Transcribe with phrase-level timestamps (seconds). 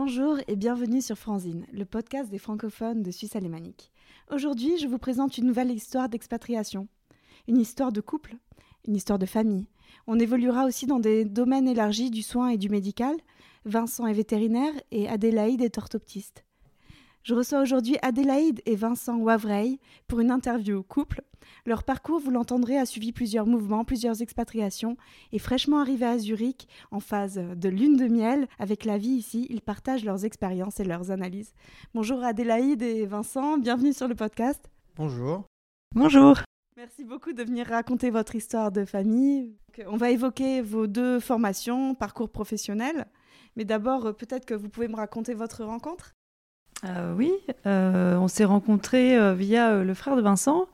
[0.00, 3.90] Bonjour et bienvenue sur Franzine, le podcast des francophones de Suisse alémanique.
[4.30, 6.86] Aujourd'hui, je vous présente une nouvelle histoire d'expatriation.
[7.48, 8.36] Une histoire de couple,
[8.86, 9.66] une histoire de famille.
[10.06, 13.16] On évoluera aussi dans des domaines élargis du soin et du médical.
[13.64, 16.44] Vincent est vétérinaire et Adélaïde est orthoptiste.
[17.28, 21.20] Je reçois aujourd'hui Adélaïde et Vincent Wavreil pour une interview couple.
[21.66, 24.96] Leur parcours, vous l'entendrez, a suivi plusieurs mouvements, plusieurs expatriations,
[25.32, 29.46] et fraîchement arrivés à Zurich, en phase de lune de miel, avec la vie ici,
[29.50, 31.52] ils partagent leurs expériences et leurs analyses.
[31.92, 34.70] Bonjour Adélaïde et Vincent, bienvenue sur le podcast.
[34.96, 35.44] Bonjour.
[35.94, 36.38] Bonjour.
[36.78, 39.54] Merci beaucoup de venir raconter votre histoire de famille.
[39.86, 43.06] On va évoquer vos deux formations, parcours professionnel,
[43.54, 46.14] mais d'abord peut-être que vous pouvez me raconter votre rencontre
[46.84, 47.32] euh, oui,
[47.66, 50.66] euh, on s'est rencontrés euh, via le frère de Vincent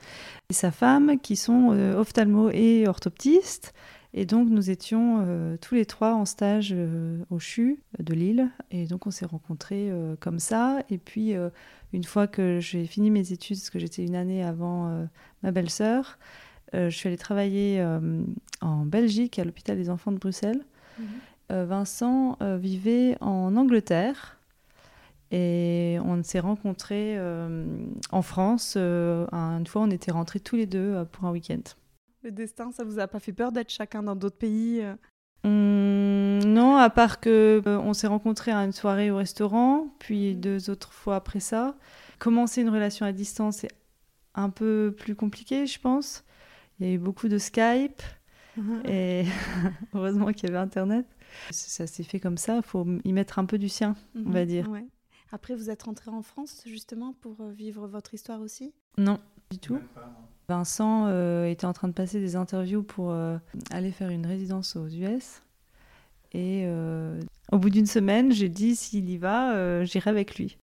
[0.50, 3.72] et sa femme qui sont ophtalmo et orthoptistes.
[4.16, 5.27] Et donc nous étions
[5.61, 6.72] tous les trois en stage
[7.30, 8.48] au CHU de Lille.
[8.70, 10.78] Et donc on s'est rencontrés comme ça.
[10.88, 11.34] Et puis
[11.92, 15.08] une fois que j'ai fini mes études, parce que j'étais une année avant
[15.42, 16.18] ma belle-sœur,
[16.72, 17.84] je suis allée travailler
[18.61, 20.62] en Belgique à l'hôpital des enfants de Bruxelles.
[21.00, 21.64] Mhm.
[21.64, 24.33] Vincent vivait en Angleterre.
[25.30, 27.67] Et on s'est rencontrés euh,
[28.11, 28.75] en France.
[28.77, 31.62] Euh, une fois, on était rentrés tous les deux euh, pour un week-end.
[32.22, 34.83] Le destin, ça vous a pas fait peur d'être chacun dans d'autres pays
[35.45, 40.41] hum, Non, à part que on s'est rencontrés à une soirée au restaurant, puis mmh.
[40.41, 41.77] deux autres fois après ça.
[42.19, 43.72] Commencer une relation à distance, c'est
[44.34, 46.25] un peu plus compliqué, je pense.
[46.78, 48.02] Il y a eu beaucoup de Skype.
[48.84, 49.25] Et
[49.95, 51.06] heureusement qu'il y avait Internet.
[51.50, 54.45] Ça s'est fait comme ça, il faut y mettre un peu du sien, on va
[54.45, 54.70] mmh, dire.
[55.34, 58.72] Après, vous êtes rentré en France justement pour euh, vivre votre histoire aussi?
[58.98, 59.18] Non,
[59.50, 59.80] du tout.
[60.48, 63.36] Vincent euh, était en train de passer des interviews pour euh,
[63.73, 65.42] aller faire une résidence aux US.
[66.30, 66.68] Et
[67.52, 70.58] au bout d'une semaine, j'ai dit s'il y va, j'irai avec lui.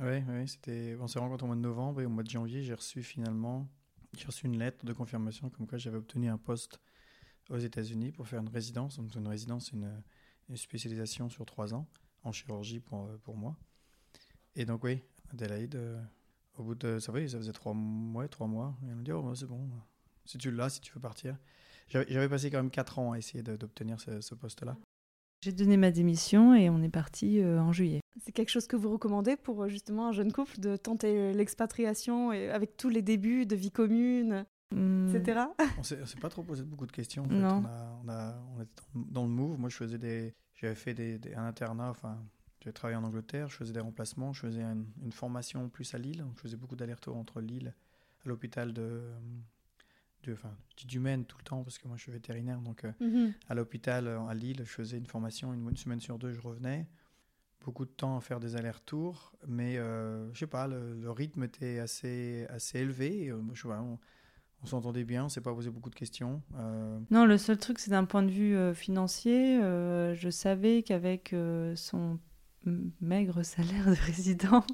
[0.00, 0.96] Oui, oui, c'était.
[1.00, 3.68] On s'est rencontrés au mois de novembre et au mois de janvier, j'ai reçu finalement,
[4.16, 6.80] j'ai reçu une lettre de confirmation comme quoi j'avais obtenu un poste
[7.50, 8.96] aux États-Unis pour faire une résidence.
[8.96, 9.90] Donc une résidence, une,
[10.48, 11.86] une spécialisation sur trois ans
[12.26, 13.56] en chirurgie pour, euh, pour moi.
[14.54, 16.00] Et donc, oui, Adélaïde, euh,
[16.58, 16.98] au bout de.
[16.98, 18.74] Ça, ça faisait trois mois, trois mois.
[18.82, 19.68] Et elle me dit Oh, c'est bon,
[20.24, 21.36] si tu l'as, si tu veux partir.
[21.88, 24.76] J'avais passé quand même quatre ans à essayer d'obtenir ce, poste-là.
[25.42, 28.00] J'ai donné ma démission et on est parti euh, en juillet.
[28.24, 32.76] C'est quelque chose que vous recommandez pour justement un jeune couple de tenter l'expatriation avec
[32.76, 34.46] tous les débuts de vie commune?
[34.74, 35.14] Hmm.
[35.14, 35.40] etc.
[35.78, 37.24] On s'est pas trop posé beaucoup de questions.
[37.24, 37.34] En fait.
[37.34, 37.62] Non.
[38.04, 39.58] On, a, on, était dans le move.
[39.58, 42.18] Moi, je faisais des, j'avais fait des, un internat, enfin,
[42.60, 46.24] j'avais travaillé en Angleterre, je faisais des remplacements, je faisais une, formation plus à Lille,
[46.36, 47.74] je faisais beaucoup d'allers-retours entre Lille,
[48.24, 49.02] à l'hôpital de,
[50.24, 50.56] de, enfin,
[50.86, 53.34] du Maine tout le temps parce que moi je suis vétérinaire, donc euh, mhm.
[53.48, 56.88] à l'hôpital euh, à Lille, je faisais une formation une, semaine sur deux, je revenais.
[57.60, 61.80] Beaucoup de temps à faire des allers-retours, mais euh, je sais pas, le, rythme était
[61.80, 63.32] assez, assez élevé.
[63.54, 63.98] je, vois, on
[64.66, 66.42] s'entendait bien, on s'est pas posé beaucoup de questions.
[66.56, 66.98] Euh.
[67.10, 71.34] Non, le seul truc, c'est d'un point de vue euh, financier, euh, je savais qu'avec
[71.74, 72.18] son
[73.00, 74.64] maigre salaire de résident,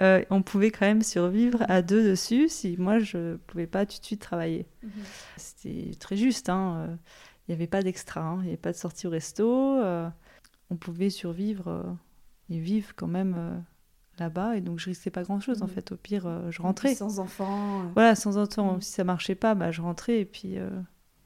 [0.30, 4.04] on pouvait quand même survivre à deux dessus si moi je pouvais pas tout de
[4.04, 4.66] suite travailler.
[4.82, 4.90] Mhm.
[5.36, 6.98] C'était très juste, hein.
[7.46, 8.38] il n'y avait pas d'extra, hein.
[8.40, 9.80] il n'y avait pas de sortie au resto,
[10.70, 11.96] on pouvait survivre
[12.50, 13.64] et vivre quand même
[14.18, 15.70] là-bas et donc je risquais pas grand-chose en mm.
[15.70, 15.92] fait.
[15.92, 16.94] Au pire, euh, je rentrais.
[16.94, 17.80] Sans enfants.
[17.80, 17.88] Euh.
[17.94, 18.76] Voilà, sans enfants.
[18.76, 18.82] Mm.
[18.82, 20.68] Si ça marchait pas, bah, je rentrais et puis euh,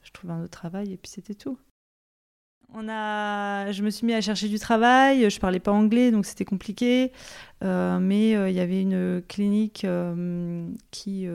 [0.01, 1.57] je trouvais un autre travail et puis c'était tout.
[2.71, 5.27] On a, je me suis mis à chercher du travail.
[5.27, 7.11] Je parlais pas anglais, donc c'était compliqué.
[7.63, 9.87] mais il y avait une clinique
[10.91, 11.27] qui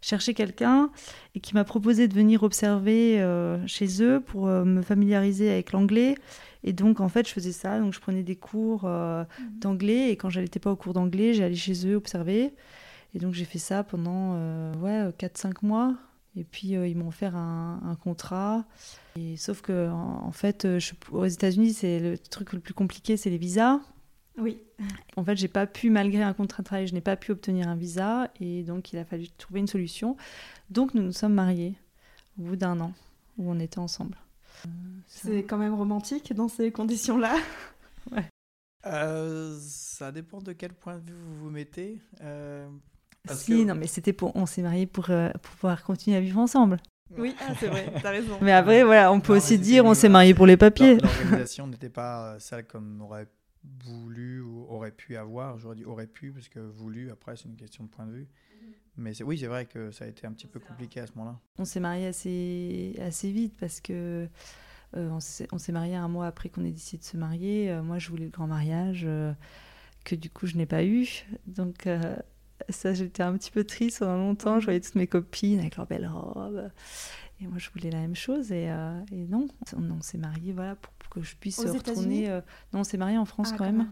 [0.00, 0.88] cherchait quelqu'un
[1.34, 3.22] et qui m'a proposé de venir observer
[3.66, 6.14] chez eux pour me familiariser avec l'anglais
[6.64, 7.78] et donc, en fait, je faisais ça.
[7.78, 9.58] Donc, je prenais des cours euh, mhm.
[9.58, 10.10] d'anglais.
[10.10, 12.54] Et quand je n'étais pas au cours d'anglais, j'allais chez eux observer.
[13.14, 15.94] Et donc, j'ai fait ça pendant euh, ouais, 4-5 mois.
[16.36, 18.64] Et puis, euh, ils m'ont offert un, un, contrat.
[19.18, 20.66] Et, sauf que, en, fait,
[21.10, 23.80] aux États-Unis, c'est le truc le plus compliqué, c'est les visas.
[24.38, 24.58] Oui.
[25.16, 27.68] En fait, j'ai pas pu, malgré un contrat de travail, je n'ai pas pu obtenir
[27.68, 28.30] un visa.
[28.40, 30.16] Et donc, il a fallu trouver une solution.
[30.70, 31.74] Donc, nous nous sommes mariés
[32.38, 32.92] au bout d'un an
[33.36, 34.16] où on était ensemble.
[35.06, 37.36] C'est quand même romantique dans ces conditions-là.
[38.12, 38.24] ouais.
[38.86, 42.00] Euh, ça dépend de quel point de vue vous vous mettez.
[42.22, 42.68] Euh,
[43.30, 44.34] si, non, mais c'était pour.
[44.34, 46.78] On s'est mariés pour, euh, pour, pouvoir continuer à vivre ensemble.
[47.16, 48.38] Oui, ah, c'est vrai, t'as raison.
[48.40, 50.98] Mais après, voilà, on peut aussi dire on s'est mariés pour les papiers.
[50.98, 53.28] L'organisation n'était pas celle comme on aurait
[53.84, 55.58] voulu ou aurait pu avoir.
[55.58, 58.28] J'aurais dit aurait pu, parce que voulu, après, c'est une question de point de vue.
[58.96, 61.38] Mais oui, c'est vrai que ça a été un petit peu compliqué à ce moment-là.
[61.58, 64.28] On s'est mariés assez, assez vite parce que
[64.94, 67.74] on s'est marié un mois après qu'on ait décidé de se marier.
[67.82, 69.08] moi, je voulais le grand mariage
[70.04, 71.08] que du coup, je n'ai pas eu.
[71.46, 71.88] Donc,
[72.68, 74.60] ça, j'étais un petit peu triste pendant longtemps.
[74.60, 76.70] Je voyais toutes mes copines avec leurs belles robes.
[77.40, 78.52] Et moi, je voulais la même chose.
[78.52, 82.28] Et, et non, on, s'est marié voilà, pour, que je puisse retourner.
[82.74, 83.90] non, on s'est marié en France ah, quand, même.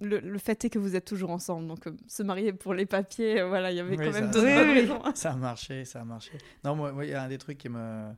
[0.00, 3.70] Le, fait est que vous êtes toujours ensemble, donc se marier pour les papiers, voilà,
[3.70, 5.02] il y avait quand même deux raisons.
[5.14, 6.32] Ça a marché, ça a marché.
[6.64, 8.16] Non, moi, il y a un des trucs qui m'a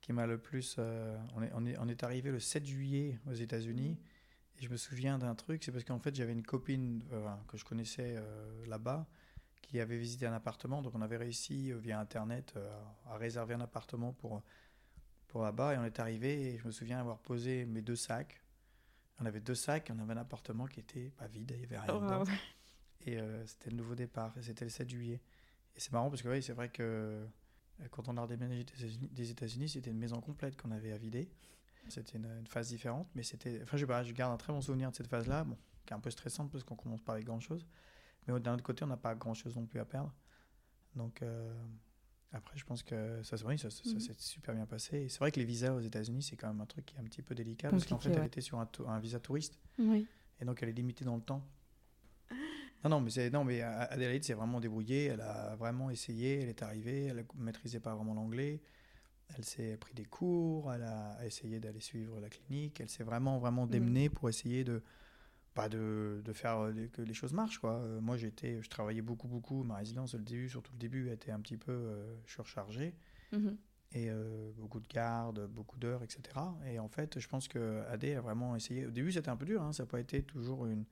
[0.00, 0.76] qui m'a le plus.
[1.34, 3.96] on, est, on, est, on est arrivé le 7 juillet aux États-Unis.
[4.58, 7.56] Et je me souviens d'un truc, c'est parce qu'en fait, j'avais une copine euh, que
[7.56, 9.06] je connaissais euh, là-bas
[9.62, 10.82] qui avait visité un appartement.
[10.82, 12.54] Donc, on avait réussi euh, via Internet
[13.06, 14.42] à réserver un appartement pour,
[15.26, 15.74] pour là-bas.
[15.74, 18.43] Et on est arrivé et je me souviens avoir posé mes deux sacs.
[19.20, 21.78] On avait deux sacs, on avait un appartement qui était pas vide, il n'y avait
[21.78, 22.24] rien dedans.
[23.06, 24.36] Et c'était le nouveau départ.
[24.38, 25.20] Et c'était le 7 juillet.
[25.76, 27.26] Et c'est marrant parce que oui, c'est vrai que
[27.90, 28.64] quand on a redéménagé
[29.10, 31.30] des États-Unis, c'était une maison complète qu'on avait à vider.
[31.88, 33.60] C'était une, phase différente, mais c'était.
[33.62, 36.00] Enfin, je, je garde un très bon souvenir de cette phase-là, bon, qui est un
[36.00, 37.66] peu stressante parce qu'on commence pas avec grand-chose.
[38.26, 40.14] Mais d'un autre côté, on n'a pas grand-chose non plus à perdre.
[40.94, 41.52] Donc, euh,
[42.34, 44.00] après, je pense que ça, ça, ça, mhm.
[44.00, 45.08] s'est super bien passé.
[45.08, 47.04] C'est vrai que les visas aux États-Unis, c'est quand même un truc qui est un
[47.04, 49.58] petit peu délicat parce qu'en fait, elle était sur un, un, visa touriste.
[49.78, 50.06] Oui.
[50.40, 51.46] Et donc, elle est limitée dans le temps.
[52.82, 55.04] Non, non, mais, c'est, non, mais Adélaïde s'est vraiment débrouillée.
[55.04, 56.42] Elle a vraiment essayé.
[56.42, 57.04] Elle est arrivée.
[57.04, 58.60] Elle ne maîtrisait pas vraiment l'anglais.
[59.38, 63.38] Elle s'est pris des cours, elle a essayé d'aller suivre la clinique, elle s'est vraiment,
[63.38, 64.82] vraiment démenée pour essayer de,
[65.54, 67.58] pas de, de, faire euh, que les choses marchent.
[67.58, 67.74] Quoi.
[67.74, 69.62] Euh, moi, j'étais, je travaillais beaucoup, beaucoup.
[69.62, 72.94] Ma résidence, le début, surtout le début, était un petit peu euh, surchargée.
[73.32, 73.56] Mhm.
[73.96, 74.10] Et
[74.56, 76.20] beaucoup de gardes, beaucoup d'heures, etc.
[76.66, 78.86] Et en fait, je pense que Adé a vraiment essayé.
[78.86, 80.84] Au début, c'était un peu dur, hein, ça n'a pas été toujours une,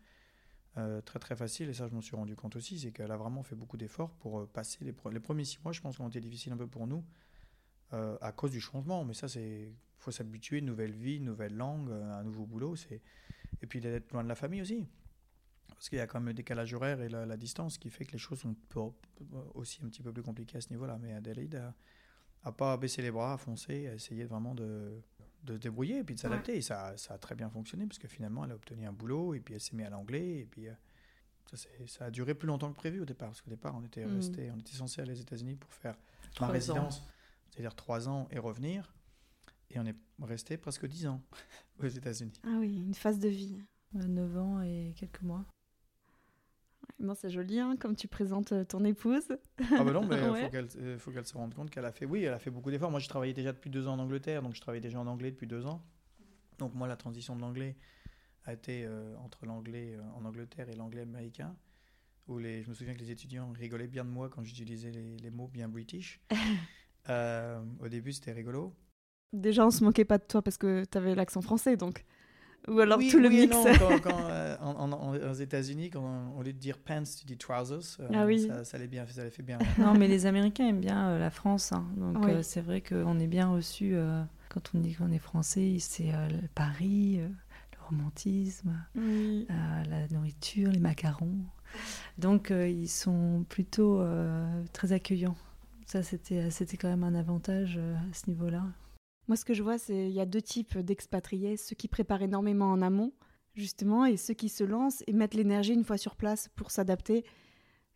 [1.04, 1.68] très très facile.
[1.68, 4.14] Et ça, je m'en suis rendu compte aussi, c'est qu'elle a vraiment fait beaucoup d'efforts
[4.20, 5.72] pour passer les, les premiers six mois.
[5.72, 7.02] Je pense ont été difficiles un peu pour nous
[7.94, 9.04] euh, à cause du changement.
[9.04, 12.74] Mais ça, c'est faut s'habituer, nouvelle vie, nouvelle langue, euh, un nouveau boulot.
[12.74, 13.02] C'est
[13.62, 14.86] et puis d'être loin de la famille aussi,
[15.68, 18.12] parce qu'il y a quand même le décalage horaire et la, distance qui fait que
[18.12, 18.54] les choses sont
[19.54, 20.98] aussi un petit peu plus compliquées à ce niveau-là.
[21.00, 21.74] Mais Adélaïde a,
[22.44, 25.00] a pas baissé les bras, a foncé, a essayé vraiment de,
[25.44, 26.56] de se débrouiller et puis de s'adapter.
[26.56, 29.34] Et ça, ça, a très bien fonctionné parce que finalement, elle a obtenu un boulot
[29.34, 30.68] et puis elle s'est mise à l'anglais et puis.
[30.68, 30.74] Euh,
[31.54, 34.06] ça, ça, a duré plus longtemps que prévu au départ, parce qu'au départ, on était,
[34.06, 34.14] mm.
[34.14, 35.98] resté, on était censé aller aux États-Unis pour faire
[36.40, 37.02] ma résidence
[37.52, 38.94] c'est-à-dire trois ans et revenir.
[39.72, 41.22] Et on est resté presque dix ans
[41.82, 42.40] aux États-Unis.
[42.44, 43.56] Ah oui, une phase de vie.
[43.94, 45.44] 9 ans et quelques mois.
[46.98, 49.36] bon, c'est joli, hein, comme tu présentes euh, ton épouse.
[49.70, 52.32] Ah bah non, mais il faut qu'elle se rende compte qu'elle a fait, oui, elle
[52.32, 52.90] a fait beaucoup d'efforts.
[52.90, 55.30] Moi, je travaillais déjà depuis deux ans en Angleterre, donc je travaillais déjà en anglais
[55.30, 55.84] depuis deux ans.
[56.58, 57.76] Donc moi, la transition de l'anglais
[58.44, 61.54] a été euh, entre l'anglais euh, en Angleterre et l'anglais américain.
[62.28, 65.16] Où les, je me souviens que les étudiants rigolaient bien de moi quand j'utilisais les,
[65.16, 66.20] les mots bien british.
[67.08, 68.72] Euh, au début, c'était rigolo.
[69.32, 72.04] Déjà, on se moquait pas de toi parce que tu avais l'accent français, donc.
[72.68, 73.56] Ou alors tout le mix.
[73.56, 73.64] Non,
[74.00, 77.98] quand, euh, aux États-Unis, quand au lieu de dire pants, tu dis trousers.
[77.98, 78.46] Euh, ah oui.
[78.46, 79.58] Ça, ça allait bien, ça fait bien.
[79.78, 81.84] non, mais les Américains aiment bien la France, hein.
[81.96, 83.96] donc c'est vrai qu'on est bien reçu
[84.48, 85.78] quand on dit qu'on est français.
[85.80, 86.12] C'est
[86.54, 91.38] Paris, le romantisme, la nourriture, les macarons.
[92.18, 94.04] Donc ils sont plutôt
[94.72, 95.36] très accueillants.
[95.92, 98.62] Ça, c'était, c'était quand même un avantage euh, à ce niveau-là.
[99.32, 102.20] Moi, ce que je vois, c'est qu'il y a deux types d'expatriés, ceux qui préparent
[102.20, 103.14] énormément en amont,
[103.54, 107.24] justement, et ceux qui se lancent et mettent l'énergie une fois sur place pour s'adapter.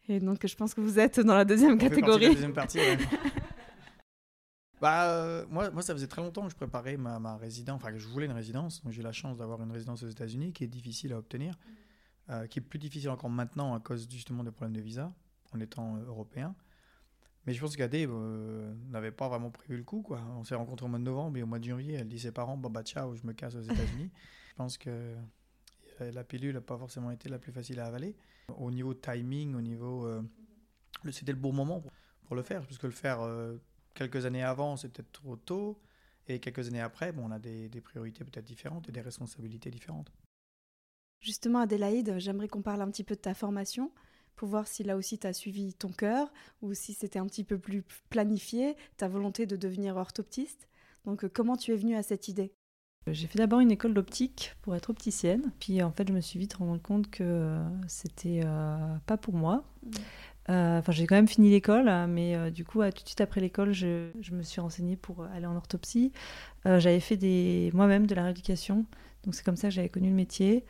[0.08, 2.28] Et donc, je pense que vous êtes dans la deuxième catégorie.
[2.28, 2.78] la deuxième partie,
[4.80, 7.92] bah, euh, moi, moi, ça faisait très longtemps que je préparais ma, ma résidence, enfin
[7.92, 8.82] que je voulais une résidence.
[8.82, 11.58] Donc j'ai la chance d'avoir une résidence aux États-Unis qui est difficile à obtenir,
[12.30, 15.12] euh, qui est plus difficile encore maintenant à cause justement des problèmes de visa
[15.52, 16.54] en étant européen.
[17.46, 20.02] Mais je pense qu'Adé euh, n'avait pas vraiment prévu le coup.
[20.02, 20.20] Quoi.
[20.36, 22.20] On s'est rencontrés au mois de novembre et au mois de janvier, elle dit à
[22.20, 24.10] ses parents Bon, bah, ciao, je me casse aux États-Unis.
[24.48, 25.14] je pense que
[26.00, 28.16] la pilule n'a pas forcément été la plus facile à avaler.
[28.56, 30.06] Au niveau timing, au niveau.
[30.06, 30.22] Euh,
[31.12, 31.82] c'était le bon moment
[32.24, 33.56] pour, le faire, puisque le faire euh,
[33.94, 35.80] quelques années avant, c'était trop tôt.
[36.26, 39.70] Et quelques années après, bon, on a des, des priorités peut-être différentes et des responsabilités
[39.70, 40.10] différentes.
[41.20, 43.92] Justement, Adélaïde, j'aimerais qu'on parle un petit peu de ta formation
[44.36, 47.44] pour voir si là aussi tu as suivi ton cœur ou si c'était un petit
[47.44, 50.68] peu plus planifié, ta volonté de devenir orthoptiste.
[51.04, 52.52] Donc euh, comment tu es venue à cette idée?
[53.06, 55.52] J'ai fait d'abord une école d'optique pour être opticienne.
[55.60, 58.76] Puis en fait, je me suis vite rendu compte que euh, c'était euh,
[59.06, 59.64] pas pour moi.
[59.84, 59.90] Mmh.
[60.48, 63.72] Enfin, j'ai quand même fini l'école, hein, mais du coup, tout de suite après l'école,
[63.72, 66.12] je, je, me suis renseignée pour aller en orthopsie.
[66.64, 68.86] j'avais fait des, moi-même de la rééducation,
[69.24, 70.64] donc c'est comme ça que j'avais connu le métier.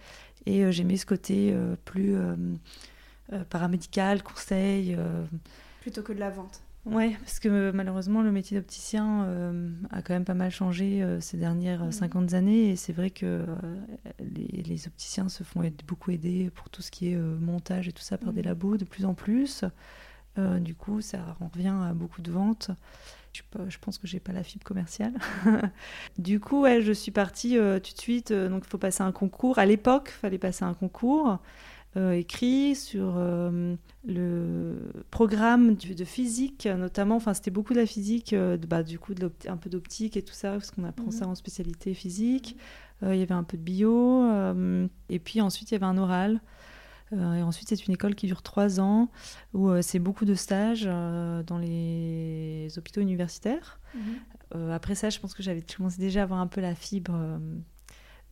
[0.47, 1.55] Et j'aimais ce côté
[1.85, 2.37] plus euh,
[3.51, 4.95] paramédical, conseil.
[4.97, 5.25] Euh.
[5.81, 6.63] Plutôt que de la vente.
[6.87, 11.21] Ouais, parce que malheureusement, le métier d'opticien euh, a quand même pas mal changé euh,
[11.21, 12.71] ces dernières 50 années.
[12.71, 13.45] Et c'est vrai que euh,
[14.21, 18.19] les, opticiens se font beaucoup aider pour tout ce qui est montage et tout ça
[18.19, 19.65] par des labos de plus en plus.
[20.37, 22.71] du coup, ça revient à beaucoup de ventes.
[23.33, 25.13] Je, je pense que j'ai pas la fibre commerciale.
[26.19, 28.33] du coup, ouais, je suis partie tout de suite.
[28.33, 29.59] donc, il faut passer un concours.
[29.59, 31.39] À l'époque, il fallait passer un concours.
[31.97, 33.75] Euh, écrit sur euh,
[34.07, 37.17] le programme de physique, notamment.
[37.17, 40.23] Enfin, c'était beaucoup de la physique, euh, bah, du coup, de un peu d'optique et
[40.23, 41.31] tout ça, parce qu'on apprend ça mhm.
[41.31, 42.57] en spécialité physique.
[43.03, 44.25] Il y avait un peu de bio.
[45.11, 46.41] et puis ensuite, il y avait un oral.
[47.13, 49.11] et ensuite, c'est une école qui dure trois ans,
[49.53, 53.79] où c'est beaucoup de stages dans les hôpitaux universitaires.
[53.95, 54.71] Mhm.
[54.71, 57.39] après ça, je pense que j'avais commencé déjà à avoir un peu la fibre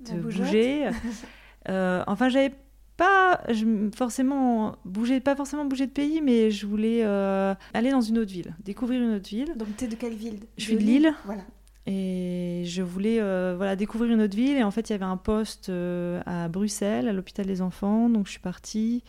[0.00, 0.88] de bouger.
[1.68, 2.54] enfin, j'avais
[2.96, 8.00] pas je, forcément bouger, pas forcément bouger de pays, mais je voulais euh, aller dans
[8.00, 9.54] une autre ville, découvrir une autre ville.
[9.56, 10.40] Donc tu es de quelle ville?
[10.56, 11.14] Je suis de Lille?
[11.24, 11.42] Voilà.
[11.86, 14.56] Et je voulais euh, voilà, découvrir une autre ville.
[14.56, 18.08] Et en fait, il y avait un poste euh, à Bruxelles, à l'hôpital des enfants.
[18.08, 19.02] Donc je suis partie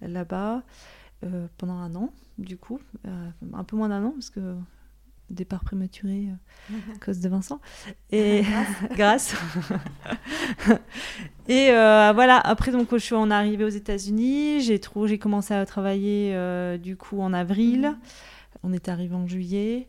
[0.00, 0.62] là-bas
[1.56, 2.80] pendant un an, du coup.
[3.04, 4.56] un peu moins d'un an, parce que
[5.32, 6.28] départ prématuré
[6.70, 7.60] euh, à cause de Vincent.
[8.10, 8.42] Et
[8.96, 9.34] grâce.
[11.48, 14.60] et euh, voilà, après, donc, je suis en arrivée aux États-Unis.
[14.60, 17.80] J'ai j'ai commencé à travailler euh, du coup en avril.
[17.80, 17.98] Mhm.
[18.62, 19.88] On est arrivé en juillet.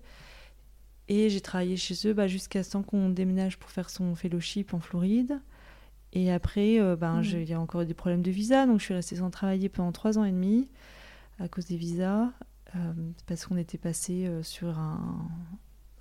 [1.09, 4.73] Et j'ai travaillé chez eux bah, jusqu'à ce temps qu'on déménage pour faire son fellowship
[4.73, 5.39] en Floride.
[6.13, 7.23] Et après, ben, mhm.
[7.23, 8.65] il y a encore des problèmes de visa.
[8.65, 10.69] Donc, je suis restée sans travailler pendant trois ans et demi
[11.39, 12.29] à cause des visas.
[12.75, 12.93] Euh,
[13.27, 15.29] parce qu'on était passé euh, sur un.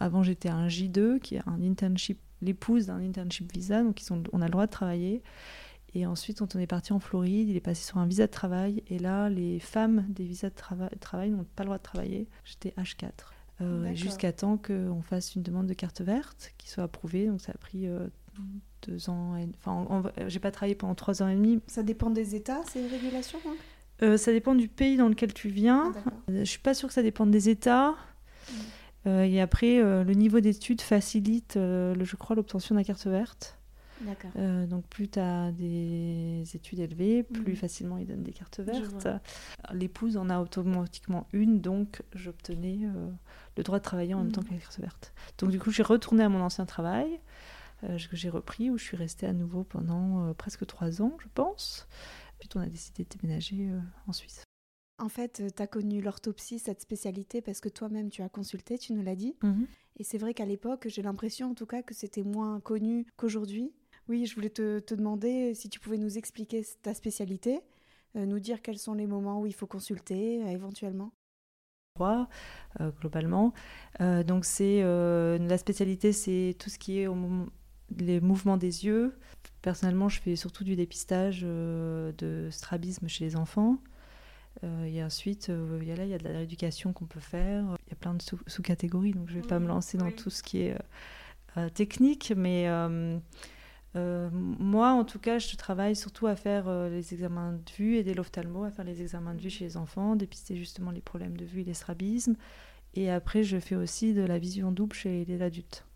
[0.01, 4.23] Avant, j'étais un J2, qui est un internship, l'épouse d'un internship visa, donc ils sont,
[4.33, 5.23] on a le droit de travailler.
[5.95, 8.33] Et ensuite, quand on est parti en Floride, il est passé sur un visa de
[8.33, 8.83] travail.
[8.89, 12.29] Et là, les femmes des visas de travail n'ont pas le droit de travailler.
[12.45, 13.11] J'étais H4.
[13.61, 17.27] Euh, jusqu'à temps qu'on fasse une demande de carte verte qui soit approuvée.
[17.27, 17.87] Donc ça a pris
[18.89, 19.37] deux ans.
[19.37, 19.47] Et...
[19.63, 21.61] Enfin, j'ai pas travaillé pendant trois ans et demi.
[21.67, 23.39] Ça dépend des États, ces régulations
[24.03, 25.93] euh, ça dépend du pays dans lequel tu viens.
[25.95, 27.91] Ah, euh, je suis pas sûre que ça dépende des États.
[27.91, 28.55] Mm.
[29.07, 33.59] Euh, et après, le niveau d'études facilite, le, je crois, l'obtention de la carte verte.
[34.69, 37.57] donc plus tu as des études élevées, plus mm.
[37.57, 39.09] facilement ils donnent des cartes vertes.
[39.73, 42.81] L'épouse en a automatiquement une, donc j'obtenais
[43.57, 44.33] le droit de travailler en même mm.
[44.33, 45.13] temps que la carte verte.
[45.39, 47.21] Donc du coup, j'ai retourné à mon ancien travail,
[47.83, 51.89] que j'ai repris, où je suis restée à nouveau pendant presque trois ans, je pense
[52.55, 54.45] on a décidé de déménager euh, en Suisse.
[54.99, 58.79] En fait, euh, tu as connu l'orthopsie, cette spécialité, parce que toi-même, tu as consulté,
[58.79, 59.37] tu nous l'as dit.
[59.43, 59.67] Mhm.
[59.97, 63.73] Et c'est vrai qu'à l'époque, j'ai l'impression en tout cas que c'était moins connu qu'aujourd'hui.
[64.09, 67.61] Oui, je voulais te, demander si tu pouvais nous expliquer ta spécialité,
[68.17, 71.13] euh, nous dire quels sont les moments où il faut consulter éventuellement.
[73.01, 73.53] globalement.
[74.01, 77.15] donc c'est la spécialité, c'est tout ce qui est au
[77.99, 79.15] les mouvements des yeux,
[79.63, 83.79] Personnellement, je fais surtout du dépistage euh, de strabisme chez les enfants.
[84.65, 87.07] Euh, et ensuite, euh, il y a là, il y a de la rééducation qu'on
[87.07, 87.65] peut faire.
[87.87, 90.31] Il y a plein de sous-catégories, donc je ne vais pas me lancer dans tout
[90.31, 90.77] ce qui est
[91.75, 92.33] technique.
[92.37, 92.69] Mais
[93.95, 98.15] moi, en tout cas, je travaille surtout à faire les examens de vue et des
[98.15, 101.45] l'ophtalmo, à faire les examens de vue chez les enfants, dépister justement les problèmes de
[101.45, 102.35] vue et les strabismes.
[102.95, 105.87] Et après, je fais aussi de la vision double chez les adultes.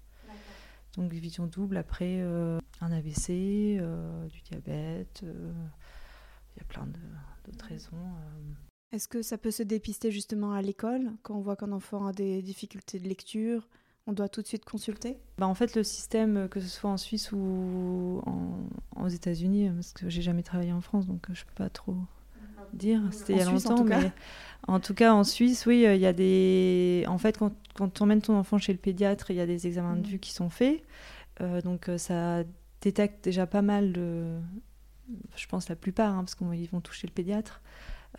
[0.97, 5.53] Donc vision double après euh, un AVC, euh, du diabète, euh,
[6.55, 6.87] il y a plein
[7.45, 7.97] d'autres raisons.
[8.93, 12.13] Est-ce que ça peut se dépister justement à l'école quand on voit qu'un enfant a
[12.13, 13.69] des difficultés de lecture
[14.09, 15.19] on doit tout de suite consulter?
[15.37, 18.23] Bah En fait, le système, que ce soit en Suisse ou
[18.95, 21.97] aux États-Unis, parce que j'ai jamais travaillé en France, donc je peux pas trop
[22.73, 23.01] dire.
[23.11, 24.13] C'était il y a longtemps, mais
[24.69, 27.05] en tout cas, en Suisse, oui, il y a des.
[27.07, 29.67] En fait, quand, quand tu emmènes ton enfant chez le pédiatre, il y a des
[29.67, 30.11] examens de mm.
[30.11, 30.83] vue qui sont faits.
[31.41, 32.43] Euh, donc, euh, ça
[32.81, 34.39] détecte déjà pas mal de.
[35.37, 37.63] Je pense la plupart, hein, parce qu'ils vont toucher le pédiatre.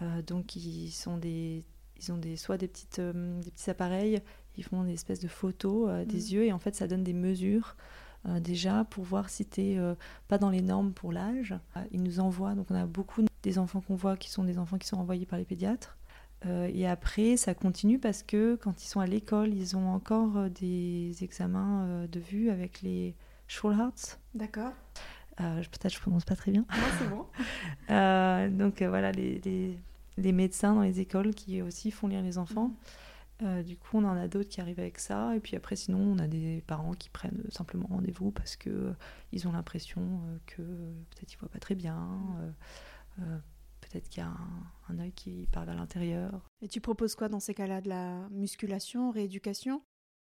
[0.02, 1.64] Euh, donc, ils sont des.
[2.00, 4.22] Ils ont des, soit des, petites, des petits appareils,
[4.56, 6.32] ils font des espèces de photos des mm.
[6.32, 7.76] yeux et en fait ça donne des mesures
[8.40, 9.96] déjà pour voir si tu n'es
[10.28, 11.56] pas dans les normes pour l'âge.
[11.90, 14.78] ils nous envoient, donc on a beaucoup des enfants qu'on voit qui sont des enfants
[14.78, 15.98] qui sont envoyés par les pédiatres.
[16.46, 20.38] Euh, et après, ça continue parce que quand ils sont à l'école, ils ont encore
[20.38, 23.16] euh, des examens euh, de vue avec les
[23.48, 24.20] Schulharts.
[24.34, 24.74] D'accord.
[25.38, 26.66] Peut-être je prononce pas très bien.
[26.72, 28.58] Non, c'est bon.
[28.58, 29.78] donc voilà, les, les,
[30.18, 32.72] les, médecins dans les écoles qui aussi font lire les enfants.
[33.42, 33.62] Mhm.
[33.62, 35.36] du coup, on en a d'autres qui arrivent avec ça.
[35.36, 38.96] Et puis après, sinon, on a des parents qui prennent simplement rendez-vous parce que
[39.32, 42.20] ils ont l'impression que peut-être ils voient pas très bien.
[43.82, 44.32] Peut-être qu'il y a
[44.90, 46.48] un, œil qui part vers l'intérieur.
[46.62, 47.82] Et tu proposes quoi dans ces cas-là?
[47.82, 49.82] De la musculation, rééducation?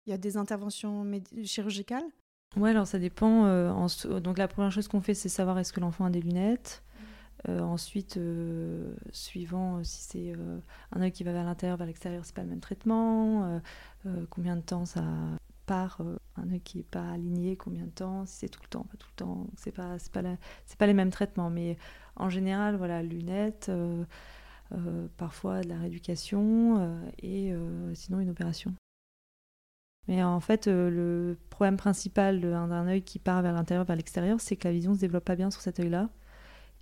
[0.06, 1.04] Il y a des interventions
[1.44, 2.04] chirurgicales?
[2.56, 3.75] Ouais, alors ça dépend.
[4.20, 6.82] donc la première chose qu'on fait, c'est savoir est-ce que l'enfant a des lunettes.
[7.49, 10.32] Euh, ensuite, euh, suivant euh, si c'est
[10.92, 13.61] un œil qui va vers l'intérieur, vers l'extérieur, c'est pas le même traitement.
[14.30, 15.04] combien de temps ça
[15.71, 16.03] part
[16.37, 18.97] Un œil qui n'est pas aligné, combien de temps Si c'est tout le temps, pas
[18.99, 19.47] tout le temps.
[19.57, 20.23] C'est pas c'est pas
[20.67, 21.77] c'est pas les mêmes traitements, mais
[22.17, 23.71] en général, voilà, lunettes,
[25.17, 27.55] parfois de la rééducation et
[27.95, 28.75] sinon une opération.
[30.09, 34.57] Mais en fait, le problème principal d'un œil qui part vers l'intérieur, vers l'extérieur, c'est
[34.57, 36.11] que la vision se développe pas bien sur cet œil-là.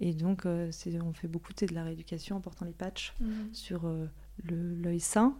[0.00, 0.70] Et donc, euh,
[1.04, 3.52] on fait beaucoup de la rééducation en portant les patchs mhm.
[3.52, 4.06] sur euh,
[4.44, 5.38] l'œil sain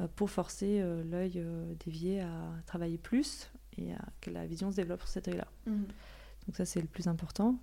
[0.00, 1.44] euh, pour forcer l'œil
[1.84, 5.48] dévié à travailler plus et à que la vision se développe sur cet œil-là.
[5.66, 5.86] Mhm.
[6.46, 7.58] Donc ça, c'est le plus important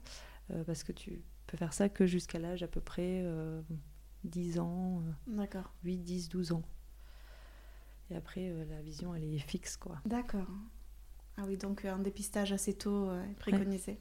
[0.65, 3.25] parce que tu peux faire ça que jusqu'à l'âge à peu près
[4.25, 5.01] 10 ans,
[5.83, 6.63] 8, 10, 12 ans.
[8.11, 10.01] Et après, la vision, elle est fixe, quoi.
[10.05, 10.49] D'accord.
[11.37, 13.99] Ah oui, donc un dépistage assez tôt est préconisé.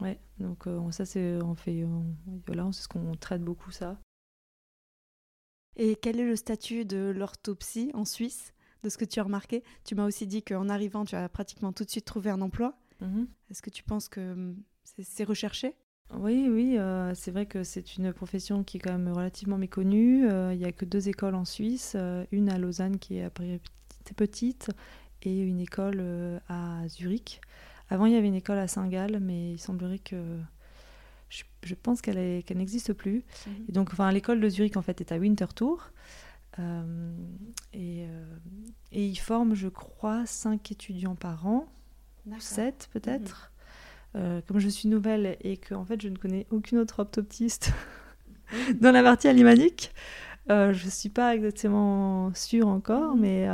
[0.00, 1.84] Ouais, donc euh, ça c'est on fait
[2.46, 3.98] voilà, c'est ce qu'on traite beaucoup ça.
[5.76, 9.62] Et quel est le statut de l'orthopsie en Suisse de ce que tu as remarqué?
[9.84, 12.78] Tu m'as aussi dit qu'en arrivant, tu as pratiquement tout de suite trouvé un emploi.
[13.00, 13.28] Mhm.
[13.50, 15.74] Est-ce que tu penses que hum, c'est recherché?
[16.14, 20.28] Oui, oui, euh, c'est vrai que c'est une profession qui est quand même relativement méconnue.
[20.30, 21.96] Euh, il n'y a que deux écoles en Suisse,
[22.30, 23.60] une à Lausanne qui est après
[24.14, 24.70] petite
[25.22, 27.40] et une école à Zurich.
[27.90, 30.38] Avant, il y avait une école à Saint-Gall, mais il semblerait que.
[31.28, 33.24] Je, pense qu'elle n'existe plus.
[33.46, 33.52] Mhm.
[33.68, 35.92] Et donc, enfin, l'école de Zurich, en fait, est à Winterthur.
[36.58, 37.12] Euh,
[37.72, 38.36] et, euh,
[38.92, 41.66] et ils forment, je crois, cinq étudiants par an,
[42.38, 43.52] sept peut-être.
[44.14, 44.20] Mhm.
[44.22, 47.70] Euh, comme je suis nouvelle et que en fait je ne connais aucune autre orthoptiste
[48.80, 49.92] dans la partie alimanique,
[50.48, 53.20] je ne suis pas exactement sûre encore, mhm.
[53.20, 53.48] mais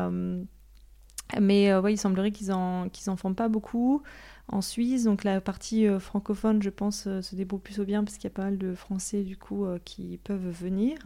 [1.40, 4.02] mais ouais, il semblerait qu'ils en, qu'ils en font pas beaucoup
[4.48, 5.05] en Suisse.
[5.05, 8.33] Donc la partie euh, francophone, je pense, euh, se débrouille plutôt bien parce qu'il y
[8.33, 10.98] a pas mal de Français du coup qui peuvent venir.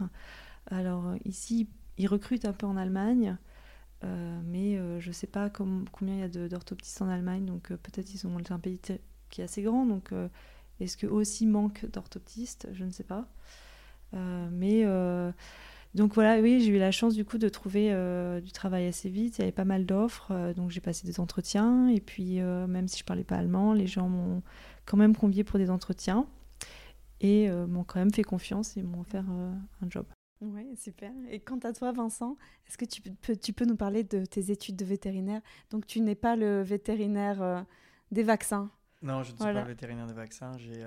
[0.69, 3.37] Alors ici, ils recrutent un peu en Allemagne.
[4.03, 8.27] mais je ne sais pas combien il y a d'orthoptistes en Allemagne, donc peut-être ils
[8.27, 8.79] ont un pays
[9.29, 10.11] qui est assez grand, donc
[10.79, 12.67] est-ce qu'eux aussi manque d'orthoptistes?
[12.73, 13.27] Je ne sais pas.
[14.13, 14.85] mais
[15.93, 19.09] donc voilà, oui, j'ai eu la chance du coup de trouver euh, du travail assez
[19.09, 19.37] vite.
[19.37, 21.87] Il y avait pas mal d'offres, euh, donc j'ai passé des entretiens.
[21.87, 24.43] Et puis euh, même si je parlais pas allemand, les gens m'ont
[24.85, 26.27] quand même convié pour des entretiens
[27.19, 30.05] et m'ont quand même fait confiance et m'ont offert un job.
[30.39, 31.11] Oui, super.
[31.31, 34.51] Et quant à toi, Vincent, est-ce que tu peux, tu peux nous parler de tes
[34.51, 35.41] études de vétérinaire?
[35.71, 37.65] Donc tu n'es pas le vétérinaire
[38.11, 38.69] des vaccins
[39.01, 40.55] Non, je ne suis pas le vétérinaire des vaccins.
[40.59, 40.83] J'ai,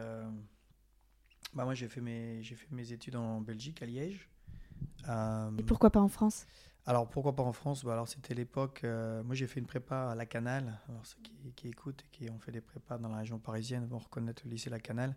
[1.52, 4.28] bah, moi, j'ai fait, mes, j'ai fait mes études en Belgique, à Liège.
[5.08, 6.46] Euh, Et pourquoi pas en France?
[6.86, 7.84] Alors pourquoi pas en France?
[7.84, 11.18] Bah, Alors c'était l'époque, euh, moi j'ai fait une prépa à La Canale, alors ceux
[11.54, 14.50] qui, écoutent et qui ont fait des prépas dans la région parisienne vont reconnaître le
[14.50, 15.14] lycée La Canale.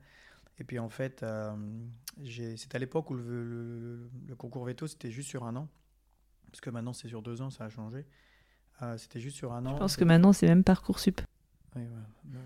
[0.60, 1.56] Et puis en fait, euh,
[2.26, 5.68] c'était à l'époque où le, concours veto c'était juste sur un an,
[6.48, 8.06] parce que maintenant c'est sur deux ans, ça a changé.
[8.98, 9.74] c'était juste sur un an.
[9.74, 11.22] Je pense que maintenant c'est même Parcoursup.
[11.76, 12.40] Oui, ouais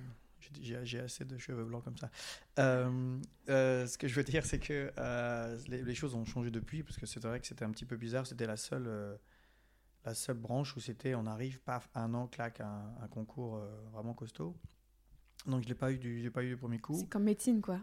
[0.61, 2.09] j'ai assez de cheveux blancs comme ça.
[2.59, 6.83] Euh, euh, ce que je veux dire, c'est que euh, les, choses ont changé depuis,
[6.83, 8.25] parce que c'est vrai que c'était un petit peu bizarre.
[8.25, 9.17] C'était la seule,
[10.05, 14.13] la seule branche où c'était on arrive, paf, un an, claque, un, un concours vraiment
[14.13, 14.55] costaud.
[15.45, 16.97] Donc je l'ai pas eu du, pas eu du premier coup.
[16.99, 17.79] C'est comme médecine, quoi.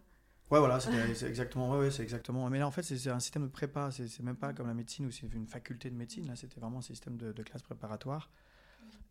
[0.51, 1.77] Ouais, voilà, c'est exactement.
[1.79, 2.49] Ouais, c'est exactement.
[2.51, 3.91] Mais là, en fait, c'est un système de prépa.
[3.91, 6.27] C'est même pas comme la médecine où c'est une faculté de médecine.
[6.29, 8.31] Là, c'était vraiment un système de, de classe préparatoire.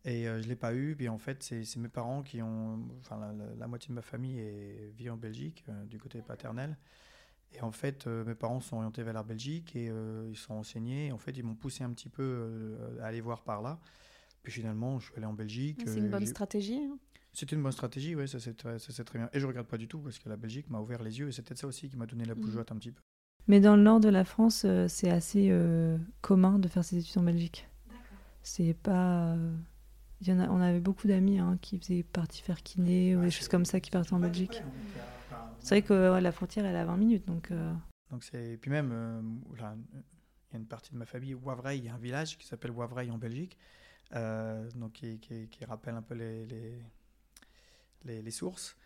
[0.04, 0.94] Et euh, je ne l'ai pas eu.
[0.96, 2.80] Puis en fait, c'est mes parents qui ont.
[3.00, 3.20] Enfin,
[3.58, 6.76] la, moitié de ma famille est, vit en Belgique, euh, du côté paternel.
[7.52, 9.90] Et en fait, euh, mes parents sont orientés vers la Belgique et
[10.28, 11.12] ils sont enseignés.
[11.12, 13.78] en fait, ils m'ont poussé un petit peu à aller voir par là.
[14.42, 15.82] Puis finalement, je suis allé en Belgique.
[15.86, 16.84] C'est une bonne stratégie.
[16.84, 16.98] Hein.
[17.32, 19.30] c'était une bonne stratégie, oui, ça c'est très, très, bien.
[19.32, 21.32] Et je regrette pas du tout parce que la Belgique m'a ouvert les yeux et
[21.32, 22.74] c'est peut-être ça aussi qui m'a donné la bougeotte mmh.
[22.74, 23.00] un petit peu.
[23.46, 25.50] Mais dans le nord de la France, c'est assez
[26.20, 27.66] commun de faire ses études en Belgique.
[28.44, 29.36] C'est pas
[30.32, 33.80] on avait beaucoup d'amis hein, qui faisaient partie faire kiné ou des choses comme ça
[33.80, 34.62] qui partaient en Belgique.
[35.60, 37.50] C'est vrai que la frontière elle est à 20 minutes donc.
[37.50, 37.72] Euh.
[38.10, 39.20] Donc c'est et puis même euh,
[39.54, 42.46] il y a une partie de ma famille Wavreil, il y a un village qui
[42.46, 43.58] s'appelle Wavreil en Belgique,
[44.14, 46.46] euh, donc qui, rappelle un peu les
[48.04, 48.76] les, les, sources.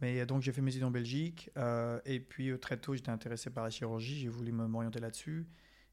[0.00, 1.50] Mais donc j'ai fait mes études en Belgique
[2.04, 5.46] et puis très tôt j'étais intéressé par la chirurgie, j'ai voulu m'orienter là-dessus.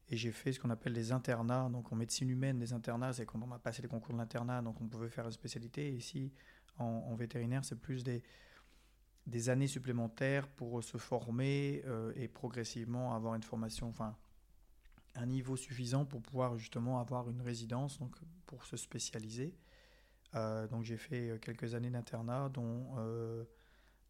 [0.08, 1.68] Et j'ai fait ce qu'on appelle des internats.
[1.70, 4.62] Donc en médecine humaine, des internats, c'est quand on a passé les concours de l'internat,
[4.62, 5.92] donc on pouvait faire une spécialité.
[5.92, 6.32] Ici,
[6.78, 8.22] en, vétérinaire, c'est plus des,
[9.26, 11.82] des années supplémentaires pour se former
[12.14, 14.16] et progressivement avoir une formation, enfin
[15.14, 18.14] un niveau suffisant pour pouvoir justement avoir une résidence, donc
[18.44, 19.56] pour se spécialiser.
[20.34, 22.94] donc j'ai fait quelques années d'internat, dont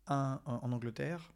[0.08, 1.32] un en Angleterre,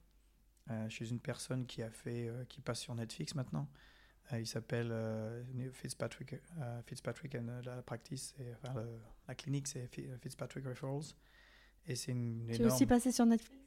[0.88, 3.99] chez une personne qui a fait, qui passe sur Netflix maintenant, euh,
[4.38, 8.84] il s'appelle euh, Fitzpatrick, euh, Fitzpatrick and la practice, enfin,
[9.26, 9.88] la clinique c'est
[10.22, 11.14] Fitzpatrick Referrals.
[11.86, 13.58] Et c'est une Tu es aussi passé sur Netflix?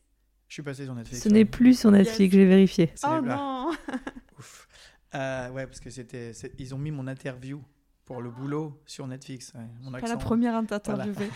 [0.48, 1.24] Je suis passé sur Netflix.
[1.24, 2.94] Ce n'est plus sur Netflix, j'ai vérifié.
[3.04, 3.72] Oh non
[4.40, 4.68] Ouf.
[5.14, 7.64] ouais, parce que c'était, ils ont mis mon interview
[8.06, 9.54] pour le boulot sur Netflix.
[9.82, 11.30] mon Pas la première interviewée.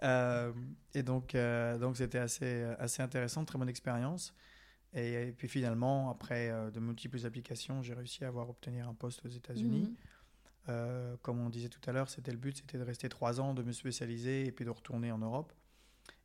[0.00, 0.52] Voilà.
[0.94, 1.36] et donc,
[1.80, 4.34] donc c'était assez, assez intéressant, très bonne expérience.
[4.94, 9.24] Et, puis finalement, après euh, de multiples applications, j'ai réussi à avoir obtenir un poste
[9.24, 9.88] aux États-Unis.
[9.88, 9.96] Mhm.
[10.70, 13.54] Euh, comme on disait tout à l'heure, c'était le but, c'était de rester trois ans,
[13.54, 15.52] de me spécialiser et puis de retourner en Europe.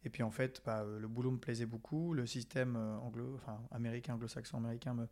[0.05, 3.60] Et puis en fait, bah, le boulot me plaisait beaucoup, le système euh, anglo, enfin,
[3.71, 5.08] américain, anglo-saxon américain me,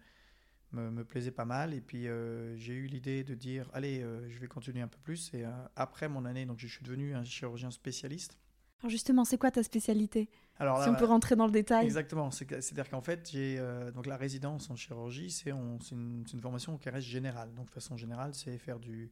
[0.71, 1.73] me, me, plaisait pas mal.
[1.73, 5.33] Et puis j'ai eu l'idée de dire, allez, je vais continuer un peu plus.
[5.33, 8.37] Et après mon année, donc je suis devenu un chirurgien spécialiste.
[8.79, 10.29] Alors justement, c'est quoi ta spécialité?
[10.59, 11.85] Alors, si on peut rentrer dans le détail.
[11.85, 12.31] Exactement.
[12.31, 16.89] C'est-à-dire qu'en fait, j'ai euh, donc la résidence en chirurgie, c'est une, une, formation qui
[16.89, 17.53] reste générale.
[17.53, 19.11] Donc, de façon générale, c'est faire du,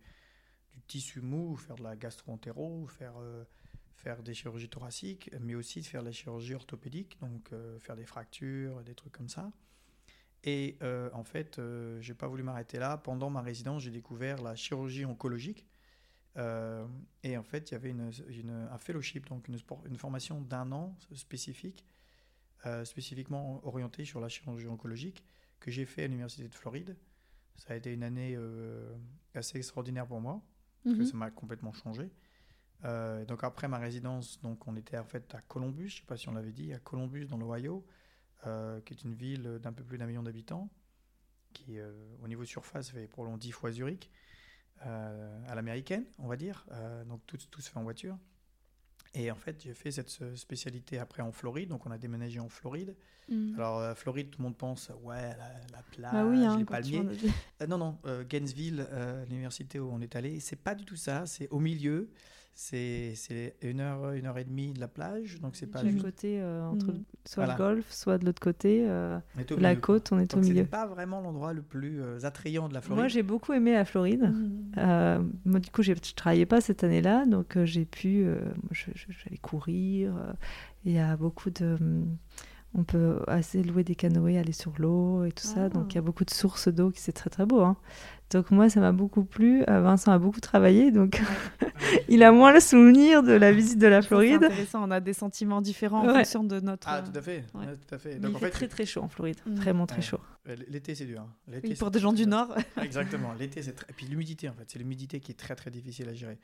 [0.73, 3.43] du, tissu mou, faire de la gastro-entéro, faire, euh,
[3.93, 7.95] faire des chirurgies thoraciques, mais aussi de faire de la chirurgie orthopédique, donc euh, faire
[7.95, 9.51] des fractures, des trucs comme ça.
[10.47, 10.77] Et
[11.11, 11.59] en fait,
[12.01, 12.97] j'ai pas voulu m'arrêter là.
[12.97, 15.65] Pendant ma résidence, j'ai découvert la chirurgie oncologique
[16.37, 16.85] euh,
[17.23, 18.11] et en fait, il y avait une,
[18.71, 21.85] un fellowship, donc une, une formation d'un an spécifique,
[22.65, 25.23] euh, spécifiquement orientée sur la chirurgie oncologique,
[25.59, 26.97] que j'ai fait à l'Université de Floride.
[27.55, 28.93] Ça a été une année euh,
[29.33, 30.41] assez extraordinaire pour moi,
[30.83, 31.07] parce que mhm.
[31.07, 32.11] ça m'a complètement changé.
[32.83, 36.17] donc après ma résidence, donc on était en fait à Columbus, je ne sais pas
[36.17, 37.85] si on l'avait dit, à Columbus dans l'Ohio,
[38.43, 40.69] qui est une ville d'un peu plus d'un million d'habitants,
[41.53, 41.79] qui
[42.21, 44.11] au niveau surface fait probablement dix fois Zurich.
[44.85, 46.65] Euh, à l'américaine, on va dire.
[46.71, 48.17] Euh, donc tout, tout, se fait en voiture.
[49.13, 51.69] Et en fait, j'ai fait cette spécialité après en Floride.
[51.69, 52.95] Donc on a déménagé en Floride.
[53.29, 53.55] Mm.
[53.55, 55.35] Alors euh, Floride, tout le monde pense ouais
[55.71, 57.03] la, plage, bah oui, hein, les palmiers.
[57.67, 58.85] non non, Gainesville,
[59.29, 61.25] l'université où on est allé, c'est pas du tout ça.
[61.25, 62.11] C'est au milieu
[62.57, 66.01] c'est une heure, une heure et demie de la plage, donc c'est pas juste...
[66.01, 67.03] côté euh, entre mm.
[67.25, 69.19] soit le golfe, soit de l'autre côté, euh,
[69.57, 70.63] la côte, on est au milieu.
[70.63, 73.01] C'est pas vraiment l'endroit le plus euh, attrayant de la Floride.
[73.01, 74.31] Moi, j'ai beaucoup aimé la Floride.
[74.31, 75.31] Mm.
[75.43, 78.25] moi, du coup, je travaillais pas cette année-là, donc j'ai pu,
[78.71, 80.13] j'allais courir.
[80.85, 81.77] Il y a beaucoup de
[82.77, 85.69] on peut assez louer des canoës, aller sur l'eau et tout ça.
[85.69, 86.03] Donc il y a ah.
[86.03, 87.61] beaucoup de sources d'eau qui c'est très très beau.
[87.61, 87.77] Hein.
[88.31, 89.63] Donc moi ça m'a beaucoup plu.
[89.69, 91.21] Euh, Vincent a beaucoup travaillé, donc
[92.09, 94.39] il a moins le souvenir de la visite de la Floride.
[94.41, 96.87] C'est intéressant, on a des sentiments différents en fonction de notre.
[96.89, 98.15] Ah tout à fait, tout à fait.
[98.15, 99.55] Donc, il fait, très très chaud en Floride, mm.
[99.55, 100.19] vraiment très chaud.
[100.45, 101.21] L'été c'est dur.
[101.21, 101.61] Hein.
[101.79, 102.55] pour des gens du Nord.
[102.81, 103.87] Exactement, l'été c'est très...
[103.89, 106.39] et puis l'humidité en fait, c'est l'humidité qui est très très difficile à gérer.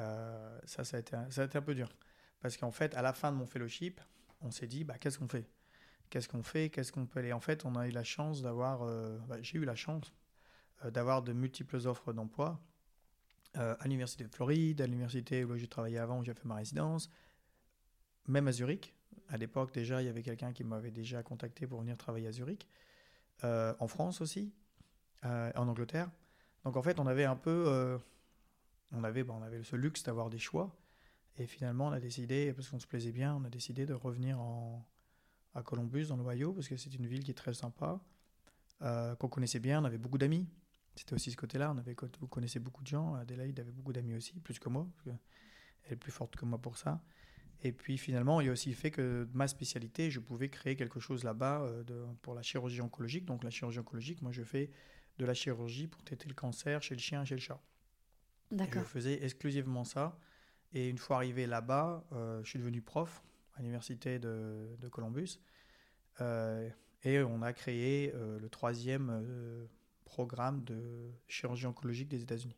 [0.00, 1.88] Euh, ça ça a été ça a été un peu dur
[2.40, 4.00] parce qu'en fait à la fin de mon fellowship,
[4.40, 5.44] on s'est dit bah qu'est-ce qu'on fait?
[6.10, 7.32] Qu'est-ce qu'on fait, qu'est-ce qu'on peut aller.
[7.32, 10.12] En fait, on a eu la chance d'avoir, euh, bah, j'ai eu la chance
[10.84, 12.60] euh, d'avoir de multiples offres d'emploi
[13.56, 16.56] euh, à l'université de Floride, à l'université où j'ai travaillé avant, où j'ai fait ma
[16.56, 17.10] résidence,
[18.26, 18.94] même à Zurich.
[19.28, 22.32] À l'époque, déjà, il y avait quelqu'un qui m'avait déjà contacté pour venir travailler à
[22.32, 22.66] Zurich,
[23.42, 24.52] en France aussi,
[25.22, 26.10] en Angleterre.
[26.64, 27.98] Donc en fait, on avait un peu,
[28.92, 30.74] on avait, bon, on avait ce luxe d'avoir des choix.
[31.36, 34.40] Et finalement, on a décidé, parce qu'on se plaisait bien, on a décidé de revenir
[34.40, 34.86] en,
[35.54, 38.00] à Columbus, dans l'Ohio, parce que c'est une ville qui est très sympa,
[38.82, 40.46] euh, qu'on connaissait bien, on avait beaucoup d'amis.
[40.94, 44.14] C'était aussi ce côté-là, on avait, vous connaissez beaucoup de gens, Adélaïde avait beaucoup d'amis
[44.14, 45.16] aussi, plus que moi, parce
[45.84, 47.00] elle est plus forte que moi pour ça.
[47.62, 50.76] Et puis finalement, il y a aussi le fait que ma spécialité, je pouvais créer
[50.76, 53.24] quelque chose là-bas euh, pour la chirurgie oncologique.
[53.24, 54.70] Donc la chirurgie oncologique, moi je fais
[55.18, 57.60] de la chirurgie pour traiter le cancer chez le chien et chez le chat.
[58.52, 58.82] D'accord.
[58.82, 60.18] Je faisais exclusivement ça.
[60.72, 63.22] Et une fois arrivé là-bas, euh, je suis devenu prof
[63.58, 65.40] à l'université de, de, Columbus.
[66.20, 66.68] Euh,
[67.04, 69.66] et on a créé euh, le troisième euh,
[70.04, 72.56] programme de chirurgie oncologique des États-Unis.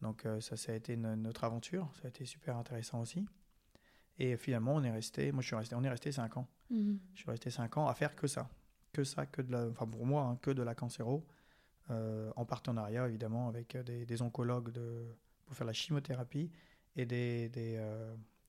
[0.00, 3.26] Donc ça, ça a été notre aventure, ça a été super intéressant aussi.
[4.20, 6.46] Et finalement, on est resté, moi je suis resté, on est resté cinq ans.
[6.70, 7.00] Mhm.
[7.14, 8.48] Je suis resté cinq ans à faire que ça,
[8.92, 11.26] que ça, que de la, enfin pour moi, hein, que de la cancéro,
[11.90, 15.04] en partenariat évidemment avec des, des, oncologues de,
[15.46, 16.50] pour faire la chimiothérapie
[16.94, 17.80] et des, des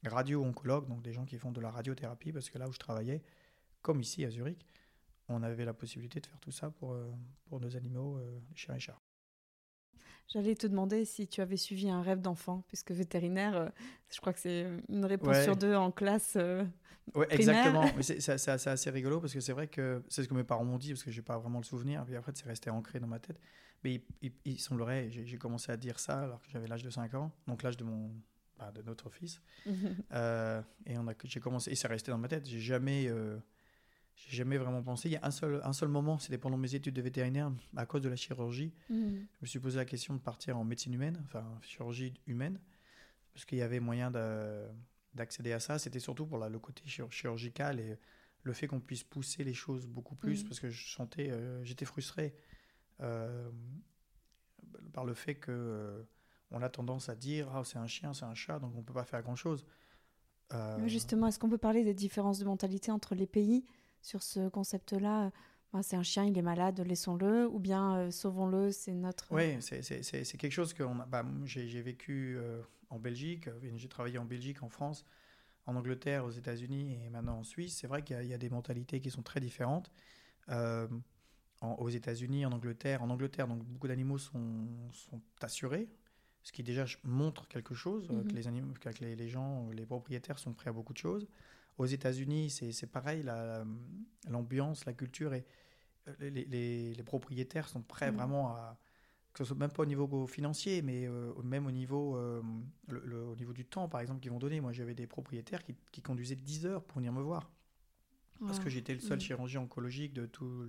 [0.06, 3.22] radio-oncologues, donc des gens qui font de la radiothérapie, parce que là où je travaillais,
[3.82, 4.66] comme ici à Zurich,
[5.28, 7.12] on avait la possibilité de faire tout ça pour, euh,
[7.46, 9.00] pour nos animaux, euh, chiens et chats.
[10.28, 13.70] J'allais te demander si tu avais suivi un rêve d'enfant, puisque vétérinaire, euh,
[14.12, 16.38] je crois que c'est une réponse sur deux en classe
[17.16, 17.86] Ouais, exactement.
[18.02, 20.90] c'est assez rigolo parce que c'est vrai que c'est ce que mes parents m'ont dit
[20.90, 22.06] parce que j'ai pas vraiment le souvenir.
[22.06, 23.40] Puis après, c'est resté ancré dans ma tête.
[23.84, 24.04] Mais
[24.46, 27.64] il, semblerait, j'ai commencé à dire ça alors que j'avais l'âge de 5 ans, donc
[27.64, 28.12] l'âge de mon
[28.60, 29.41] bah, de notre fils.
[30.12, 32.45] Euh, et on a, j'ai commencé, et c'est resté dans ma tête.
[32.48, 33.38] J'ai jamais, euh,
[34.15, 35.08] j'ai jamais vraiment pensé.
[35.08, 37.86] Il y a un seul, un seul moment, c'était pendant mes études de vétérinaire, à
[37.86, 38.74] cause de la chirurgie.
[38.89, 39.28] Mhm.
[39.34, 42.60] Je me suis posé la question de partir en médecine humaine, enfin chirurgie humaine,
[43.34, 44.12] parce qu'il y avait moyen
[45.13, 45.78] d'accéder à ça.
[45.78, 47.98] C'était surtout pour la, le côté chirurgical et
[48.43, 50.50] le fait qu'on puisse pousser les choses beaucoup plus, mhm.
[50.50, 52.34] parce que je sentais, euh, j'étais frustré
[54.91, 56.04] par le fait que
[56.52, 58.84] on a tendance à dire ah, c'est un chien, c'est un chat, donc on ne
[58.84, 59.66] peut pas faire grand-chose.
[60.54, 63.66] Euh, justement, est-ce qu'on peut parler des différences de mentalité entre les pays
[64.02, 65.32] sur ce concept-là?
[65.84, 69.28] C'est un chien, il est malade, laissons-le, ou bien euh, sauvons-le, c'est notre...
[69.32, 74.64] Oui, c'est quelque chose que bah, j'ai vécu euh, en Belgique, j'ai travaillé en Belgique,
[74.64, 75.06] en France,
[75.68, 77.78] en Angleterre, aux États-Unis et maintenant en Suisse.
[77.78, 79.92] C'est vrai qu'il y, a des mentalités qui sont très différentes.
[81.62, 85.88] aux États-Unis, en Angleterre, en Angleterre, donc beaucoup d'animaux sont, sont assurés
[86.43, 88.36] ce qui déjà montre quelque chose, euh, que, mhm.
[88.36, 91.28] les, animaux, que les, gens, les propriétaires sont prêts à beaucoup de choses.
[91.78, 93.23] Aux États-Unis, c'est pareil,
[94.28, 95.45] l'ambiance, la, culture et
[96.08, 98.17] euh, les, les, propriétaires sont prêts mhm.
[98.17, 98.78] vraiment à,
[99.32, 102.17] que ce soit même pas au niveau financier, mais euh, même au niveau,
[102.88, 104.60] le, au niveau du temps, par exemple, qu'ils vont donner.
[104.60, 107.52] Moi, j'avais des propriétaires qui, qui, conduisaient 10 heures pour venir me voir.
[108.41, 110.65] Parce que j'étais le seul chirurgien oncologique de tout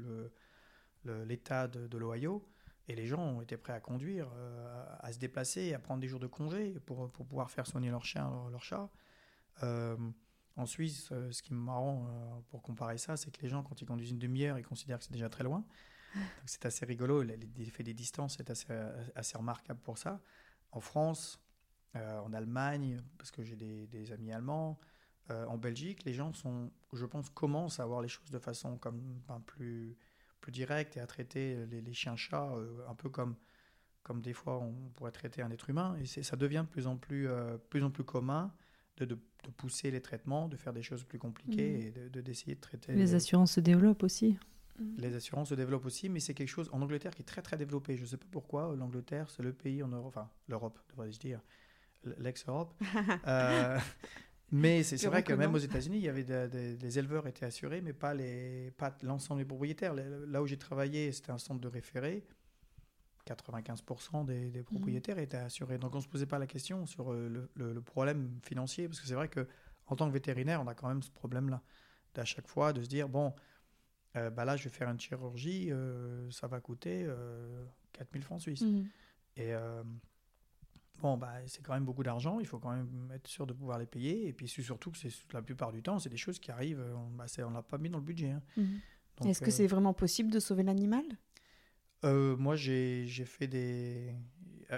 [1.04, 2.44] l'État de, de l'Ohio.
[2.88, 6.20] Et les gens été prêts à conduire, euh, à se déplacer, à prendre des jours
[6.20, 8.88] de congé pour, pour pouvoir faire soigner leur chien, leur, chat.
[9.62, 9.96] Euh,
[10.56, 13.80] en Suisse, euh, ce qui me marrant pour comparer ça, c'est que les gens, quand
[13.80, 15.64] ils conduisent une demi-heure, ils considèrent que c'est déjà très loin.
[16.44, 17.22] C'est assez rigolo.
[17.22, 18.66] L'effet des distances est assez,
[19.14, 20.20] assez remarquable pour ça.
[20.72, 21.40] En France,
[21.94, 24.80] en Allemagne, parce que j'ai des, amis allemands,
[25.28, 29.22] en Belgique, les gens sont, je pense, commencent à voir les choses de façon comme
[29.28, 29.96] un plus
[30.40, 33.36] plus direct et à traiter les, chiens-chats euh, un peu comme,
[34.02, 35.96] comme des fois on pourrait traiter un être humain.
[36.00, 38.52] Et ça devient de plus en plus, euh, plus, en plus commun
[38.96, 39.18] de, de,
[39.56, 42.18] pousser les traitements, de faire des choses plus compliquées mmh.
[42.18, 42.92] et d'essayer de, traiter.
[42.92, 44.38] Les assurances se développent aussi.
[44.78, 44.96] Mmh.
[44.98, 47.56] Les assurances se développent aussi, mais c'est quelque chose en Angleterre qui est très très
[47.56, 47.96] développé.
[47.96, 48.74] Je ne sais pas pourquoi.
[48.76, 51.40] L'Angleterre, c'est le pays en Europe, enfin l'Europe, devrais-je dire,
[52.18, 52.74] l'ex-Europe,
[53.26, 53.78] euh,
[54.52, 57.92] mais c'est vrai que, même aux États-Unis, il y avait des, éleveurs étaient assurés, mais
[57.92, 59.94] pas les pas l'ensemble des propriétaires.
[59.94, 62.24] Là où j'ai travaillé, c'était un centre de référé.
[63.26, 65.20] 95% des, des, propriétaires mmh.
[65.20, 65.78] étaient assurés.
[65.78, 69.06] Donc on ne se posait pas la question sur euh, le, problème financier, parce que
[69.06, 69.46] c'est vrai que
[69.86, 71.62] en tant que vétérinaire, on a quand même ce problème-là,
[72.14, 73.32] d'à chaque fois de se dire bon,
[74.16, 77.08] euh, bah là je vais faire une chirurgie, euh, ça va coûter
[77.92, 78.62] 4000 francs suisses.
[78.62, 78.84] Mmh.
[79.36, 79.52] Et
[81.00, 83.78] bon, bah, c'est quand même beaucoup d'argent, il faut quand même être sûr de pouvoir
[83.78, 84.28] les payer.
[84.28, 87.10] Et puis surtout que c'est la plupart du temps, c'est des choses qui arrivent, on
[87.10, 88.30] bah, ne l'a pas mis dans le budget.
[88.30, 88.42] Hein.
[88.56, 88.80] Mhm.
[89.26, 91.04] Est-ce que euh, c'est vraiment possible de sauver l'animal?
[92.04, 94.14] Euh, Moi, j'ai fait des.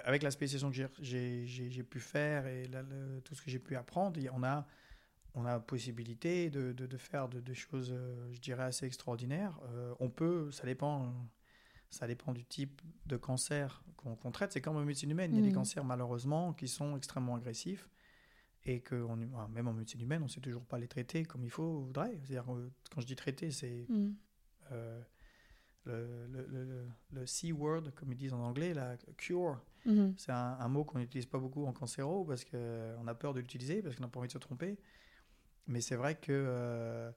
[0.05, 2.67] Avec la spécialisation que j'ai pu faire et
[3.25, 4.67] tout ce que j'ai pu apprendre, on a,
[5.35, 9.61] on a possibilité de, de, faire de, choses, euh, je dirais, assez extraordinaires.
[10.01, 11.13] on peut, ça dépend
[11.93, 14.51] ça dépend du type de cancer qu'on traite.
[14.53, 15.31] C'est comme en médecine humaine.
[15.33, 15.55] Il y a des mm.
[15.55, 17.89] cancers, malheureusement, qui sont extrêmement agressifs
[18.65, 18.95] et que
[19.51, 22.19] même en médecine humaine, on ne sait toujours pas les traiter comme il faut, voudrait.
[22.25, 22.47] C'est-à-dire,
[22.91, 24.15] quand je dis traiter, c'est mm.
[24.73, 25.03] euh,
[25.85, 29.61] le, le, le, C word, comme ils disent en anglais, la cure.
[29.87, 30.15] Mm-hmm.
[30.17, 33.83] C'est un, mot qu'on n'utilise pas beaucoup en cancéro parce qu'on a peur de l'utiliser,
[33.83, 34.79] parce qu'on n'a pas envie de se tromper.
[35.67, 37.13] Mais c'est vrai que euh,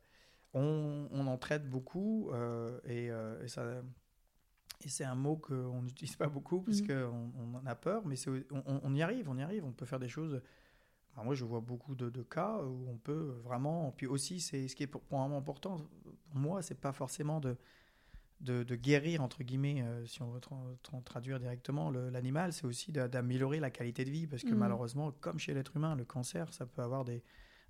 [0.53, 3.05] on, en traite beaucoup euh, et,
[3.43, 3.81] et, ça,
[4.81, 6.88] et c'est un mot qu'on n'utilise pas beaucoup parce mmh.
[6.88, 8.15] qu'on on en a peur, mais
[8.51, 10.41] on, on, y arrive, on y arrive, on peut faire des choses.
[11.23, 13.91] moi, je vois beaucoup de, cas où on peut vraiment.
[13.91, 15.77] Puis aussi, c'est ce qui est pour, moi important.
[16.29, 17.55] Pour moi, c'est pas forcément de,
[18.41, 20.41] de, guérir entre guillemets, euh, si on veut
[21.03, 24.57] traduire directement l'animal, c'est aussi d'améliorer la qualité de vie parce que mmh.
[24.57, 27.23] malheureusement, comme chez l'être humain, le cancer, ça peut avoir des,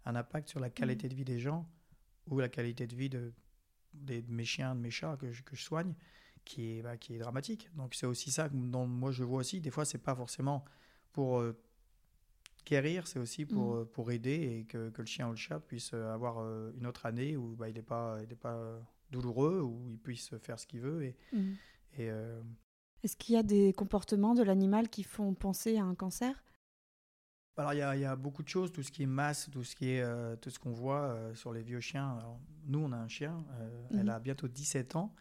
[0.06, 1.10] un impact sur la qualité mmh.
[1.10, 1.70] de vie des gens
[2.28, 3.32] ou la qualité de vie de,
[3.94, 5.94] de mes chiens, de mes chats que que je soigne
[6.46, 7.70] qui est, bah, qui est dramatique.
[7.76, 9.60] Donc c'est aussi ça que moi je vois aussi.
[9.60, 10.64] Des fois, c'est pas forcément
[11.12, 11.60] pour euh,
[12.66, 13.80] guérir, c'est aussi pour, mm.
[13.80, 16.40] euh, pour aider et que, que, le chien ou le chat puisse euh, avoir
[16.78, 18.80] une autre année où bah, il n'est pas, il pas
[19.12, 21.04] douloureux, où il puisse faire ce qu'il veut.
[21.04, 21.54] Et, mm.
[21.98, 22.10] et
[23.04, 26.42] Est-ce qu'il y a des comportements de l'animal qui font penser à un cancer?
[27.58, 29.50] Alors il y, a, il y, a, beaucoup de choses, tout ce qui est masse,
[29.50, 30.04] tout ce qui est
[30.42, 32.20] tout ce qu'on voit sur les vieux chiens.
[32.66, 33.46] nous on a un chien,
[33.92, 34.10] elle mm.
[34.10, 35.16] a bientôt 17 ans.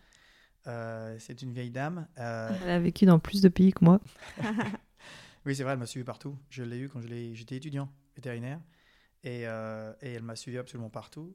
[0.66, 2.06] Euh, c'est une vieille dame.
[2.18, 4.00] Euh, elle a vécu dans plus de pays que moi.
[5.46, 6.38] oui, c'est vrai, elle m'a suivi partout.
[6.48, 8.60] Je l'ai eu quand j'étais étudiant vétérinaire.
[9.22, 11.34] Et, et elle m'a suivi absolument partout.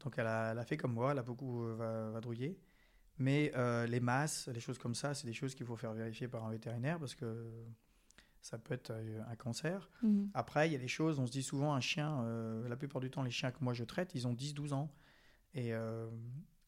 [0.00, 2.58] Donc elle a, fait comme moi, elle a beaucoup vadrouillé.
[3.18, 3.52] Mais
[3.86, 6.50] les masses, les choses comme ça, c'est des choses qu'il faut faire vérifier par un
[6.50, 7.46] vétérinaire parce que
[8.40, 9.88] ça peut être un cancer.
[10.02, 10.30] Mhm.
[10.34, 12.24] Après, il y a des choses, on se dit souvent un chien,
[12.68, 14.92] la plupart du temps, les chiens que moi je traite, ils ont 10-12 ans.
[15.54, 15.72] Et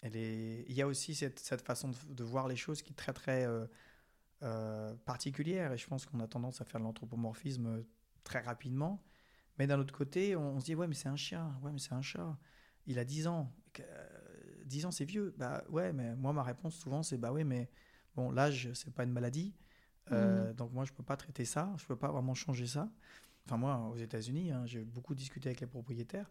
[0.03, 0.65] elle est...
[0.69, 3.47] il y a aussi cette, cette façon de, voir les choses qui est très très
[4.43, 5.73] euh, particulière.
[5.73, 7.85] Et je pense qu'on a tendance à faire de l'anthropomorphisme
[8.25, 9.03] très rapidement.
[9.59, 11.93] Mais d'un autre côté, on, se dit, ouais, mais c'est un chien, ouais, mais c'est
[11.93, 12.39] un chat.
[12.87, 13.53] Il a 10 ans.
[14.65, 15.35] 10 ans, c'est vieux.
[15.37, 17.69] Bah ouais, mais moi, ma réponse souvent, c'est, bah ouais, mais
[18.17, 19.53] bon, l'âge, c'est pas une maladie.
[20.13, 20.57] Euh, mmh.
[20.57, 21.75] Donc moi, je peux pas traiter ça.
[21.77, 22.91] Je peux pas vraiment changer ça.
[23.45, 26.31] Enfin, moi, aux États-Unis, hein, j'ai beaucoup discuté avec les propriétaires.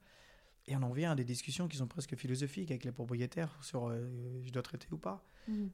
[0.72, 3.88] Et on en vient à des discussions qui sont presque philosophiques avec les propriétaires sur
[3.88, 4.08] euh,
[4.44, 5.26] je dois traiter ou pas.
[5.48, 5.66] Mmh.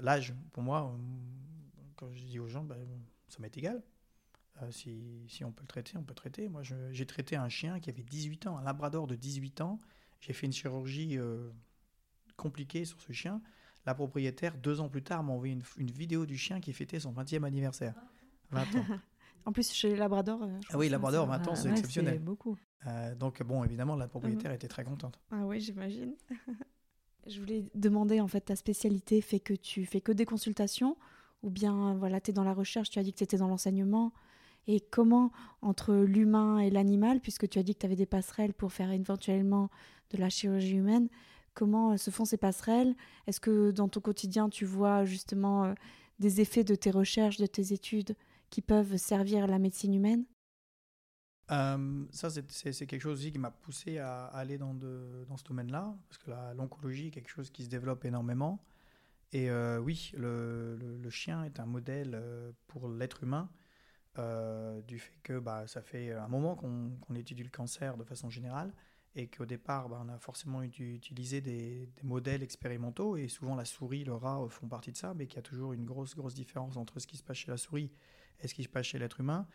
[0.00, 0.98] L'âge, pour moi,
[2.10, 2.78] je dis aux gens, ben,
[3.28, 3.82] ça m'est égal.
[4.62, 6.48] Euh, si, si, on peut le traiter, on peut le traiter.
[6.48, 9.78] Moi, j'ai traité un chien qui avait 18 ans, un labrador de 18 ans.
[10.20, 11.50] J'ai fait une chirurgie euh,
[12.36, 13.40] compliquée sur ce chien.
[13.86, 17.12] La propriétaire, deux ans plus tard, m'a envoyé une, vidéo du chien qui fêtait son
[17.12, 17.94] 20e anniversaire.
[18.50, 18.86] 20 ans.
[19.46, 20.42] en plus, chez les labradors.
[20.42, 22.20] Euh, ah oui, labrador, 20 ans, c'est exceptionnel.
[22.20, 22.56] beaucoup.
[23.18, 24.56] Donc, bon, évidemment, la propriétaire mhm.
[24.56, 25.18] était très contente.
[25.30, 26.14] Ah oui, j'imagine.
[27.26, 30.96] Je voulais demander, en fait, ta spécialité fait que tu fais que des consultations
[31.42, 33.48] ou bien voilà, tu es dans la recherche, tu as dit que tu étais dans
[33.48, 34.12] l'enseignement,
[34.68, 38.54] et comment entre l'humain et l'animal, puisque tu as dit que tu avais des passerelles
[38.54, 39.70] pour faire éventuellement
[40.10, 41.08] de la chirurgie humaine,
[41.54, 42.94] comment euh, se font ces passerelles?
[43.26, 45.74] Est-ce que dans ton quotidien, tu vois justement euh,
[46.20, 48.14] des effets de tes recherches, de tes études
[48.50, 50.24] qui peuvent servir à la médecine humaine?
[51.52, 54.74] Euh, ça, c'est quelque chose aussi qui m'a poussé à aller dans,
[55.36, 58.64] ce domaine-là, parce que l'oncologie est quelque chose qui se développe énormément.
[59.32, 63.50] Et euh, oui, le, chien est un modèle euh, pour l'être humain,
[64.86, 68.72] du fait que bah, ça fait un moment qu'on étudie le cancer de façon générale,
[69.14, 73.66] et qu'au départ, bah, on a forcément utilisé des, des, modèles expérimentaux, et souvent la
[73.66, 76.34] souris, le rat font partie de ça, mais qu'il y a toujours une grosse, grosse
[76.34, 77.90] différence entre ce qui se passe chez la souris
[78.40, 79.46] et ce qui se passe chez l'être humain.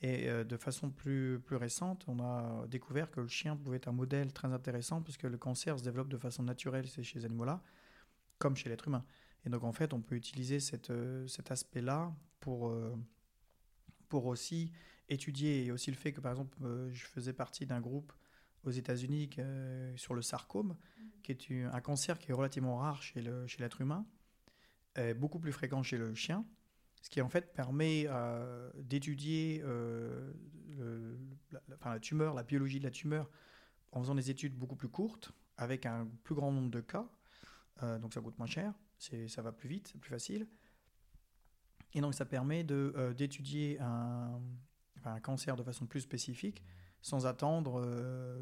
[0.00, 3.92] Et de façon plus, plus récente, on a découvert que le chien pouvait être un
[3.92, 7.62] modèle très intéressant, parce que le cancer se développe de façon naturelle chez ces animaux-là,
[8.38, 9.04] comme chez l'être humain.
[9.46, 12.94] Et donc en fait, on peut utiliser cette, euh, cet aspect-là pour, euh,
[14.08, 14.72] pour aussi
[15.08, 18.12] étudier, et aussi le fait que par exemple, euh, je faisais partie d'un groupe
[18.64, 19.28] aux États-Unis
[19.96, 21.02] sur le sarcome, mm.
[21.22, 24.06] qui est un cancer qui est relativement rare chez l'être chez humain,
[25.16, 26.46] beaucoup plus fréquent chez le chien,
[27.04, 28.08] ce qui en fait permet
[28.78, 29.62] d'étudier
[31.58, 33.28] la, la tumeur, la biologie de la tumeur,
[33.92, 37.06] en faisant des études beaucoup plus courtes, avec un plus grand nombre de cas,
[38.00, 38.72] donc ça coûte moins cher
[39.28, 40.46] ça va plus vite, c'est plus facile.
[41.92, 44.40] Et donc ça permet euh, d'étudier un,
[45.22, 46.64] cancer de façon plus spécifique
[47.02, 47.82] sans attendre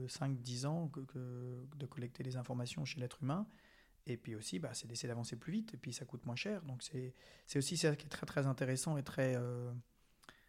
[0.07, 0.93] 5-10 euh, ans
[1.77, 3.47] de collecter les informations chez l'être humain.
[4.07, 6.63] Et puis aussi, bah, c'est d'essayer d'avancer plus vite et puis ça coûte moins cher.
[6.63, 9.73] Donc c'est aussi ça qui est très très intéressant et très euh,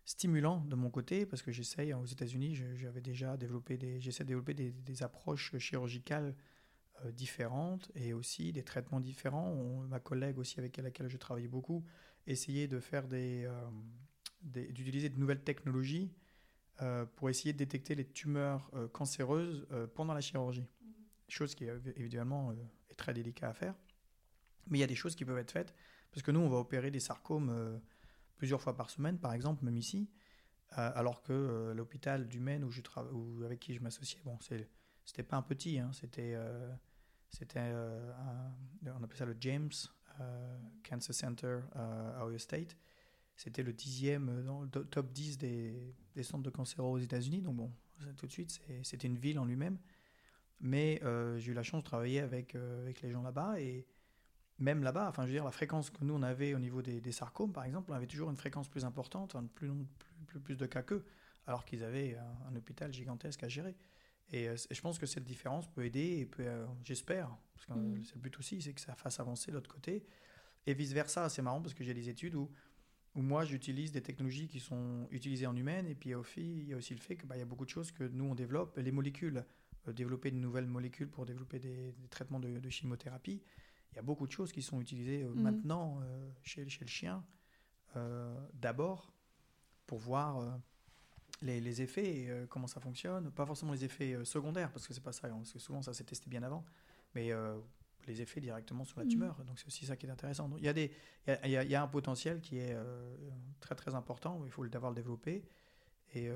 [0.05, 4.29] stimulant de mon côté parce que j'essaye, aux États-Unis, j'avais déjà développé des, j'essaie de
[4.29, 6.35] développer des, des approches chirurgicales
[7.05, 9.53] euh, différentes et aussi des traitements différents.
[9.87, 11.85] ma collègue aussi avec laquelle je travaille beaucoup
[12.25, 13.69] essayait de faire des, euh,
[14.41, 16.11] d'utiliser de nouvelles technologies
[17.15, 20.63] pour essayer de détecter les tumeurs cancéreuses pendant la chirurgie.
[20.63, 21.29] Mm-hmm.
[21.29, 22.67] Chose qui évidemment est
[23.03, 23.75] très délicat à faire.
[24.67, 25.73] Mais il y a des choses qui peuvent être faites
[26.11, 27.81] parce que nous on va opérer des sarcomes
[28.37, 30.09] plusieurs fois par semaine par exemple même ici
[30.69, 33.11] alors que l'hôpital du Maine où je travaille
[33.43, 34.37] avec qui je m'associais bon
[35.05, 36.73] c'était pas un petit, hein, c'était, euh,
[37.29, 38.11] c'était euh,
[38.85, 39.71] on appelle ça le James
[40.21, 42.77] euh, Cancer Center à Ohio State.
[43.35, 47.41] C'était le dixième dans le top 10 des, des centres de cancer aux États-Unis.
[47.41, 47.71] Donc bon,
[48.15, 49.79] tout de suite, c'était une ville en lui-même.
[50.63, 51.01] Mais
[51.37, 53.85] j'ai eu la chance de travailler avec, avec les gens là-bas et
[54.59, 57.01] même là-bas, enfin je veux dire, la fréquence que nous on avait au niveau des,
[57.01, 59.69] des sarcomes, par exemple, on avait toujours une fréquence plus importante, plus,
[60.27, 61.05] plus, plus, de cas qu'eux,
[61.47, 63.75] alors qu'ils avaient un, hôpital gigantesque à gérer.
[64.33, 67.73] Euh, et, je pense que cette différence peut aider, et peut, euh, j'espère, parce que
[67.73, 68.03] mm.
[68.05, 70.05] c'est le but aussi, c'est que ça fasse avancer l'autre côté.
[70.65, 72.49] Et vice-versa, c'est marrant parce que j'ai des études où,
[73.15, 76.77] où moi j'utilise des technologies qui sont utilisées en humaine, et puis il y a
[76.77, 78.91] aussi le fait qu'il bah, y a beaucoup de choses que nous on développe, les
[78.91, 79.41] molécules, euh,
[79.91, 83.41] développer de nouvelles molécules pour développer des, traitements de, chimiothérapie.
[83.91, 85.41] Il y a beaucoup de choses qui sont utilisées mm.
[85.41, 86.01] maintenant
[86.43, 87.23] chez, chez, le chien,
[88.53, 89.13] d'abord
[89.85, 90.59] pour voir
[91.43, 93.31] les, effets et euh, comment ça fonctionne.
[93.31, 95.93] Pas forcément les effets euh, secondaires, parce que c'est pas ça, parce que souvent ça
[95.93, 96.65] s'est testé bien avant,
[97.15, 97.57] mais euh,
[98.07, 99.09] les effets directement sur la mmh.
[99.09, 99.43] tumeur.
[99.45, 100.49] Donc c'est aussi ça qui est intéressant.
[100.57, 100.91] il y, a des,
[101.43, 102.75] il, y a, un potentiel qui est
[103.59, 105.43] très très important, il faut d'avoir le développé.
[106.13, 106.29] Et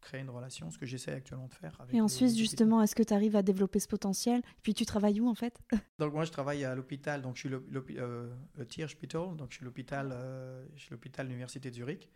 [0.00, 1.76] créer une relation, ce que j'essaie actuellement de faire.
[1.92, 4.42] et en Suisse, justement, est-ce que tu arrives à développer ce potentiel?
[4.62, 5.60] Puis tu travailles où en fait?
[5.98, 9.64] Donc moi, je travaille à l'hôpital, donc je suis le, euh, le, donc je suis
[9.64, 12.10] l'hôpital, euh, l'hôpital de l'université de Zurich.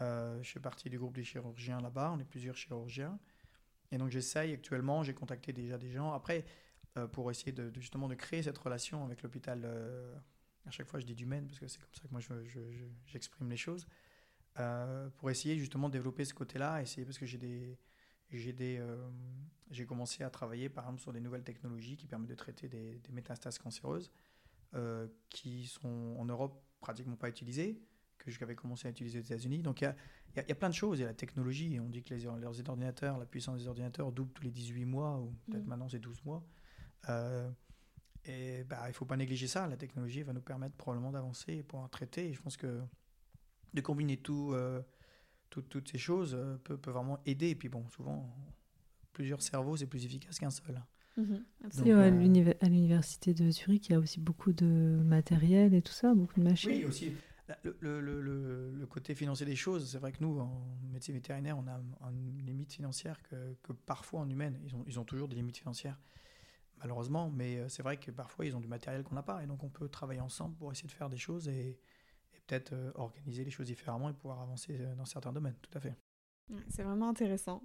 [0.00, 3.18] Euh, je fais partie du groupe des chirurgiens là-bas, on est plusieurs chirurgiens.
[3.90, 6.12] Et donc j'essaye actuellement, j'ai contacté déjà des gens.
[6.12, 6.44] Après,
[6.96, 9.64] euh, pour essayer de, justement de créer cette relation avec l'hôpital,
[10.66, 12.20] à chaque fois je dis du Maine parce que c'est comme ça que moi
[13.06, 13.86] j'exprime les choses.
[14.58, 17.78] Euh, pour essayer justement de développer ce côté-là, essayer parce que j'ai des
[18.30, 18.96] j'ai des euh,
[19.70, 23.00] j'ai commencé à travailler par exemple sur des nouvelles technologies qui permettent de traiter des,
[23.12, 24.10] métastases cancéreuses
[24.74, 27.80] euh, qui sont en Europe pratiquement pas utilisées
[28.18, 29.62] que j'avais commencé à utiliser aux États-Unis.
[29.62, 29.88] Donc il y
[30.40, 30.98] a, y a, plein de choses.
[30.98, 31.78] Il y a la technologie.
[31.78, 35.18] On dit que les, leurs ordinateurs, la puissance des ordinateurs double tous les 18 mois,
[35.18, 35.68] ou peut-être mmh.
[35.68, 36.42] maintenant c'est 12 mois.
[38.24, 39.66] et bah, il ne faut pas négliger ça.
[39.66, 42.30] La technologie va nous permettre probablement d'avancer et pouvoir traiter.
[42.30, 42.80] Et je pense que
[43.74, 44.82] de combiner tout, euh,
[45.50, 47.50] toutes ces choses euh, peut, peut, vraiment aider.
[47.50, 48.34] Et puis bon, souvent,
[49.12, 50.82] plusieurs cerveaux, c'est plus efficace qu'un seul.
[51.18, 56.14] Euh, à l'université de Zurich, il y a aussi beaucoup de matériel et tout ça,
[56.14, 56.70] beaucoup de machines.
[56.70, 57.12] Oui, aussi.
[57.62, 61.56] Le, le, le, le côté financier des choses, c'est vrai que nous, en médecine vétérinaire,
[61.56, 65.28] on a une limite financière que, que parfois en humaine, ils ont, ils ont toujours
[65.28, 66.00] des limites financières,
[66.80, 69.62] malheureusement, mais c'est vrai que parfois ils ont du matériel qu'on n'a pas, et donc
[69.62, 71.78] on peut travailler ensemble pour essayer de faire des choses et,
[72.46, 75.80] peut-être euh, organiser les choses différemment et pouvoir avancer euh, dans certains domaines, tout à
[75.80, 75.94] fait.
[76.68, 77.62] C'est vraiment intéressant.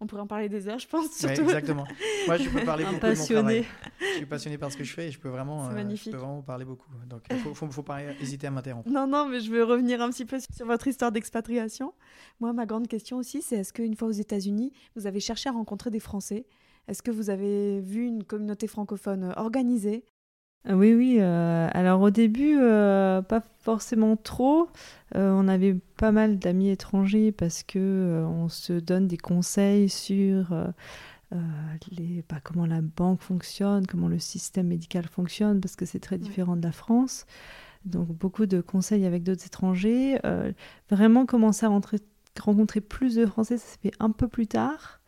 [0.00, 1.12] On pourrait en parler des heures, je pense.
[1.12, 1.42] Surtout.
[1.42, 1.86] exactement.
[2.26, 3.60] Moi, je peux parler beaucoup passionné.
[3.60, 4.00] de mon travail.
[4.00, 6.16] Je suis passionné par ce que je fais et je peux vraiment, euh, je peux
[6.16, 6.88] vraiment parler beaucoup.
[7.06, 8.90] Donc, il ne faut, faut, pas hésiter à m'interrompre.
[8.90, 11.94] Non, non, mais je veux revenir un petit peu sur votre histoire d'expatriation.
[12.40, 15.52] Moi, ma grande question aussi, c'est est-ce qu'une fois aux États-Unis, vous avez cherché à
[15.52, 16.46] rencontrer des Français?
[16.88, 20.04] Est-ce que vous avez vu une communauté francophone organisée?
[20.70, 21.18] Oui, oui.
[21.20, 24.70] Euh, alors au début, euh, pas forcément trop.
[25.14, 30.54] Euh, on avait pas mal d'amis étrangers parce que on se donne des conseils sur
[31.90, 36.16] les, bah, comment la banque fonctionne, comment le système médical fonctionne, parce que c'est très
[36.18, 37.26] différent de la France.
[37.84, 40.18] Donc beaucoup de conseils avec d'autres étrangers.
[40.90, 41.68] vraiment commencer à
[42.40, 45.00] rencontrer plus de Français, ça s'est fait un peu plus tard.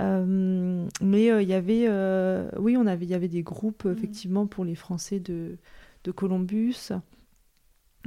[0.00, 3.84] Euh, mais euh, il y avait, euh, oui, on avait, il y avait des groupes
[3.84, 3.92] mm.
[3.92, 5.58] effectivement pour les Français de,
[6.04, 6.92] de Columbus.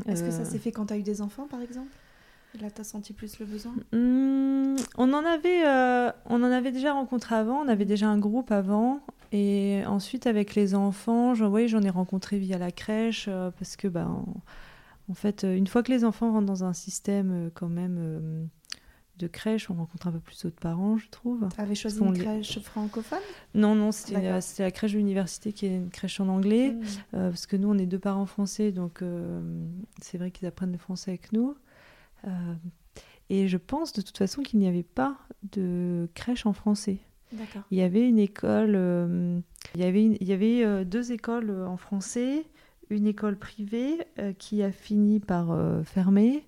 [0.07, 1.91] Est-ce que ça s'est fait quand tu as eu des enfants, par exemple?
[2.59, 3.73] Là, tu as senti plus le besoin?
[3.91, 5.63] Mm, on, en avait,
[6.25, 9.01] on en avait déjà rencontré avant, on avait déjà un groupe avant.
[9.33, 14.07] Et ensuite, avec les enfants, j'en ai rencontré via la crèche, parce que, bah,
[15.09, 18.49] en, fait, une fois que les enfants rentrent dans un système quand même
[19.21, 21.47] de crèche, on rencontre un peu plus d'autres parents, je trouve.
[21.53, 23.19] Tu avais choisi une crèche francophone?
[23.53, 26.83] Non, non, c'était la crèche de l'université qui est une crèche en anglais, hmm.
[27.13, 29.41] euh, parce que nous, on est deux parents français, donc euh,
[30.01, 31.55] c'est vrai qu'ils apprennent le français avec nous.
[32.27, 32.29] Euh,
[33.29, 35.17] et je pense de toute façon qu'il n'y avait pas
[35.51, 36.97] de crèche en français.
[37.71, 38.75] Il y avait une école,
[39.75, 42.45] il y avait, il y avait deux écoles en français,
[42.89, 43.99] une école privée
[44.37, 46.43] qui a fini par fermer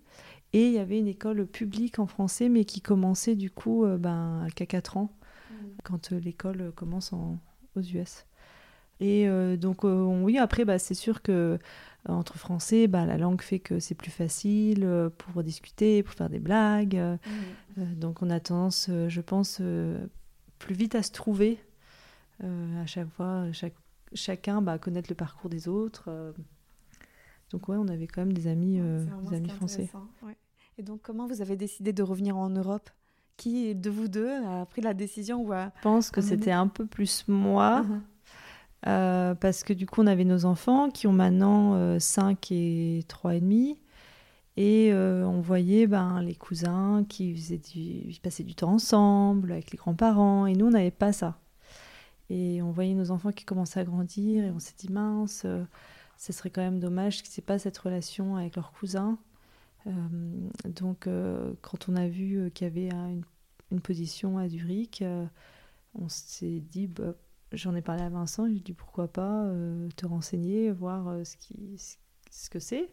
[0.53, 3.97] et il y avait une école publique en français, mais qui commençait du coup euh,
[3.97, 5.11] ben, qu'à 4 ans,
[5.49, 5.55] mm.
[5.83, 7.39] quand euh, l'école commence en,
[7.75, 8.25] aux US.
[8.99, 11.57] Et euh, donc, oui, après, bah, c'est sûr que
[12.07, 14.87] entre français, bah, la langue fait que c'est plus facile
[15.17, 17.01] pour discuter, pour faire des blagues.
[17.75, 17.95] Mm.
[17.95, 19.59] donc, on a tendance, je pense,
[20.59, 21.59] plus vite à se trouver.
[22.41, 23.75] à chaque fois, chaque,
[24.13, 26.33] chacun bah, connaître le parcours des autres.
[27.49, 29.89] Donc ouais, on avait quand même des amis, des amis français.
[30.21, 30.37] Ouais.
[30.77, 32.89] Et donc, comment vous avez décidé de revenir en Europe?
[33.37, 36.85] Qui de vous deux a pris la décision ou Je pense que c'était un peu
[36.85, 37.83] plus moi.
[37.83, 37.99] Uh-huh.
[38.85, 43.03] Euh, parce que du coup, on avait nos enfants qui ont maintenant 5 euh, et
[43.07, 43.79] 3 et demi.
[44.55, 49.71] Et euh, on voyait ben, les cousins qui faisaient du, passaient du temps ensemble avec
[49.71, 50.45] les grands-parents.
[50.45, 51.39] Et nous, on n'avait pas ça.
[52.29, 54.43] Et on voyait nos enfants qui commençaient à grandir.
[54.43, 55.45] Et on s'est dit, mince,
[56.17, 59.17] ce serait quand même dommage qu'ils n'aient pas cette relation avec leurs cousins.
[59.87, 63.23] Euh, donc, euh, quand on a vu euh, qu'il y avait une,
[63.71, 65.03] une, position à Zurich,
[65.95, 67.15] on s'est dit, bah,
[67.51, 69.51] j'en ai parlé à Vincent, je lui ai dit pourquoi pas
[69.95, 71.77] te renseigner, voir ce, qui,
[72.31, 72.91] ce que c'est.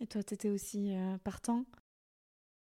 [0.00, 1.64] Et toi, tu étais aussi partant?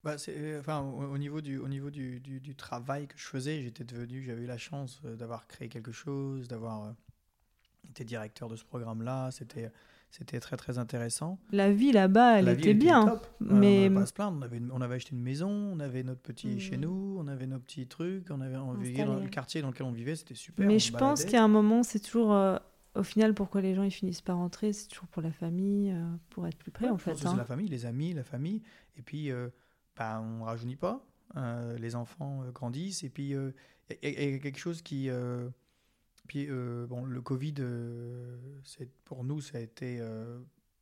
[0.04, 0.16] Bah,
[0.60, 4.22] enfin, au, niveau, du, au niveau du, du, du travail que je faisais, j'étais devenu,
[4.22, 6.94] j'avais eu la chance d'avoir créé quelque chose, d'avoir
[7.90, 9.32] été directeur de ce programme-là.
[9.32, 9.72] C'était
[10.14, 11.40] c'était très très intéressant.
[11.52, 13.20] La vie là-bas, elle était bien.
[13.40, 14.38] Mais on, se plaindre.
[14.38, 16.60] On avait, on avait acheté une maison, on avait notre petit mm.
[16.60, 19.70] chez nous, on avait nos petits trucs, on avait on vivait dans le quartier dans
[19.70, 20.68] lequel on vivait, c'était super.
[20.68, 22.60] Mais je pense qu'à un moment, c'est toujours euh,
[22.94, 26.06] au final pourquoi les gens ils finissent par rentrer, c'est toujours pour la famille, euh,
[26.30, 27.16] pour être plus près en fait.
[27.16, 27.36] C'est hein.
[27.36, 28.62] la famille, les amis, la famille,
[28.96, 29.50] et puis euh,
[29.98, 31.04] bah, on rajeunit pas.
[31.80, 33.30] les enfants grandissent, et puis
[34.04, 35.10] il y, a quelque chose qui...
[36.28, 37.56] puis bon, le Covid,
[38.64, 40.02] c'est pour nous, ça a été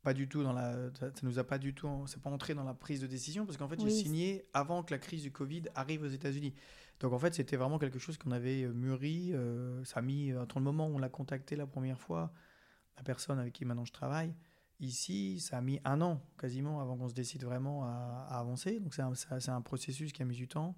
[0.02, 2.64] pas du tout dans la ça, nous a pas du tout c'est pas entré dans
[2.64, 5.62] la prise de décision parce qu'en fait j'ai signé avant que la crise du Covid
[5.74, 6.54] arrive aux États-Unis.
[7.00, 10.34] Donc en fait c'était vraiment quelque chose qu'on avait euh, mûri euh, ça a mis
[10.34, 12.32] entre le moment où on l'a contacté la première fois
[12.96, 14.34] la personne avec qui maintenant je travaille
[14.80, 18.80] ici ça a mis un an quasiment avant qu'on se décide vraiment à, avancer.
[18.80, 20.76] Donc c'est un, un, processus qui a mis du temps.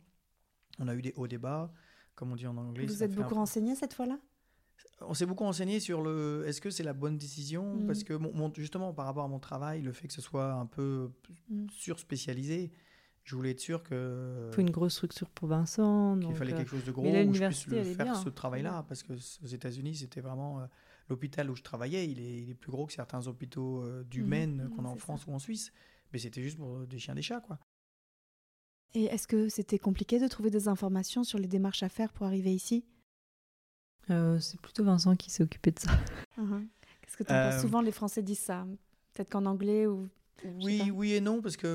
[0.79, 1.73] On a eu des hauts débats
[2.15, 4.19] comme on dit en anglais vous êtes beaucoup renseigné cette fois-là?
[5.01, 7.87] On s'est beaucoup renseigné sur le est-ce que c'est la bonne décision mm.
[7.87, 8.19] parce que
[8.57, 11.11] justement par rapport à mon travail le fait que ce soit un peu
[11.49, 11.67] mm.
[11.71, 12.73] surspécialisé
[13.25, 16.71] je voulais être sûr que il faut une grosse structure pour Vincent il fallait quelque
[16.71, 18.87] chose de gros où je puisse le faire ce travail là mm.
[18.87, 20.67] parce que aux États-Unis c'était vraiment euh,
[21.09, 24.23] l'hôpital où je travaillais il est, il est, plus gros que certains hôpitaux euh, du
[24.23, 25.73] Maine qu'on a en France ou en Suisse
[26.13, 27.59] mais c'était juste pour des chiens des chats quoi
[28.97, 32.27] et est-ce que c'était compliqué de trouver des informations sur les démarches à faire pour
[32.27, 32.85] arriver ici?
[34.11, 35.91] Euh, c'est plutôt Vincent qui s'est occupé de ça.
[36.39, 36.67] Uh-huh.
[37.01, 37.55] Qu'est-ce que tu penses?
[37.55, 38.67] Euh, Souvent, les Français disent ça.
[39.13, 40.09] Peut-être qu'en anglais ou.
[40.45, 41.67] Oui, oui et non, parce que.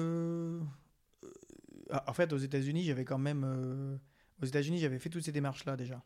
[1.23, 3.99] Euh, en fait, aux États-Unis, j'avais quand même.
[4.41, 6.03] Aux États-Unis, j'avais fait toutes ces démarches-là déjà.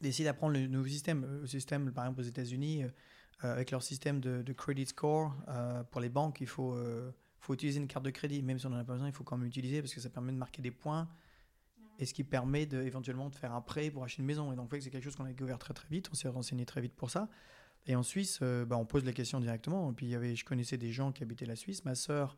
[0.00, 1.40] D'essayer d'apprendre le nouveau système.
[1.40, 2.84] Le système, par exemple, aux États-Unis,
[3.40, 5.34] avec leur système de, de credit score,
[5.90, 6.76] pour les banques, il faut,
[7.40, 8.42] faut utiliser une carte de crédit.
[8.42, 10.10] Même si on n'en a pas besoin, il faut quand même utiliser parce que ça
[10.10, 11.08] permet de marquer des points
[11.98, 14.52] et ce qui permet de, éventuellement de faire un prêt pour acheter une maison.
[14.52, 16.08] Et donc, c'est quelque chose qu'on a découvert très très vite.
[16.12, 17.28] On s'est renseigné très vite pour ça.
[17.86, 19.90] Et en Suisse, euh, bah, on pose la question directement.
[19.90, 21.84] Et puis, il y avait, je connaissais des gens qui habitaient la Suisse.
[21.84, 22.36] Ma sœur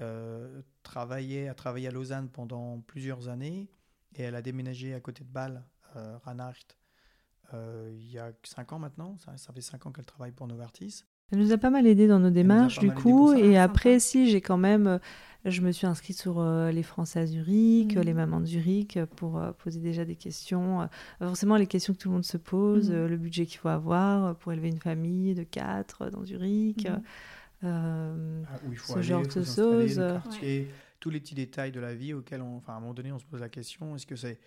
[0.00, 3.68] euh, travaillait, a travaillé à Lausanne pendant plusieurs années
[4.16, 5.62] et elle a déménagé à côté de Bâle,
[5.96, 6.76] euh, Ranacht,
[7.52, 9.16] euh, il y a 5 ans maintenant.
[9.18, 11.04] Ça, ça fait 5 ans qu'elle travaille pour Novartis.
[11.32, 13.32] Elle nous a pas mal aidé dans nos démarches, du coup.
[13.34, 14.98] Et après, si, j'ai quand même
[15.44, 18.16] je me suis inscrite sur euh, les Français à Zurich, les mmh.
[18.16, 20.82] mamans de Zurich, pour euh, poser déjà des questions.
[20.82, 20.86] Euh,
[21.20, 23.06] forcément, les questions que tout le monde se pose, mmh.
[23.06, 27.64] le budget qu'il faut avoir pour élever une famille de quatre dans Zurich, mmh.
[27.66, 28.14] ah,
[28.70, 30.02] il faut ce genre de choses.
[31.00, 33.18] Tous les petits détails de la vie auxquels, on, enfin, à un moment donné, on
[33.18, 34.38] se pose la question est-ce que c'est.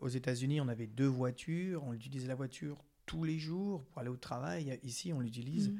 [0.00, 2.76] aux États-Unis, on avait deux voitures, on utilisait la voiture
[3.06, 4.78] tous les jours pour aller au travail.
[4.82, 5.72] Ici, on l'utilise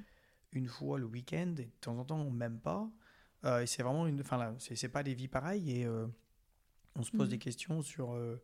[0.52, 2.90] une fois le week-end et de temps en temps, on même pas.
[3.44, 4.20] Euh, et c'est vraiment une.
[4.20, 6.06] Enfin, là, c'est pas des vies pareilles et euh,
[6.96, 7.30] on se pose mm.
[7.30, 8.42] des questions sur euh,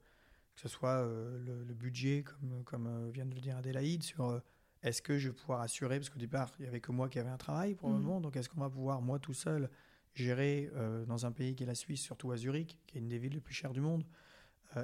[0.54, 4.40] que ce soit le, budget, comme, comme vient de le dire Adélaïde, sur
[4.82, 7.18] est-ce que je vais pouvoir assurer, parce qu'au départ, il n'y avait que moi qui
[7.18, 8.22] avais un travail probablement, mm.
[8.22, 9.68] donc est-ce qu'on va pouvoir, moi tout seul,
[10.14, 10.70] gérer
[11.06, 13.34] dans un pays qui est la Suisse, surtout à Zurich, qui est une des villes
[13.34, 14.02] les plus chères du monde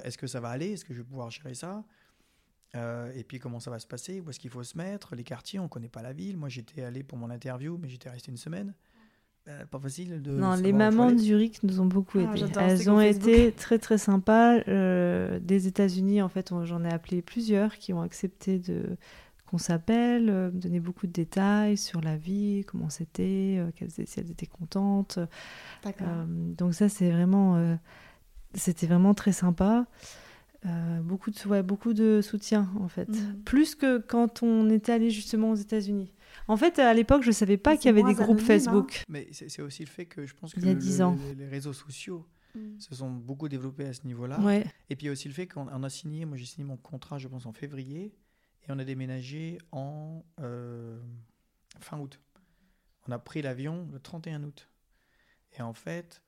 [0.03, 0.73] Est-ce que ça va aller?
[0.73, 1.83] Est-ce que je vais pouvoir gérer ça?
[2.75, 4.21] Et puis comment ça va se passer?
[4.21, 5.15] Où est-ce qu'il faut se mettre?
[5.15, 6.37] Les quartiers, on ne connaît pas la ville.
[6.37, 8.75] Moi, j'étais allé pour mon interview, mais j'étais resté une semaine.
[9.49, 10.31] Euh, pas facile de.
[10.31, 12.61] Non, les mamans de Zurich nous ont beaucoup ah.
[12.61, 14.59] Elles ont été très très sympas.
[14.69, 18.95] Euh, des États-Unis, en fait, j'en ai appelé plusieurs qui ont accepté de
[19.45, 23.61] qu'on s'appelle, euh, donner beaucoup de détails sur la vie, comment c'était,
[23.97, 25.19] si elles étaient contentes.
[26.57, 27.77] donc ça, c'est vraiment,
[28.53, 29.85] c'était vraiment très sympa.
[31.03, 33.41] beaucoup de ouais, beaucoup de soutien en fait, mm.
[33.43, 36.13] plus que quand on était allé justement aux États-Unis.
[36.47, 38.45] En fait, à l'époque, je ne savais pas qu'il y avait des groupes hein.
[38.45, 39.03] Facebook.
[39.09, 42.79] Mais c'est aussi le fait que je pense que Les, réseaux sociaux mm.
[42.79, 44.39] se sont beaucoup développés à ce niveau-là.
[44.89, 46.77] Et puis il y a aussi le fait qu'on a signé, moi j'ai signé mon
[46.77, 48.13] contrat, je pense, en février,
[48.63, 50.99] et on a déménagé en euh,
[51.79, 52.19] fin août.
[53.07, 54.69] On a pris l'avion le 31 août.
[55.57, 56.23] Et en fait,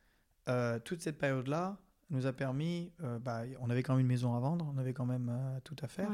[0.49, 1.79] euh, toute cette période-là
[2.09, 4.93] nous a permis, euh, bah, on avait quand même une maison à vendre, on avait
[4.93, 5.31] quand même
[5.63, 6.11] tout à faire,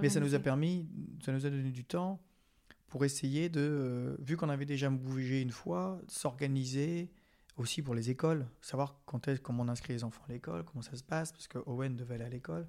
[0.00, 0.88] mais ça nous a permis,
[1.24, 2.20] ça nous a donné du temps
[2.88, 7.10] pour essayer de, euh, vu qu'on avait déjà bougé une fois, s'organiser
[7.56, 10.82] aussi pour les écoles, savoir quand est, comment on inscrit les enfants à l'école, comment
[10.82, 12.68] ça se passe, parce que Owen devait aller à l'école.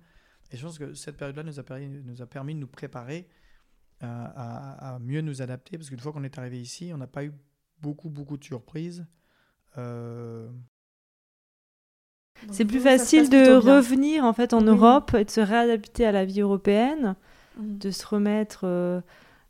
[0.51, 3.27] Et je pense que cette période-là nous, a permis, nous a permis de nous préparer
[3.99, 7.33] à, mieux nous adapter, parce qu'une fois qu'on est arrivé ici, on n'a pas eu
[7.81, 9.05] beaucoup, beaucoup de surprises.
[9.77, 10.47] Euh,
[12.51, 16.25] C'est plus facile de revenir en fait en Europe et de se réadapter à la
[16.25, 17.15] vie européenne,
[17.57, 17.77] mmh.
[17.77, 19.01] de se remettre euh,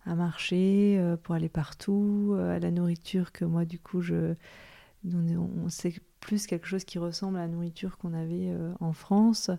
[0.07, 4.35] à marcher, euh, pour aller partout, euh, à la nourriture que moi, du coup, je,
[5.05, 5.67] on,
[6.19, 9.51] plus quelque chose qui ressemble à la nourriture qu'on avait euh, en France.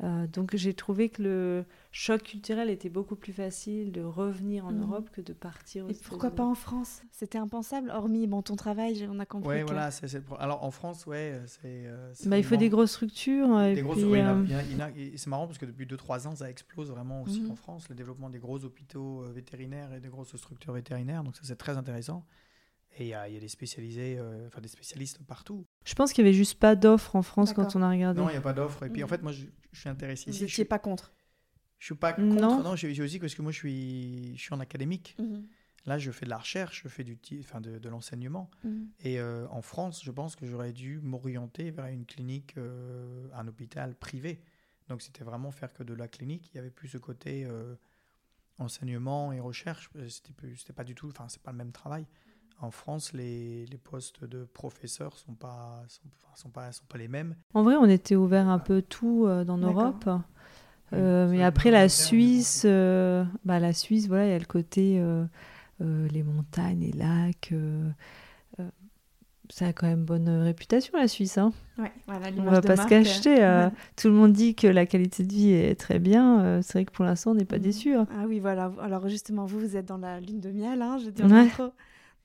[0.00, 4.82] Donc j'ai trouvé que le choc culturel était beaucoup plus facile de revenir en mhm.
[4.82, 5.88] Europe que de partir.
[5.88, 7.02] Et pourquoi pas en France?
[7.12, 9.58] C'était impensable, hormis bon, ton travail, on a compris.
[9.58, 9.90] Oui, voilà.
[10.38, 11.86] Alors en France, ouais, c'est.
[12.26, 13.58] Bah, il faut des grosses structures.
[13.74, 13.98] Des grosses...
[15.16, 17.52] C'est marrant parce que depuis 2-3 ans, ça explose vraiment aussi mhm.
[17.52, 21.24] en France, le développement des gros hôpitaux vétérinaires et des grosses structures vétérinaires.
[21.24, 22.24] Donc ça, c'est très intéressant.
[22.98, 25.66] Et il y, a des spécialisés, enfin des spécialistes partout.
[25.84, 28.20] Je pense qu'il n'y avait juste pas d'offres en France quand on a regardé.
[28.20, 28.84] Non, il n'y a pas d'offres.
[28.84, 29.10] Et puis en mm.
[29.10, 30.38] fait, moi, je, suis intéressé ici.
[30.38, 31.12] Vous n'étiez pas contre
[31.78, 32.40] Je suis pas contre.
[32.40, 35.14] Non, non je suis aussi parce que moi, je suis, je suis en académique.
[35.20, 35.44] Mm-hmm.
[35.84, 38.50] Là, je fais de la recherche, je fais du, enfin de, de l'enseignement.
[38.64, 38.86] Mm-hmm.
[39.00, 43.46] Et euh, en France, je pense que j'aurais dû m'orienter vers une clinique, euh, un
[43.46, 44.40] hôpital privé.
[44.88, 46.50] Donc, c'était vraiment faire que de la clinique.
[46.52, 47.74] Il y avait plus ce côté euh,
[48.58, 49.90] enseignement et recherche.
[50.08, 52.06] C'était, c'était pas du tout, enfin, c'est pas le même travail
[52.60, 56.02] en France, les, les, postes de professeurs sont pas sont,
[56.34, 57.34] sont, pas sont pas les mêmes.
[57.54, 60.08] En vrai, on était ouvert un peu tout euh, dans l'Europe.
[60.92, 65.02] Euh, mais après la Suisse, euh, bah, la Suisse, voilà, il y a le côté
[65.80, 67.52] les montagnes, les lacs.
[69.50, 71.36] ça a quand même bonne réputation la Suisse.
[71.36, 71.52] Hein.
[71.78, 73.68] Ouais, voilà, on va pas se cacher.
[73.96, 76.62] Tout le monde dit que la qualité de vie est très bien.
[76.62, 77.62] c'est vrai que pour l'instant, on n'est pas mmh.
[77.62, 77.94] déçu.
[77.94, 78.06] Hein.
[78.12, 78.72] Ah oui, voilà.
[78.80, 81.22] Alors justement, vous, vous êtes dans la lune de miel, hein, je dis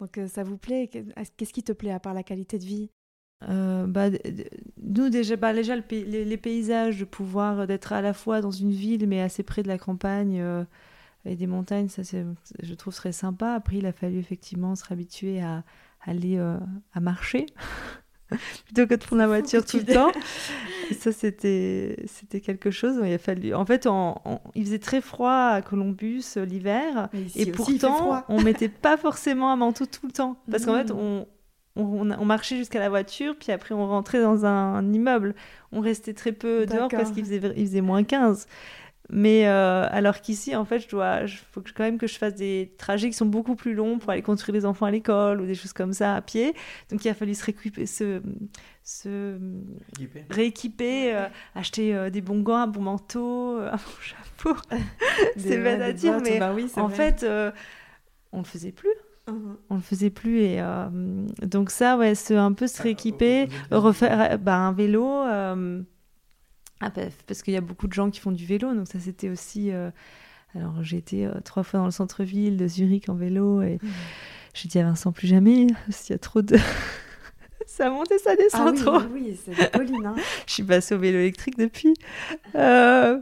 [0.02, 0.90] donc euh, ça vous plaît?
[1.38, 2.90] Qu'est-ce qui te plaît à part la qualité de vie?
[3.48, 4.10] Euh, bah,
[4.82, 8.72] nous déjà, bah, déjà les, paysages, de pouvoir euh, d'être à la fois dans une
[8.72, 10.44] ville mais assez près de la campagne
[11.24, 13.54] et des montagnes, ça je trouve serait sympa.
[13.54, 15.64] Après, il a fallu effectivement se réhabituer à,
[16.02, 17.46] aller à marcher
[18.66, 20.12] plutôt que de prendre la voiture tout le temps.
[21.00, 23.02] ça, c'était, c'était quelque chose.
[23.04, 23.54] Il a fallu.
[23.54, 23.88] En fait,
[24.56, 29.58] il faisait très froid à Columbus euh, l'hiver, et pourtant, on mettait pas forcément un
[29.58, 30.98] manteau tout le temps, parce qu'en fait, mmh.
[30.98, 31.28] on,
[31.76, 35.36] on, marchait jusqu'à la voiture, puis après, on rentrait dans un, immeuble.
[35.72, 38.48] On restait très peu dehors parce qu'il faisait, il faisait moins 15.
[39.14, 42.34] Mais euh, alors qu'ici, en fait, je dois, il faut quand même que je fasse
[42.34, 45.46] des trajets qui sont beaucoup plus longs pour aller construire les enfants à l'école ou
[45.46, 46.54] des choses comme ça à pied.
[46.90, 48.22] Donc il a fallu se rééquiper, se,
[48.86, 49.38] se
[50.30, 54.56] rééquiper, euh, acheter euh, des bons gants, un bon manteau, un bon chapeau.
[55.36, 57.26] c'est bête à dire, mais bah en fait,
[58.32, 58.94] on le faisait plus.
[59.28, 59.58] Uh-huh.
[59.70, 60.64] On le faisait plus et
[61.42, 65.26] donc ça, ouais, c'est un peu se ah, rééquiper, refaire bah, un vélo.
[66.82, 69.00] Ah, bah, parce qu'il y a beaucoup de gens qui font du vélo, donc ça
[69.00, 69.72] c'était aussi.
[69.72, 69.92] Euh,
[70.56, 73.88] alors j'ai été euh, trois fois dans le centre-ville de Zurich en vélo et mmh.
[74.54, 76.58] j'ai dit à Vincent plus jamais, s'il y a trop de.
[77.68, 79.00] ça monte et ça descend ah, oui, trop.
[79.14, 79.76] Oui, c'est.
[79.76, 80.16] Hein.
[80.48, 81.94] je suis passée au vélo électrique depuis.
[82.56, 83.20] Euh,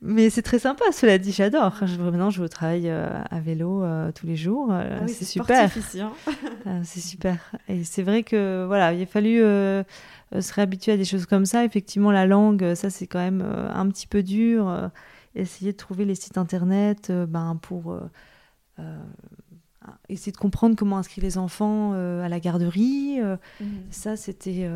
[0.00, 1.74] mais c'est très sympa, cela dit, j'adore.
[1.98, 3.84] Maintenant, je vais au travail à vélo
[4.14, 4.70] tous les jours.
[4.70, 5.70] Ah c'est super.
[6.66, 6.82] Hein.
[6.82, 7.52] c'est super.
[7.68, 9.42] Et c'est vrai que voilà, il a fallu
[10.40, 11.64] se réhabituer à des choses comme ça.
[11.64, 14.90] Effectivement, la langue, euh, ça c'est quand même euh, un petit peu dur.
[15.34, 17.98] essayer de trouver les sites internet ben, pour
[20.08, 23.20] essayer de comprendre comment inscrire les enfants à la garderie.
[23.20, 23.66] Mmh.
[23.90, 24.68] Ça, c'était.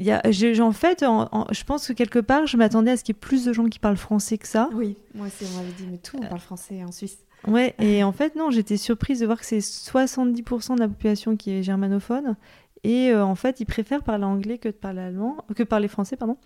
[0.00, 1.04] Il en fait,
[1.50, 3.64] je pense que quelque part, je m'attendais à ce qu'il y ait plus de gens
[3.66, 4.68] qui parlent français que ça.
[4.72, 7.18] Oui, moi aussi, on m'avait dit, mais tout, on parle français en Suisse.
[7.46, 11.36] Ouais, et en fait, non, j'étais surprise de voir que c'est 70% de la population
[11.36, 12.36] qui est germanophone
[12.84, 16.36] et euh, en fait, ils préfèrent parler anglais que parler allemand, que parler français, pardon.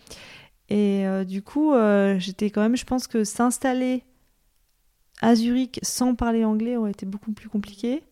[0.69, 4.05] Et euh, du coup, euh, j'étais quand même, je pense que s'installer
[5.21, 8.03] à Zurich sans parler anglais aurait été beaucoup plus compliqué.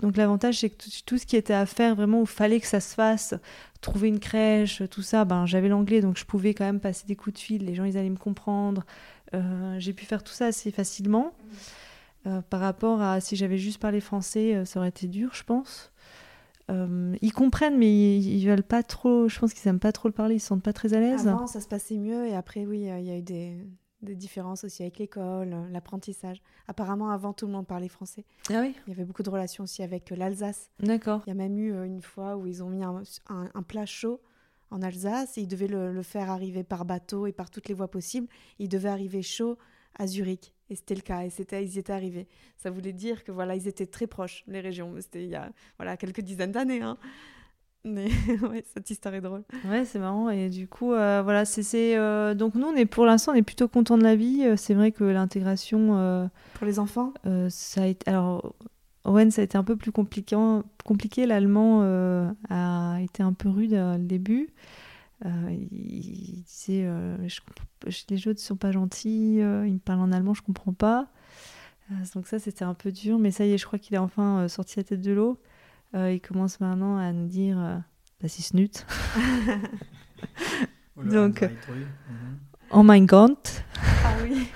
[0.00, 2.80] Donc l'avantage, c'est que tout, ce qui était à faire, vraiment, où fallait que ça
[2.80, 3.34] se fasse,
[3.80, 7.14] trouver une crèche, tout ça, ben, j'avais l'anglais, donc je pouvais quand même passer des
[7.14, 8.84] coups de fil, les gens, ils allaient me comprendre.
[9.78, 11.32] j'ai pu faire tout ça assez facilement.
[12.50, 15.91] par rapport à si j'avais juste parlé français, ça aurait été dur, je pense.
[16.72, 19.28] Euh, ils comprennent, mais ils, veulent pas trop.
[19.28, 20.36] Je pense qu'ils aiment pas trop le parler.
[20.36, 21.28] Ils se sentent pas très à l'aise.
[21.28, 23.58] Avant, ça se passait mieux, et après, oui, il y a eu des,
[24.02, 26.42] des différences aussi avec l'école, l'apprentissage.
[26.68, 28.24] Apparemment, avant, tout le monde parlait français.
[28.50, 28.74] Ah oui.
[28.86, 30.70] Il y avait beaucoup de relations aussi avec l'Alsace.
[30.80, 31.22] D'accord.
[31.26, 33.86] Il y a même eu euh, une fois où ils ont mis un, un, plat
[33.86, 34.20] chaud
[34.70, 37.74] en Alsace et ils devaient le, le, faire arriver par bateau et par toutes les
[37.74, 38.28] voies possibles.
[38.58, 39.56] Il devait arriver chaud
[39.98, 40.54] à Zurich.
[40.72, 42.26] Et c'était le cas, et c'était, ils y étaient arrivés.
[42.56, 44.94] Ça voulait dire que voilà, ils étaient très proches, les régions.
[45.00, 46.80] C'était il y a voilà, quelques dizaines d'années.
[46.80, 46.96] Hein.
[47.84, 48.06] Mais
[48.50, 49.42] ouais, cette histoire est drôle.
[49.68, 50.30] Ouais, c'est marrant.
[50.30, 51.94] Et du coup, euh, voilà, c'est.
[51.98, 54.44] Euh, donc nous, on est, pour l'instant, on est plutôt content de la vie.
[54.46, 56.30] Euh, c'est vrai que l'intégration.
[56.54, 57.12] pour les enfants?
[57.50, 58.08] Ça a été.
[58.08, 58.54] Alors,
[59.04, 60.36] Owen, ça a été un peu plus compliqué.
[60.86, 61.26] compliqué.
[61.26, 61.82] L'allemand
[62.48, 64.48] a été un peu rude au début.
[65.24, 67.16] Euh, il, disait euh,
[68.10, 71.06] les autres ne sont pas gentils, euh, il me parle en allemand, je comprends pas.
[72.14, 74.48] donc ça c'était un peu dur, mais ça y est, je crois qu'il a enfin
[74.48, 75.38] sorti la tête de l'eau.
[75.94, 77.56] il commence maintenant à nous dire
[78.20, 78.84] bah, c'est snut.
[80.96, 81.44] donc,
[82.70, 83.36] oh my god.
[84.04, 84.48] Ah oui.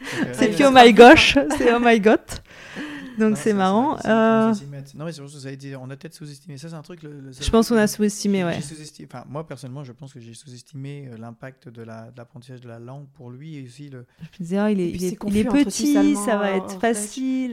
[0.32, 2.20] c'est plus oh my gosh, c'est oh my god.
[3.18, 3.98] Donc c'est marrant.
[4.04, 4.54] Euh...
[4.94, 6.56] Non, mais surtout, ça a été, on a peut-être sous-estimé.
[6.58, 7.02] Ça, c'est un truc.
[7.02, 8.60] Le, je pense qu'on a sous-estimé, ouais.
[8.60, 12.68] Sous enfin, moi, personnellement, je pense que j'ai sous-estimé euh, l'impact de l'apprentissage de, de,
[12.68, 14.06] la langue pour lui et aussi le.
[14.20, 17.50] Je me disais, oh, il est, il est, il est petit, ça va être facile.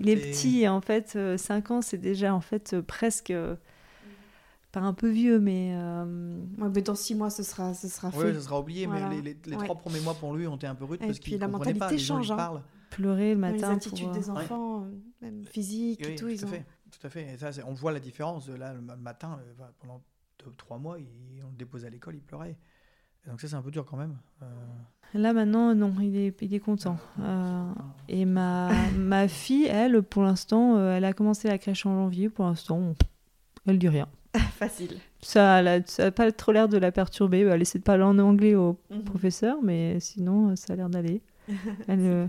[0.00, 3.32] Il, est petit et en fait, 5 ans, c'est déjà en fait presque
[4.72, 5.72] pas un peu vieux, mais.
[5.74, 6.04] Euh...
[6.58, 8.18] mais dans six mois, ce sera, ce sera fait.
[8.18, 10.74] Oui, ce sera oublié, mais les, les, trois premiers mois pour lui ont été un
[10.74, 11.90] peu rudes parce qu'il ne comprenait pas.
[11.90, 12.62] Les change, gens, hein.
[12.90, 13.70] Pleurer le matin.
[13.70, 14.14] Les attitudes pour...
[14.14, 14.86] des enfants,
[15.20, 16.24] même physiques et tout.
[16.24, 16.50] Tout ils à ont...
[16.50, 16.64] fait.
[16.90, 17.34] Tout à fait.
[17.34, 18.48] Et ça, on voit la différence.
[18.48, 20.02] Là, le matin, euh, pendant
[20.44, 22.56] deux, trois mois, il, on le déposait à l'école, il pleurait.
[23.24, 24.16] Et donc ça, c'est un peu dur quand même.
[24.42, 24.46] Euh...
[25.14, 26.96] Là, maintenant, non, il est, il est content.
[27.20, 27.72] Euh,
[28.08, 32.28] et ma, ma fille, elle, pour l'instant, euh, elle a commencé la crèche en janvier.
[32.28, 32.94] Pour l'instant,
[33.66, 34.08] elle dit rien.
[34.52, 34.98] Facile.
[35.20, 37.40] Ça n'a pas trop l'air de la perturber.
[37.40, 39.02] Elle essaie de parler en anglais au mhm.
[39.02, 41.20] professeur, mais sinon, ça a l'air d'aller.
[41.88, 42.26] Elle, euh,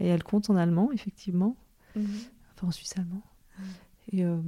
[0.00, 1.56] et elle compte en allemand, effectivement.
[1.94, 2.06] Mhm.
[2.54, 3.22] Enfin, en suisse allemand.
[4.12, 4.40] Et euh,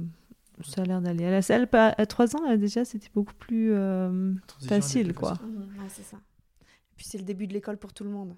[0.63, 1.23] ça a l'air d'aller.
[1.23, 4.33] Elle a, à 3 ans, elle, déjà, c'était beaucoup plus euh,
[4.67, 5.33] facile, quoi.
[5.43, 5.69] Mhm.
[5.89, 6.17] c'est ça.
[6.17, 8.35] Et puis, c'est le début de l'école pour tout le monde.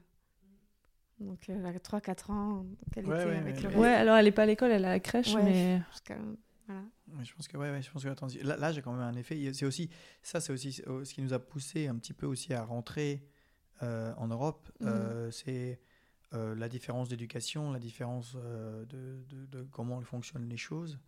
[1.19, 2.65] Donc, elle a 3-4 ans.
[2.95, 4.99] ouais, ouais, avec le ouais, alors elle n'est pas à l'école, elle est à la
[4.99, 5.79] crèche, mais
[7.23, 9.51] je pense que ouais, je pense que là, j'ai quand même un effet.
[9.53, 9.89] C'est aussi
[10.21, 13.23] ça, c'est aussi ce qui nous a poussé un petit peu aussi à rentrer
[13.83, 14.69] euh, en Europe.
[14.79, 14.87] Mhm.
[14.87, 15.79] Euh, c'est
[16.33, 20.99] euh, la différence d'éducation, la différence de, de, comment fonctionnent les choses.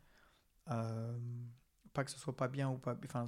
[0.65, 3.25] pas que ce soit pas bien ou pas, enfin,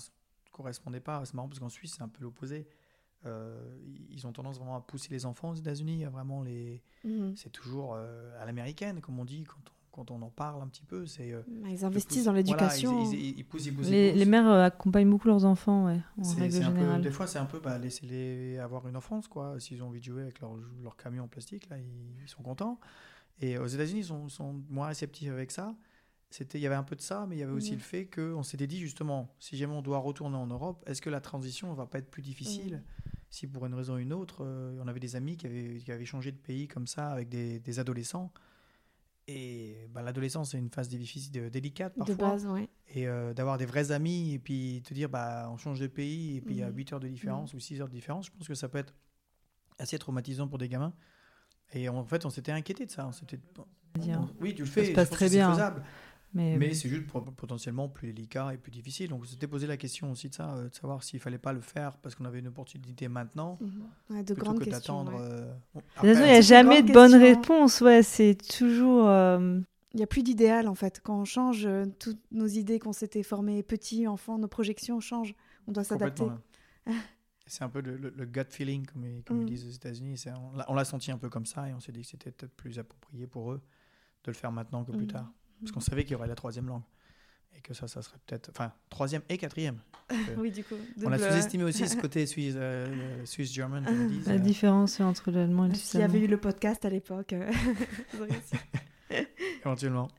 [0.51, 1.23] correspondait pas.
[1.25, 2.67] C'est marrant parce qu'en Suisse c'est un peu l'opposé.
[3.25, 6.05] ils ont tendance vraiment à pousser les enfants aux États-Unis.
[6.05, 7.35] Vraiment les, mhm.
[7.35, 11.05] c'est toujours à l'américaine comme on dit quand quand on en parle un petit peu,
[11.05, 11.31] c'est.
[11.31, 13.09] Euh, bah, ils investissent dans l'éducation.
[13.09, 17.01] les, mères euh, accompagnent beaucoup leurs enfants, ouais, en règle générale.
[17.01, 19.57] des fois, c'est un peu bah, laisser-les avoir une enfance, quoi.
[19.59, 20.51] S'ils ont envie de jouer avec leur,
[20.83, 22.77] leur camion en plastique, là, ils, sont contents.
[23.39, 25.75] Et aux États-Unis, ils sont, sont, moins réceptifs avec ça.
[26.29, 28.05] C'était, il y avait un peu de ça, mais il y avait aussi le fait
[28.05, 31.73] qu'on s'était dit justement, si jamais on doit retourner en Europe, est-ce que la transition
[31.73, 32.83] va pas être plus difficile
[33.29, 35.91] si pour une raison ou une autre, euh, on avait des amis qui avaient, qui
[35.91, 38.31] avaient changé de pays comme ça avec des, des adolescents
[39.27, 42.15] et bah, l'adolescence, c'est une phase difficile, délicate parfois.
[42.15, 42.69] De base, ouais.
[42.89, 46.37] Et euh, d'avoir des vrais amis et puis te dire, bah, on change de pays
[46.37, 46.93] et puis il y a 8 mhm.
[46.93, 47.57] heures de différence mhm.
[47.57, 48.93] ou 6 heures de différence, je pense que ça peut être
[49.79, 50.93] assez traumatisant pour des gamins.
[51.73, 53.07] Et en fait, on s'était inquiété de ça.
[53.07, 53.39] On s'était...
[54.39, 55.51] oui, tu le fais, ça se passe très bien.
[55.51, 55.83] Faisable.
[56.35, 59.09] Mais, c'est juste potentiellement plus délicat et plus difficile.
[59.09, 61.53] Donc, on s'était posé la question aussi de ça, euh, de savoir s'il fallait pas
[61.53, 64.23] le faire parce qu'on avait une opportunité maintenant, mhm.
[64.23, 65.13] de plutôt que d'attendre.
[65.17, 65.53] Euh,
[66.03, 67.79] il n'y a jamais de bonne réponse.
[67.79, 69.07] Ouais, c'est toujours.
[69.07, 69.59] Euh,
[69.93, 70.99] il n'y a plus d'idéal en fait.
[71.01, 71.69] Quand on change,
[71.99, 75.35] toutes nos idées qu'on s'était formées petits, enfants, nos projections changent.
[75.67, 76.25] On doit s'adapter.
[77.47, 79.45] C'est un peu le, gut feeling, comme, ils, mm.
[79.45, 80.23] disent aux États-Unis.
[80.67, 82.79] On l'a senti un peu comme ça et on s'est dit que c'était peut-être plus
[82.79, 83.61] approprié pour eux
[84.23, 85.11] de le faire maintenant que plus mm.
[85.11, 85.31] tard.
[85.59, 86.83] Parce qu'on savait qu'il y aurait la troisième langue.
[87.57, 88.49] Et que ça, ça serait peut-être.
[88.49, 89.79] Enfin, troisième et quatrième.
[90.37, 90.75] oui, du coup.
[91.03, 93.83] On a sous-estimé aussi ce côté suisse, euh, suisse german
[94.25, 94.37] La euh.
[94.39, 97.33] différence entre l'allemand et le S'il y avait eu le podcast à l'époque.
[97.33, 97.51] Euh,
[99.65, 100.09] Éventuellement.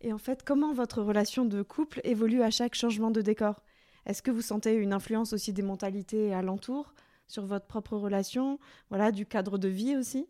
[0.00, 3.62] Et en fait, comment votre relation de couple évolue à chaque changement de décor?
[4.06, 6.92] Est-ce que vous sentez une influence aussi des mentalités alentours
[7.26, 8.58] sur votre propre relation?
[8.90, 10.26] Voilà, du cadre de vie aussi?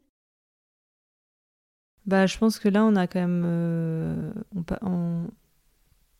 [2.07, 3.45] Bah, je pense que là, on a quand même.
[3.47, 4.33] Euh,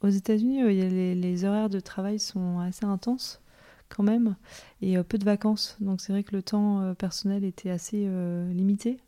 [0.01, 3.41] aux États-Unis, euh, les, horaires de travail sont assez intenses
[3.89, 4.37] quand même
[4.83, 5.77] et euh, peu de vacances.
[5.81, 8.09] Donc c'est vrai que le temps personnel était assez
[8.53, 8.99] limité,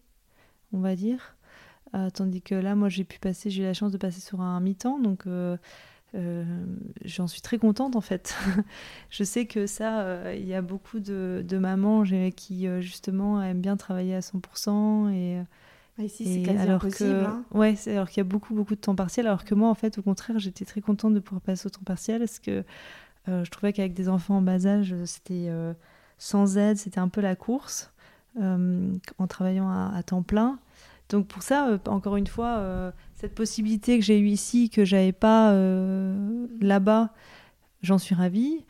[0.73, 1.37] on va dire.
[2.15, 4.61] tandis que là, moi, j'ai pu passer, j'ai eu la chance de passer sur un
[4.61, 5.27] mi-temps, donc
[7.05, 8.37] j'en suis très contente en fait.
[9.11, 12.05] je sais que ça, il y a beaucoup de, de mamans
[12.37, 15.43] qui justement aiment bien travailler à 100% et
[16.05, 17.11] ici, c'est quasi alors impossible.
[17.11, 17.45] Que, hein.
[17.53, 19.27] Ouais, alors qu'il y a beaucoup, beaucoup de temps partiel.
[19.27, 21.85] Alors que moi, en fait, au contraire, j'étais très contente de pouvoir passer au temps
[21.85, 22.65] partiel parce que
[23.29, 25.73] euh, je trouvais qu'avec des enfants en bas âge, c'était euh,
[26.19, 27.93] sans aide, c'était un peu la course
[28.41, 30.59] euh, en travaillant à, temps plein.
[31.09, 35.53] Donc pour ça, encore une fois, cette possibilité que j'ai eue ici, que j'avais pas
[36.61, 37.13] là-bas,
[37.81, 38.65] j'en suis ravie.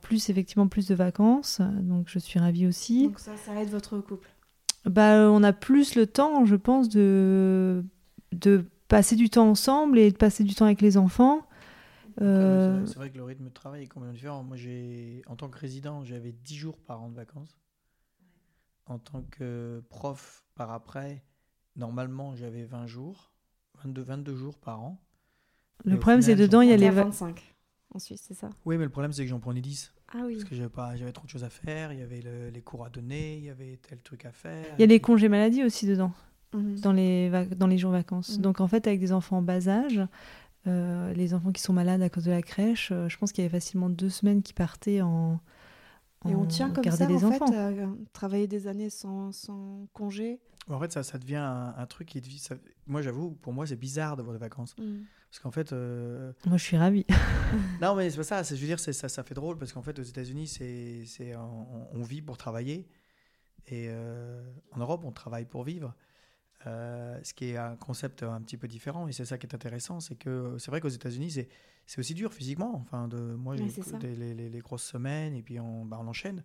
[0.00, 3.08] plus effectivement plus de vacances, donc je suis ravie aussi.
[3.08, 4.28] Donc ça, ça aide votre couple
[4.84, 7.84] bah, on a plus le temps, je pense, de,
[8.32, 11.46] de passer du temps ensemble et de passer du temps avec les enfants.
[12.20, 14.42] Euh, c'est vrai que le rythme de travail est complètement différent.
[14.42, 17.58] Moi, j'ai, en tant que résident, j'avais 10 jours par an de vacances.
[18.86, 21.24] En tant que prof, par après,
[21.76, 23.32] normalement, j'avais 20 jours,
[23.84, 25.00] 22, 22 jours par an.
[25.84, 27.54] Le problème, c'est dedans, il y a les 25
[27.94, 28.50] en Suisse, c'est ça?
[28.64, 29.92] Oui, mais le problème, c'est que j'en prenais 10.
[30.14, 30.34] Ah oui.
[30.34, 32.84] Parce que j'avais, pas, j'avais trop de choses à faire, il y avait les cours
[32.84, 34.66] à donner, il y avait tel truc à faire.
[34.78, 36.12] Il y a les congés maladie aussi dedans.
[36.52, 36.80] mhm.
[36.80, 38.36] dans, les dans les jours vacances.
[38.36, 38.42] Mhm.
[38.42, 40.00] Donc en fait, avec des enfants en bas âge,
[40.66, 43.42] euh, les enfants qui sont malades à cause de la crèche, euh, je pense qu'il
[43.42, 45.40] y avait facilement deux semaines qui partaient en,
[46.28, 47.46] Et on tient comme ça, en enfants.
[47.46, 52.38] fait, travailler des années sans, sans congé En fait, ça, ça devient un, truc qui...
[52.38, 52.54] Ça...
[52.86, 54.76] Moi, j'avoue, pour moi, c'est bizarre d'avoir des vacances.
[54.78, 55.04] Mhm.
[55.30, 55.72] Parce qu'en fait.
[55.72, 57.06] Euh, moi, je suis ravie.
[57.80, 58.42] non, mais c'est pas ça.
[58.42, 62.02] Je veux dire, ça, ça fait drôle parce qu'en fait, aux États-Unis, c'est, on, on,
[62.02, 62.88] vit pour travailler.
[63.68, 63.88] Et
[64.72, 65.94] en Europe, on travaille pour vivre.
[66.66, 69.54] Euh, ce qui est un concept un petit peu différent et c'est ça qui est
[69.54, 71.48] intéressant c'est que c'est vrai qu'aux États-Unis c'est,
[71.86, 72.84] c'est aussi dur physiquement.
[72.86, 76.44] Enfin de moi les, les, les, grosses semaines et puis on, bah, on enchaîne.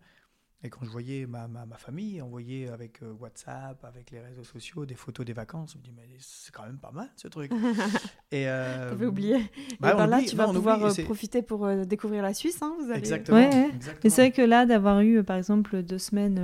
[0.64, 4.44] Et quand je voyais ma, ma, ma famille envoyer avec euh, WhatsApp avec les réseaux
[4.44, 7.28] sociaux des photos des vacances je me dis mais c'est quand même pas mal ce
[7.28, 7.52] truc.
[8.32, 9.38] Et euh, t'avais oublié.
[9.80, 13.00] bah, ben là tu vas pouvoir euh, profiter pour découvrir la Suisse hein, vous allez...
[13.00, 14.00] exactement, exactement.
[14.04, 16.40] mais c'est vrai que là d'avoir eu par exemple deux semaines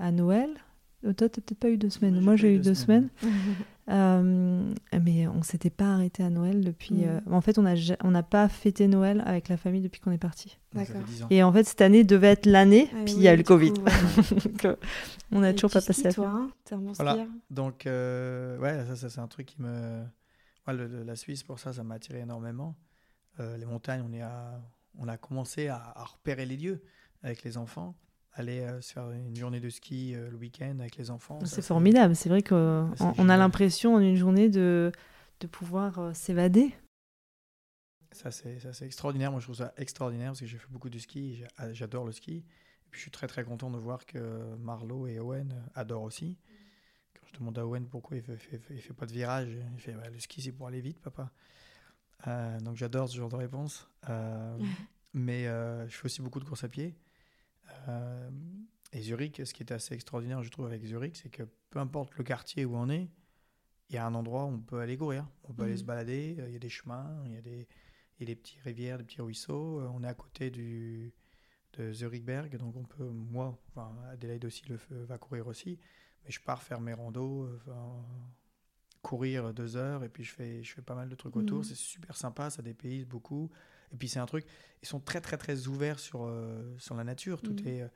[0.00, 0.48] à Noël
[1.02, 2.20] toi, tu peut-être pas eu deux semaines.
[2.20, 3.08] Moi, j'ai eu deux semaines.
[3.90, 4.72] Euh,
[5.02, 6.94] mais on s'était pas arrêté à Noël depuis.
[6.94, 7.04] Mm.
[7.04, 7.74] Euh, en fait, on n'a
[8.04, 10.56] on a pas fêté Noël avec la famille depuis qu'on est parti.
[11.30, 13.42] Et en fait, cette année devait être l'année, ah puis il y a eu le
[13.42, 13.72] Covid.
[14.64, 14.76] Euh,
[15.32, 16.50] on n'a toujours pas passé à toi, hein
[16.94, 17.26] voilà.
[17.50, 20.04] Donc, ouais, ça, ça c'est un truc qui me.
[20.68, 22.76] la Suisse, pour ça, ça m'a attiré énormément.
[23.38, 24.60] les montagnes, on, est à...
[24.98, 26.82] on a commencé à, à repérer les lieux
[27.24, 27.96] avec les enfants
[28.34, 31.38] aller euh, se faire une journée de ski euh, le week-end avec les enfants.
[31.44, 32.16] C'est formidable.
[32.16, 34.92] C'est vrai qu'on on a l'impression en une journée de,
[35.40, 36.74] de pouvoir euh, s'évader.
[38.12, 39.30] Ça, c'est extraordinaire.
[39.30, 41.44] Moi, je trouve ça extraordinaire parce que j'ai fait beaucoup de ski.
[41.56, 42.36] Ah, j'adore le ski.
[42.36, 46.36] Et puis, je suis très, très content de voir que Marlo et Owen adorent aussi.
[47.14, 49.92] Quand je demande à Owen pourquoi il ne fait, fait, pas de virage, il fait
[49.92, 51.30] bah, le ski, c'est pour aller vite, papa.
[52.60, 53.88] donc, j'adore ce genre de réponse.
[55.14, 56.94] mais je fais aussi beaucoup de course à pied.
[57.88, 58.30] Euh,
[58.92, 62.16] et Zurich, ce qui est assez extraordinaire, je trouve, avec Zurich, c'est que peu importe
[62.16, 63.08] le quartier où on est,
[63.88, 65.26] il y a un endroit où on peut aller courir.
[65.44, 65.78] On peut aller mhm.
[65.78, 67.68] se balader, il y a des chemins, il y a des,
[68.18, 69.80] il y a des petites rivières, des petits ruisseaux.
[69.80, 71.12] Euh, on est à côté du,
[71.74, 75.78] de Zurichberg, donc on peut, moi, enfin, Adélaïde aussi le va courir aussi,
[76.24, 77.48] mais je pars faire mes randos,
[79.02, 81.58] courir deux heures, et puis je fais, je fais pas mal de trucs autour.
[81.58, 81.64] Mhm.
[81.64, 83.50] C'est super sympa, ça dépayse beaucoup.
[83.92, 84.44] Et puis c'est un truc,
[84.82, 87.40] ils sont très très très ouverts sur, euh, sur la nature.
[87.42, 87.68] Tout mhm.
[87.68, 87.88] est, euh,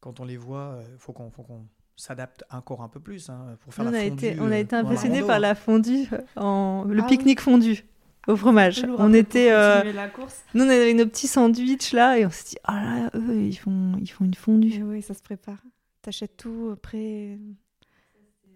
[0.00, 3.28] quand on les voit, il euh, faut qu'on faut qu'on s'adapte encore un peu plus
[3.28, 4.26] hein, pour faire on la a fondue.
[4.26, 6.84] Été, on a été impressionné par la fondue, en...
[6.88, 7.84] le ah pique-nique fondu
[8.26, 8.86] au fromage.
[8.98, 10.42] On était, la course.
[10.54, 13.56] nous on avait nos petits sandwichs là et on s'est dit oh là, eux ils
[13.56, 14.72] font ils font une fondue.
[14.76, 15.58] Eh oui, ça se prépare.
[16.00, 17.38] T'achètes tout prêt.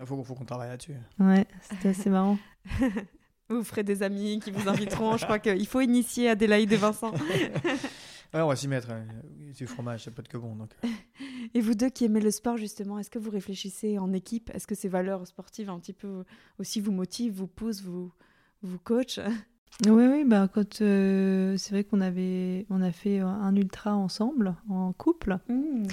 [0.00, 0.94] Il faut, faut qu'on travaille là-dessus.
[1.18, 2.38] Ouais, c'était assez marrant.
[3.58, 5.16] Vous ferez des amis qui vous inviteront.
[5.16, 7.12] je crois qu'il faut initier Adélaïde et Vincent.
[8.34, 8.90] ouais, on va s'y mettre.
[8.90, 9.04] Hein.
[9.56, 10.56] Du fromage, c'est pas de que bon.
[10.56, 10.70] Donc.
[11.54, 14.50] Et vous deux qui aimez le sport, justement, est-ce que vous réfléchissez en équipe?
[14.52, 16.24] Est-ce que ces valeurs sportives un petit peu
[16.58, 18.12] aussi vous motivent, vous poussent, vous,
[18.62, 19.20] vous coachent?
[19.86, 24.54] Oui, oui, bah, quand euh, c'est vrai qu'on avait, on a fait un ultra ensemble,
[24.68, 25.38] en couple.
[25.48, 25.86] Mmh.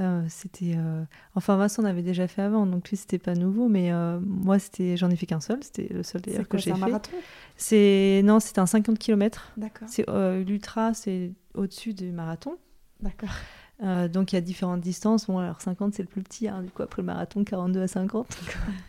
[0.00, 3.68] Euh, c'était euh, enfin Vincent on avait déjà fait avant donc lui c'était pas nouveau
[3.68, 6.72] mais euh, moi c'était j'en ai fait qu'un seul c'était le seul d'ailleurs que j'ai
[6.72, 6.78] fait.
[6.78, 7.10] marathon
[7.56, 9.88] c'est non c'était un 50 km d'accord.
[9.90, 10.06] C'est
[10.46, 12.56] l'ultra c'est au-dessus du marathon.
[13.00, 13.30] D'accord.
[14.10, 15.26] Donc il y a différentes distances.
[15.26, 17.88] Bon alors 50 c'est le plus petit hein, du coup après le marathon 42 à
[17.88, 18.38] 50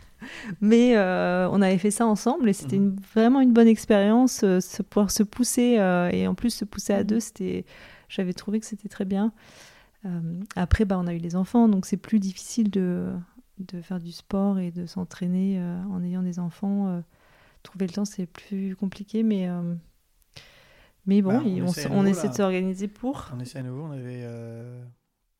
[0.60, 2.96] mais on avait fait ça ensemble et c'était mhm.
[3.14, 5.78] vraiment une bonne expérience se pouvoir se pousser
[6.12, 7.06] et en plus se pousser à mhm.
[7.06, 7.66] deux c'était
[8.08, 9.26] j'avais trouvé que c'était très bien.
[9.26, 9.71] euh,
[10.56, 13.12] après, bah, on a eu les enfants, donc c'est plus difficile de,
[13.58, 16.88] de faire du sport et de s'entraîner euh, en ayant des enfants.
[16.88, 17.00] Euh,
[17.62, 19.48] trouver le temps, c'est plus compliqué, mais,
[21.06, 21.42] mais bon, bah,
[21.90, 23.30] on, essaie, de s'organiser pour.
[23.32, 24.26] On essaie à nouveau, on avait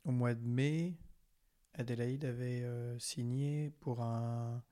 [0.05, 0.95] au mois de mai,
[1.75, 2.65] Adélaïde avait
[2.99, 4.63] signé pour un.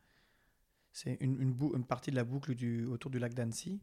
[0.93, 3.81] C'est une, une, une, partie de la boucle du, autour du lac d'Annecy.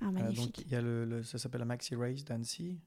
[0.00, 0.56] Ah, magnifique.
[0.56, 2.80] donc, il y a le, ça s'appelle la Maxi Race d'Annecy.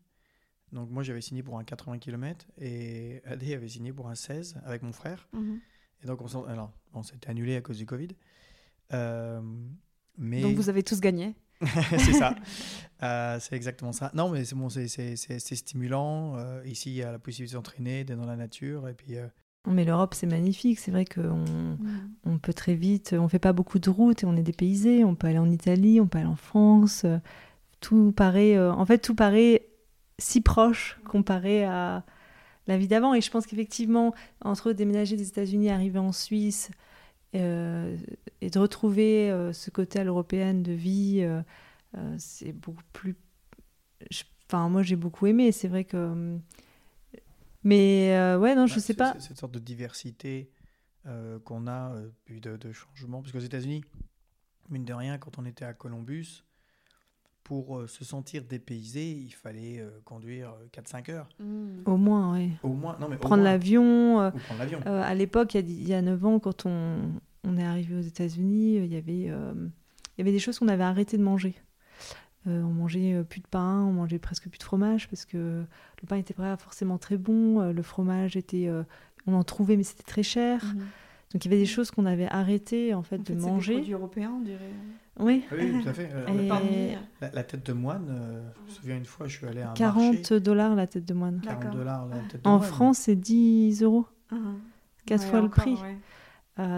[0.72, 4.57] Donc moi j'avais signé pour un 80 km et Adé avait signé pour un 16
[4.65, 5.28] avec mon frère.
[5.34, 5.59] Mhm.
[6.03, 8.09] Et donc on, s'était annulé à cause du Covid.
[8.93, 9.41] Euh,
[10.18, 10.41] mais...
[10.41, 11.36] Donc vous avez tous gagné
[11.97, 12.36] c'est ça.
[13.03, 14.09] Euh, c'est exactement ça.
[14.15, 16.36] Non, mais c'est bon, c'est stimulant.
[16.36, 18.89] Euh, ici, il y a la possibilité d'entraîner, d'être dans la nature.
[18.89, 19.18] Et puis,
[19.68, 20.80] Mais l'Europe, c'est magnifique.
[20.80, 21.78] C'est vrai qu'on mhm.
[22.26, 23.13] on peut très vite.
[23.15, 25.03] On fait pas beaucoup de routes et on est dépaysé.
[25.03, 27.05] On peut aller en Italie, on peut aller en France.
[27.82, 28.57] Tout paraît.
[28.57, 29.68] en fait, tout paraît
[30.20, 32.03] si proche comparé à
[32.68, 33.13] la vie d'avant.
[33.13, 36.70] Et je pense qu'effectivement, entre déménager des États-Unis, arriver en Suisse
[37.36, 37.97] euh,
[38.41, 41.41] et de retrouver euh, ce côté à l'européenne de vie, euh,
[42.18, 43.15] c'est beaucoup plus.
[44.47, 45.51] Enfin, moi, j'ai beaucoup aimé.
[45.51, 46.38] C'est vrai que.
[47.63, 49.20] Mais ouais, non, je sais pas.
[49.20, 50.51] Cette sorte de diversité
[51.43, 51.95] qu'on a,
[52.26, 53.22] puis de, de changements.
[53.22, 53.84] Parce qu'aux États-Unis,
[54.70, 56.43] mine de rien, quand on était à Columbus,
[57.48, 61.30] pour se sentir dépaysé, il fallait conduire 4-5 heures.
[61.39, 61.84] Mmh.
[61.86, 62.52] Au moins, oui.
[62.62, 64.22] Au moins, non, mais prendre l'avion.
[64.22, 64.32] Euh,
[64.86, 66.98] à l'époque, il y, a 9 ans, quand on,
[67.45, 70.84] on est arrivé aux États-Unis, il y avait, il y avait des choses qu'on avait
[70.84, 71.56] arrêté de manger.
[72.48, 75.38] Euh, on mangeait euh, plus de pain, on mangeait presque plus de fromage parce que
[75.38, 78.70] le pain était pas forcément très bon, euh, le fromage était,
[79.26, 80.64] on en trouvait mais c'était très cher.
[80.64, 80.86] Mhm.
[81.34, 83.74] Donc il y avait des choses qu'on avait arrêté en fait, de manger.
[83.74, 84.72] Des produits européens, on dirait.
[85.20, 85.43] Oui.
[85.51, 86.09] oui, tout à fait.
[87.34, 90.34] la, tête de moine, je me souviens une fois, je suis allé à un 40
[90.34, 91.41] dollars la tête de moine.
[91.43, 94.05] 40 dollars la tête de en France, c'est 10 euros.
[94.32, 94.36] Uh
[95.05, 95.78] Quatre fois le prix.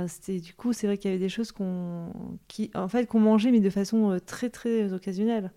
[0.08, 2.14] c'était du coup, c'est vrai qu'il y avait des choses qu'on,
[2.48, 5.52] qui, en fait, qu'on mangeait mais de façon très très occasionnelle.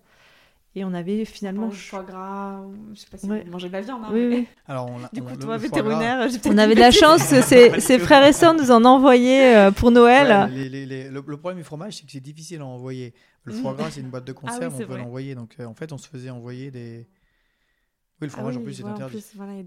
[0.75, 1.67] Et on avait finalement.
[1.67, 2.61] Du foie gras,
[2.93, 3.43] je sais pas si ouais.
[3.45, 4.01] vous mangez de la viande.
[4.05, 4.47] Hein, oui, oui.
[4.67, 8.33] Alors, on a, du coup, toi, vétérinaire, on avait de la chance, ses, frères et
[8.33, 10.49] sœurs nous en envoyaient euh, pour Noël.
[10.51, 13.13] le, problème du fromage, c'est que c'est difficile à envoyer.
[13.43, 15.35] Le foie gras, c'est une boîte de ah conserve, on peut l'envoyer.
[15.35, 17.07] Donc, euh, en fait, on se faisait envoyer des
[18.25, 19.23] le fromage en plus c'est interdit.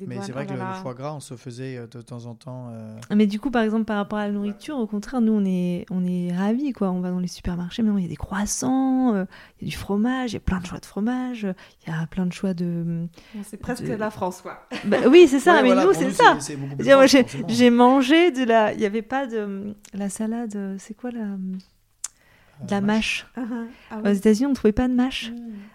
[0.07, 2.71] mais c'est vrai que le, foie gras, on se faisait euh, de temps en temps.
[2.73, 5.45] Euh, mais du coup, par exemple, par rapport à la nourriture, au contraire, nous on
[5.45, 6.91] est, on est ravis quoi.
[6.91, 9.25] On va dans les supermarchés, maintenant il y a des croissants, euh,
[9.61, 11.47] il y a du fromage, il y a plein de choix de fromage,
[11.87, 13.07] il y a plein de choix de.
[13.43, 14.67] C'est presque la France quoi.
[14.85, 16.39] Bah, oui, c'est ça, mais nous c'est ça.
[17.49, 18.73] J'ai mangé de la.
[18.73, 19.75] Il n'y avait pas de.
[19.95, 21.37] La salade, c'est quoi la.
[22.65, 23.27] De la mâche.
[23.37, 23.43] Ah,
[23.91, 25.31] ah Aux États-Unis, on ne trouvait pas de mâche.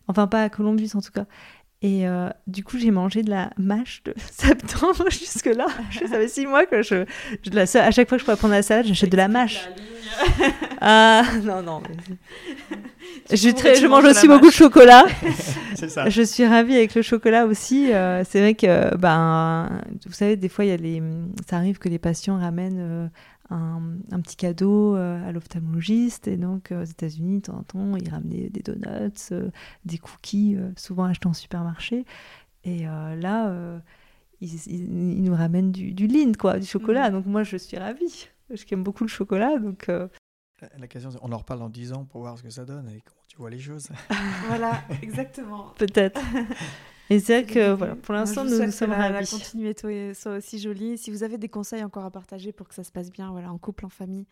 [0.07, 1.25] Enfin, pas à Columbus en tout cas.
[1.83, 5.65] Et euh, du coup, j'ai mangé de la mâche de septembre jusque-là.
[5.93, 7.05] Ça fait six mois que je,
[7.43, 9.67] je la, à chaque fois que je pourrais prendre la salade, j'achète de la mâche.
[10.81, 11.81] ah non, non.
[13.31, 15.05] je, très, je mange aussi beaucoup de chocolat.
[15.75, 16.09] Ça.
[16.09, 17.91] Je suis ravie avec le chocolat aussi.
[17.91, 21.01] Euh, c'est vrai que, ben, vous savez, des fois, il y a les,
[21.49, 23.09] ça arrive que les patients ramènent
[23.51, 26.27] un, petit cadeau euh, à l'ophtalmologiste.
[26.27, 29.49] Et donc, euh, aux États-Unis, de temps en temps, ils ramenaient des donuts, euh,
[29.85, 32.05] des cookies, souvent achetés en supermarché.
[32.63, 33.81] Et là,
[34.39, 37.09] ils, nous ramènent du, du lean, quoi, du chocolat.
[37.09, 37.15] Mhm.
[37.15, 38.29] Donc, moi, je suis ravie.
[38.51, 39.57] J'aime beaucoup le chocolat.
[39.57, 39.89] Donc,
[40.77, 43.01] La question, on en reparle dans 10 ans pour voir ce que ça donne et
[43.01, 43.89] comment tu vois les choses.
[44.47, 45.73] voilà, exactement.
[45.77, 46.21] Peut-être.
[47.11, 49.13] Et c'est vrai que voilà, pour l'instant, nous, nous sommes ravis.
[49.13, 50.97] La continuité soit aussi jolie.
[50.97, 53.51] Si vous avez des conseils encore à partager pour que ça se passe bien, voilà,
[53.51, 54.25] en couple, en famille,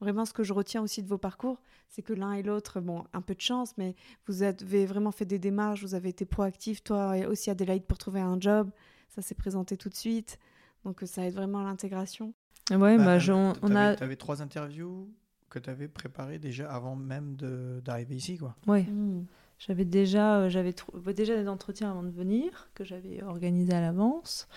[0.00, 3.04] vraiment ce que je retiens aussi de vos parcours, c'est que l'un et l'autre, bon,
[3.12, 6.84] un peu de chance, mais vous avez vraiment fait des démarches, vous avez été proactif,
[6.84, 8.70] toi et aussi Adélaïde, pour trouver un job.
[9.08, 10.38] Ça s'est présenté tout de suite.
[10.84, 12.32] Donc ça aide vraiment à l'intégration.
[12.70, 13.96] Ouais, bah, bah on, a.
[13.96, 15.08] Tu avais trois interviews
[15.48, 17.34] que tu avais préparées déjà avant même
[17.82, 18.54] d'arriver ici, quoi.
[18.68, 18.84] Oui.
[18.84, 19.26] Mmh.
[19.60, 23.82] J'avais déjà, euh, j'avais bah, déjà des entretiens avant de venir, que j'avais organisés à
[23.82, 24.48] l'avance.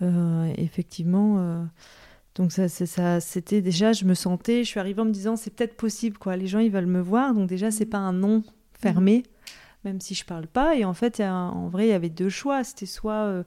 [0.00, 1.62] Euh, effectivement, euh,
[2.34, 5.50] donc ça, ça, c'était déjà, je me sentais, je suis arrivée en me disant, c'est
[5.50, 6.36] peut-être possible, quoi.
[6.36, 9.88] Les gens, ils veulent me voir, donc déjà, c'est pas un nom fermé, mmh.
[9.88, 10.74] même si je parle pas.
[10.74, 12.64] Et en fait, en vrai, il y avait deux choix.
[12.64, 13.44] C'était soit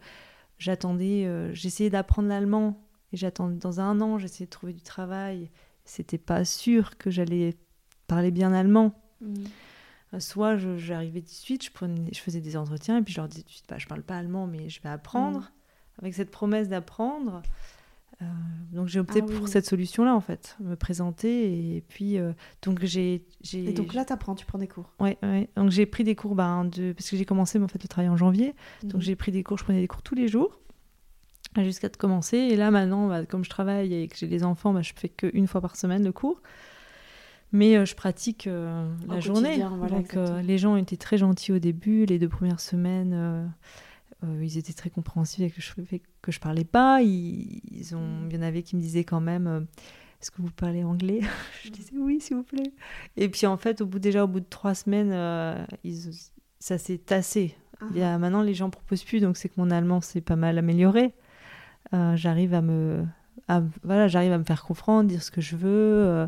[0.59, 2.79] j'attendais, j'essayais d'apprendre l'allemand,
[3.13, 5.49] et j'attendais dans un an, j'essayais de trouver du travail.
[5.85, 7.55] C'était pas sûr que j'allais
[8.05, 8.93] parler bien allemand.
[9.21, 9.45] Mmh.
[10.13, 13.19] Euh, soit j'arrivais tout de suite, je, prenais, je faisais des entretiens et puis je
[13.19, 16.01] leur disais tout de suite, bah, je parle pas allemand, mais je vais apprendre, mm.
[16.01, 17.41] avec cette promesse d'apprendre.
[18.21, 18.25] Euh,
[18.71, 22.31] donc j'ai opté ah pour cette solution-là, en fait, me présenter et puis euh,
[22.63, 24.91] donc j'ai, Et donc là, tu apprends, tu prends des cours.
[24.99, 25.49] Ouais, ouais.
[25.55, 26.93] Donc j'ai pris des cours, bah, de...
[26.93, 29.01] parce que j'ai commencé en fait le travail en janvier, donc mm.
[29.01, 30.57] j'ai pris des cours, je prenais des cours tous les jours
[31.57, 32.37] jusqu'à commencer.
[32.37, 35.09] Et là maintenant, bah, comme je travaille et que j'ai des enfants, bah, je fais
[35.09, 36.41] qu'une fois par semaine le cours
[37.51, 39.59] mais euh, je pratique euh, la journée.
[39.59, 43.51] Donc euh, les gens étaient très gentils au début, les deux premières semaines.
[44.23, 45.71] ils étaient très compréhensifs que je
[46.21, 47.01] que je parlais pas.
[47.01, 49.67] Ils, ont, il y en avait qui me disaient quand même
[50.21, 51.21] Est-ce que vous parlez anglais?
[51.63, 52.73] Je disais Oui, s'il vous plaît.
[53.15, 56.11] Et puis en fait, au bout déjà au bout de trois semaines, ils,
[56.59, 57.55] ça s'est tassé.
[57.91, 58.17] Il y a, ah.
[58.17, 61.13] maintenant, les gens proposent plus, donc c'est que mon allemand s'est pas mal amélioré.
[61.93, 63.05] j'arrive à me,
[63.83, 66.27] voilà, j'arrive à me faire comprendre, dire ce que je veux.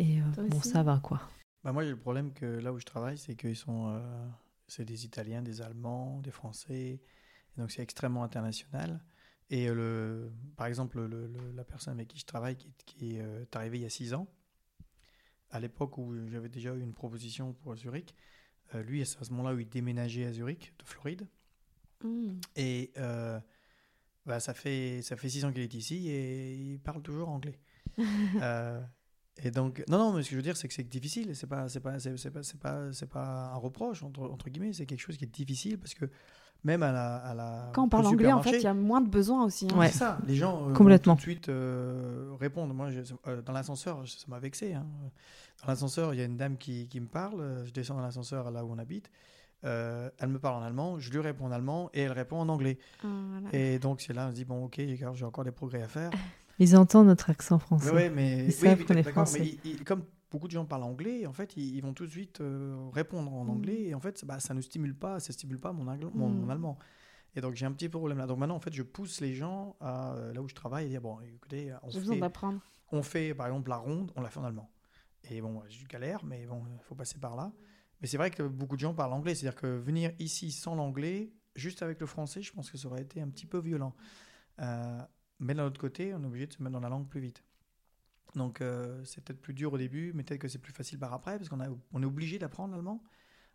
[0.00, 1.20] Et euh, bon, ça va quoi.
[1.62, 3.90] Bah moi, j'ai le problème que là où je travaille, c'est qu'ils sont.
[3.90, 4.28] Euh,
[4.66, 7.02] c'est des Italiens, des Allemands, des Français.
[7.58, 9.04] donc, c'est extrêmement international.
[9.50, 13.44] Et le, par exemple, le, la personne avec qui je travaille, qui, qui est euh,
[13.52, 14.26] arrivée il y a six ans,
[15.50, 18.14] à l'époque où j'avais déjà eu une proposition pour Zurich,
[18.72, 21.26] lui, c'est à ce moment-là où il déménageait à Zurich, de Floride.
[22.04, 22.40] Mmh.
[22.54, 22.92] Et
[24.24, 27.58] bah, ça, fait, ça fait six ans qu'il est ici et il parle toujours anglais.
[29.42, 31.34] Et donc, non, non, mais ce que je veux dire, c'est que c'est difficile.
[31.34, 34.72] C'est pas, c'est pas, c'est, pas, c'est pas, c'est pas un reproche entre, entre guillemets.
[34.72, 36.06] C'est quelque chose qui est difficile parce que
[36.64, 37.16] même à la.
[37.16, 39.68] À la Quand on parle anglais, en fait, il y a moins de besoins aussi.
[39.72, 39.86] Hein.
[39.86, 41.14] C'est ça, les gens euh, Complètement.
[41.14, 42.74] tout de suite euh, répondent.
[42.74, 42.88] Moi,
[43.26, 44.74] euh, dans l'ascenseur, ça m'a vexé.
[44.74, 44.86] Hein.
[45.62, 47.62] Dans l'ascenseur, il y a une dame qui, qui me parle.
[47.64, 49.10] Je descends dans l'ascenseur là où on habite.
[49.62, 52.78] elle me parle en allemand, je lui réponds en allemand et elle répond en anglais.
[53.04, 53.08] Ah,
[53.52, 56.10] et donc c'est là, on se dit bon ok, j'ai encore des progrès à faire.
[56.60, 57.90] Ils entendent notre accent français.
[57.92, 59.58] Oui, mais, ils savent qu'on est français.
[59.64, 62.88] Mais comme beaucoup de gens parlent anglais, en fait, ils, vont tout de suite euh,
[62.92, 63.50] répondre en mm.
[63.50, 65.84] anglais, et en fait, bah, ça ne stimule pas, ça stimule pas mon,
[66.14, 66.50] mon, mm.
[66.50, 66.78] allemand.
[67.34, 68.26] Et donc j'ai un petit problème là.
[68.26, 70.88] Donc maintenant, en fait, je pousse les gens à euh, là où je travaille à
[70.88, 72.20] dire bon, écoutez, on fait,
[72.92, 74.70] on fait par exemple la ronde, on la fait en allemand.
[75.30, 77.52] Et bon, je galère, mais bon, il faut passer par là.
[78.00, 81.32] Mais c'est vrai que beaucoup de gens parlent anglais, c'est-à-dire que venir ici sans l'anglais,
[81.54, 83.94] juste avec le français, je pense que ça aurait été un petit peu violent.
[84.60, 85.00] Euh,
[85.40, 87.42] mais d'un autre côté, on est obligé de se mettre dans la langue plus vite.
[88.34, 91.12] Donc euh, c'est peut-être plus dur au début, mais peut-être que c'est plus facile par
[91.12, 91.58] après, parce qu'on
[91.92, 93.02] on est obligé d'apprendre l'allemand.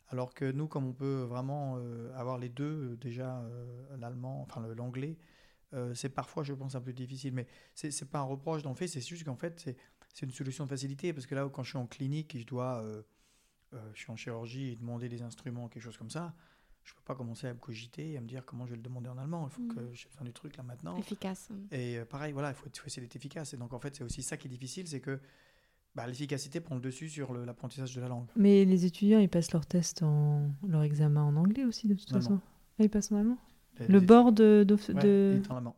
[0.10, 3.44] Alors que nous, comme on peut vraiment euh, avoir les deux, euh, déjà
[3.98, 5.18] l'allemand, enfin l'anglais,
[5.94, 7.34] c'est parfois, je pense, un peu difficile.
[7.34, 9.76] Mais c'est n'est pas un reproche d'en fait, c'est juste qu'en fait,
[10.14, 11.12] c'est une solution de facilité.
[11.12, 12.82] Parce que là, quand je suis en clinique et je dois,
[13.74, 16.34] je suis en chirurgie et demander des instruments, quelque chose comme ça,
[16.86, 18.78] je ne peux pas commencer à me cogiter et à me dire comment je vais
[18.78, 19.48] le demander en allemand.
[19.48, 20.96] Il faut que j'ai besoin du truc là maintenant.
[20.98, 21.50] Efficace.
[21.72, 23.54] Et euh, pareil, voilà, il faut, essayer d'être efficace.
[23.56, 25.20] Et donc, en fait, c'est aussi ça qui est difficile, c'est que
[25.96, 28.28] bah, l'efficacité prend le dessus sur l'apprentissage de la langue.
[28.36, 32.12] Mais les étudiants, ils passent leur test, en, leur examen en anglais aussi, de toute
[32.12, 32.40] façon.
[32.80, 33.38] Ah, ils passent en allemand
[33.80, 34.64] Le bord de.
[34.68, 35.42] de, de...
[35.44, 35.76] est en allemand.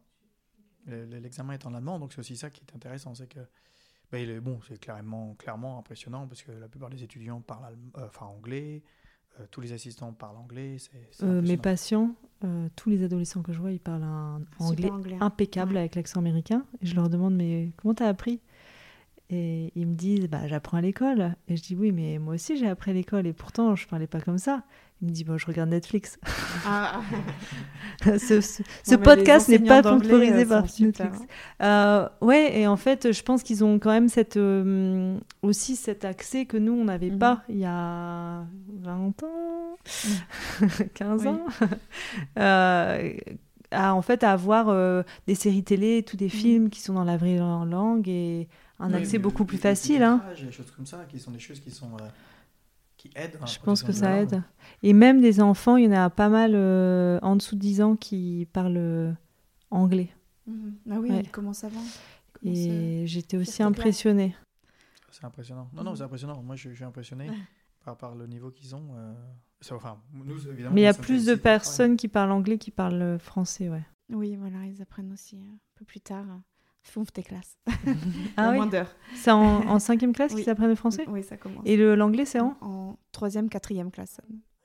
[0.87, 3.39] L'examen est en allemand, donc c'est aussi ça qui est intéressant, c'est que
[4.11, 7.77] bah, il est, bon, c'est clairement, clairement impressionnant parce que la plupart des étudiants parlent
[7.97, 9.06] euh, enfin, anglais, euh,
[9.51, 10.77] tous les assistants parlent anglais.
[11.23, 15.17] Euh, mes patients, euh, tous les adolescents que je vois, ils parlent un anglais, hein.
[15.21, 16.65] impeccable avec l'accent américain.
[16.81, 18.39] Et je leur demande, mais comment t'as appris?
[19.29, 21.35] Et ils me disent, bah, j'apprends à l'école.
[21.47, 23.27] Et je dis, oui, mais moi aussi j'ai appris à l'école.
[23.27, 24.63] Et pourtant, je parlais pas comme ça.
[25.01, 26.17] Il me dit, bon, je regarde Netflix.
[26.65, 27.01] Ah.
[28.03, 31.19] ce, podcast n'est pas sponsorisé par Netflix.
[31.61, 36.03] Euh, ouais, et en fait, je pense qu'ils ont quand même cette, euh, aussi cet
[36.03, 37.19] accès que nous, on n'avait mhm.
[37.19, 38.43] pas il y a
[38.81, 39.77] 20 ans,
[40.95, 41.27] 15 mhm.
[41.27, 41.45] ans.
[42.39, 43.13] euh,
[43.69, 46.31] à, en fait, à avoir euh, des séries télé, tous des mhm.
[46.31, 48.47] films qui sont dans la vraie langue et
[48.79, 50.01] un accès beaucoup plus facile.
[50.01, 50.23] Hein.
[50.43, 51.91] Des choses comme ça, qui sont des choses qui sont
[53.09, 54.43] qui Je pense que ça aide.
[54.83, 57.81] Et même des enfants, il y en a pas mal euh, en dessous de 10
[57.81, 59.11] ans qui parlent euh,
[59.71, 60.09] anglais.
[60.45, 60.75] Mhm.
[60.91, 61.83] Ah oui, ils commencent avant.
[62.43, 64.35] Et j'étais aussi impressionnée.
[65.11, 65.69] C'est impressionnant.
[65.73, 66.41] Non, non, c'est impressionnant.
[66.43, 67.31] Moi, je, suis impressionné
[67.83, 68.89] par, par, le niveau qu'ils ont.
[68.95, 69.13] Euh,
[69.71, 73.17] enfin, nous, évidemment, Mais il y a plus de personnes qui parlent anglais qui parlent
[73.17, 73.83] français, ouais.
[74.09, 76.25] Oui, voilà, ils apprennent aussi un peu plus tard.
[76.87, 77.57] Fonf tes classes.
[78.37, 78.59] ah oui
[79.15, 81.63] C'est en, cinquième classe qu'ils apprennent le français Oui, ça commence.
[81.65, 84.19] Et l'anglais, c'est en En troisième, quatrième classe.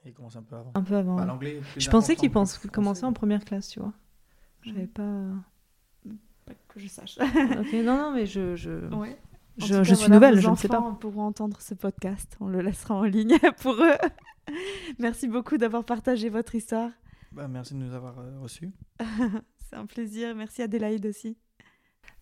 [0.05, 0.73] Il commence un peu avant.
[0.75, 1.17] Un peu avant.
[1.17, 1.39] Bah,
[1.77, 3.93] je pensais qu'ils commençaient en première classe, tu vois.
[4.63, 5.31] J'avais pas...
[6.47, 7.19] Pas que je sache.
[7.21, 8.57] ok, non, non, mais je...
[8.57, 8.71] je...
[9.59, 10.81] Je, suis nouvelle, je ne sais pas.
[10.99, 12.37] pourront entendre ce podcast.
[12.41, 14.55] On le laissera en ligne pour eux.
[14.99, 16.91] merci beaucoup d'avoir partagé votre histoire.
[17.33, 18.71] Bah, merci de nous avoir euh, reçus.
[19.59, 20.35] C'est un plaisir.
[20.35, 21.37] Merci Adélaïde aussi.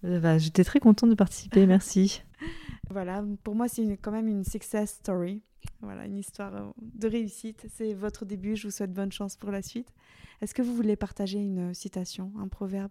[0.05, 2.23] Euh, bah, j'étais très contente de participer, merci.
[2.91, 5.43] voilà, pour moi, c'est quand même une success story.
[5.83, 7.67] Voilà, une histoire euh, de réussite.
[7.75, 8.57] C'est votre début.
[8.57, 9.89] Je vous souhaite bonne chance pour la suite.
[10.41, 12.91] Est-ce que vous voulez partager une citation, un proverbe,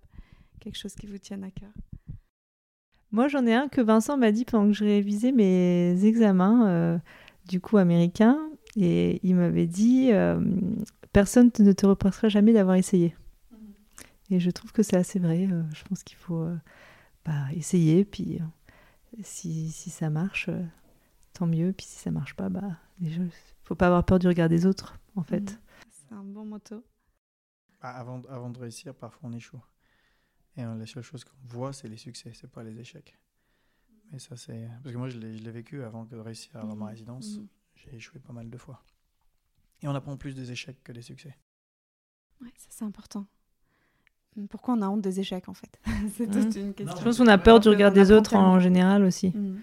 [0.59, 1.71] quelque chose qui vous tienne à cœur?
[3.11, 6.97] Moi, j'en ai un que Vincent m'a dit pendant que je révisais mes examens, euh,
[7.47, 8.39] du coup américains.
[8.75, 10.11] Et il m'avait dit
[11.11, 13.15] Personne ne te reprochera jamais d'avoir essayé.
[13.51, 13.57] Mhm.
[14.29, 15.47] Et je trouve que c'est assez vrai.
[15.73, 16.45] je pense qu'il faut
[17.29, 20.65] bah, essayer, puis euh, si, si, ça marche, euh,
[21.33, 23.29] tant mieux, puis si ça marche pas, bah, il
[23.61, 25.51] faut pas avoir peur du regard des autres, en fait.
[25.51, 25.57] Mhm.
[25.91, 26.83] C'est un bon motto.
[27.81, 29.61] Bah, avant, avant de réussir, parfois on échoue.
[30.57, 33.15] Et euh, la seule chose qu'on voit, c'est les succès, c'est pas les échecs.
[34.11, 34.67] Mais ça, c'est.
[34.81, 36.91] Parce que moi, je l'ai vécu avant de réussir à avoir ma mhm.
[36.91, 37.37] résidence.
[37.37, 37.47] Mhm.
[37.75, 38.83] J'ai échoué pas mal de fois.
[39.83, 41.37] Et on apprend plus des échecs que des succès.
[42.41, 43.27] Ouais, ça c'est important.
[44.49, 45.79] Pourquoi on a honte des échecs en fait
[46.15, 46.97] C'est toute une question.
[46.97, 49.29] Je pense qu'on a peur du regard des autres en général aussi.
[49.29, 49.61] Mm.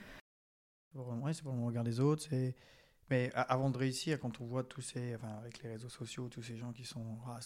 [0.94, 2.28] Oui, c'est pour le regard des autres.
[3.10, 6.42] Mais avant de réussir, quand on voit tous ces, enfin, avec les réseaux sociaux, tous
[6.42, 7.38] ces gens qui sont, ah,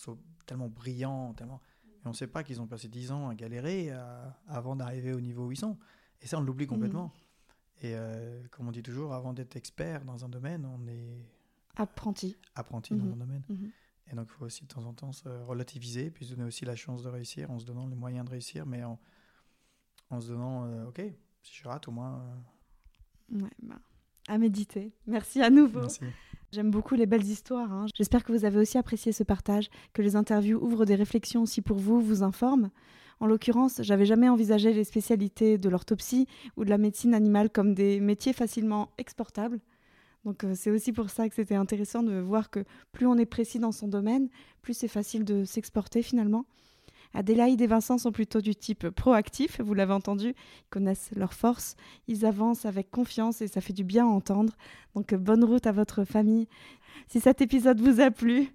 [0.46, 1.60] tellement brillants, tellement,
[2.02, 3.90] et on ne sait pas qu'ils ont passé 10 ans à galérer
[4.48, 5.76] avant d'arriver au niveau où ils sont.
[6.22, 7.06] Et ça, on l'oublie complètement.
[7.06, 7.10] Mm.
[7.82, 11.26] Et euh, comme on dit toujours, avant d'être expert dans un domaine, on est
[11.76, 12.36] apprenti.
[12.54, 13.12] Apprenti dans mm-hmm.
[13.12, 13.42] un domaine.
[14.08, 16.64] Et donc, il faut aussi de temps en temps se relativiser, puis se donner aussi
[16.64, 18.98] la chance de réussir en se donnant les moyens de réussir, mais en,
[20.10, 21.00] en se donnant, euh, ok,
[21.42, 22.20] si je rate, au moins.
[23.32, 23.78] Euh, ouais, bah,
[24.28, 24.92] à méditer.
[25.06, 25.80] Merci à nouveau.
[25.80, 26.00] Merci.
[26.52, 27.72] J'aime beaucoup les belles histoires.
[27.72, 27.86] hein.
[27.94, 31.62] J'espère que vous avez aussi apprécié ce partage, que les interviews ouvrent des réflexions aussi
[31.62, 32.70] pour vous, vous informent.
[33.20, 37.74] En l'occurrence, j'avais jamais envisagé les spécialités de l'orthopsie ou de la médecine animale comme
[37.74, 39.60] des métiers facilement exportables.
[40.24, 43.26] Donc euh, c'est aussi pour ça que c'était intéressant de voir que plus on est
[43.26, 44.28] précis dans son domaine,
[44.62, 46.44] plus c'est facile de s'exporter finalement.
[47.12, 51.74] Adélaïde et Vincent sont plutôt du type proactif, vous l'avez entendu, ils connaissent leurs forces,
[52.06, 54.52] ils avancent avec confiance et ça fait du bien à entendre.
[54.94, 56.46] Donc euh, bonne route à votre famille.
[57.08, 58.52] Si cet épisode vous a plu,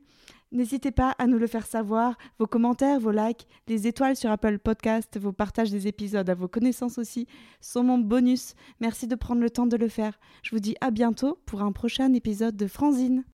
[0.51, 4.59] n'hésitez pas à nous le faire savoir, vos commentaires, vos likes, les étoiles sur Apple
[4.59, 7.27] Podcast, vos partages des épisodes à vos connaissances aussi
[7.61, 8.55] sont mon bonus.
[8.79, 10.19] Merci de prendre le temps de le faire.
[10.43, 13.25] Je vous dis à bientôt pour un prochain épisode de Franzine.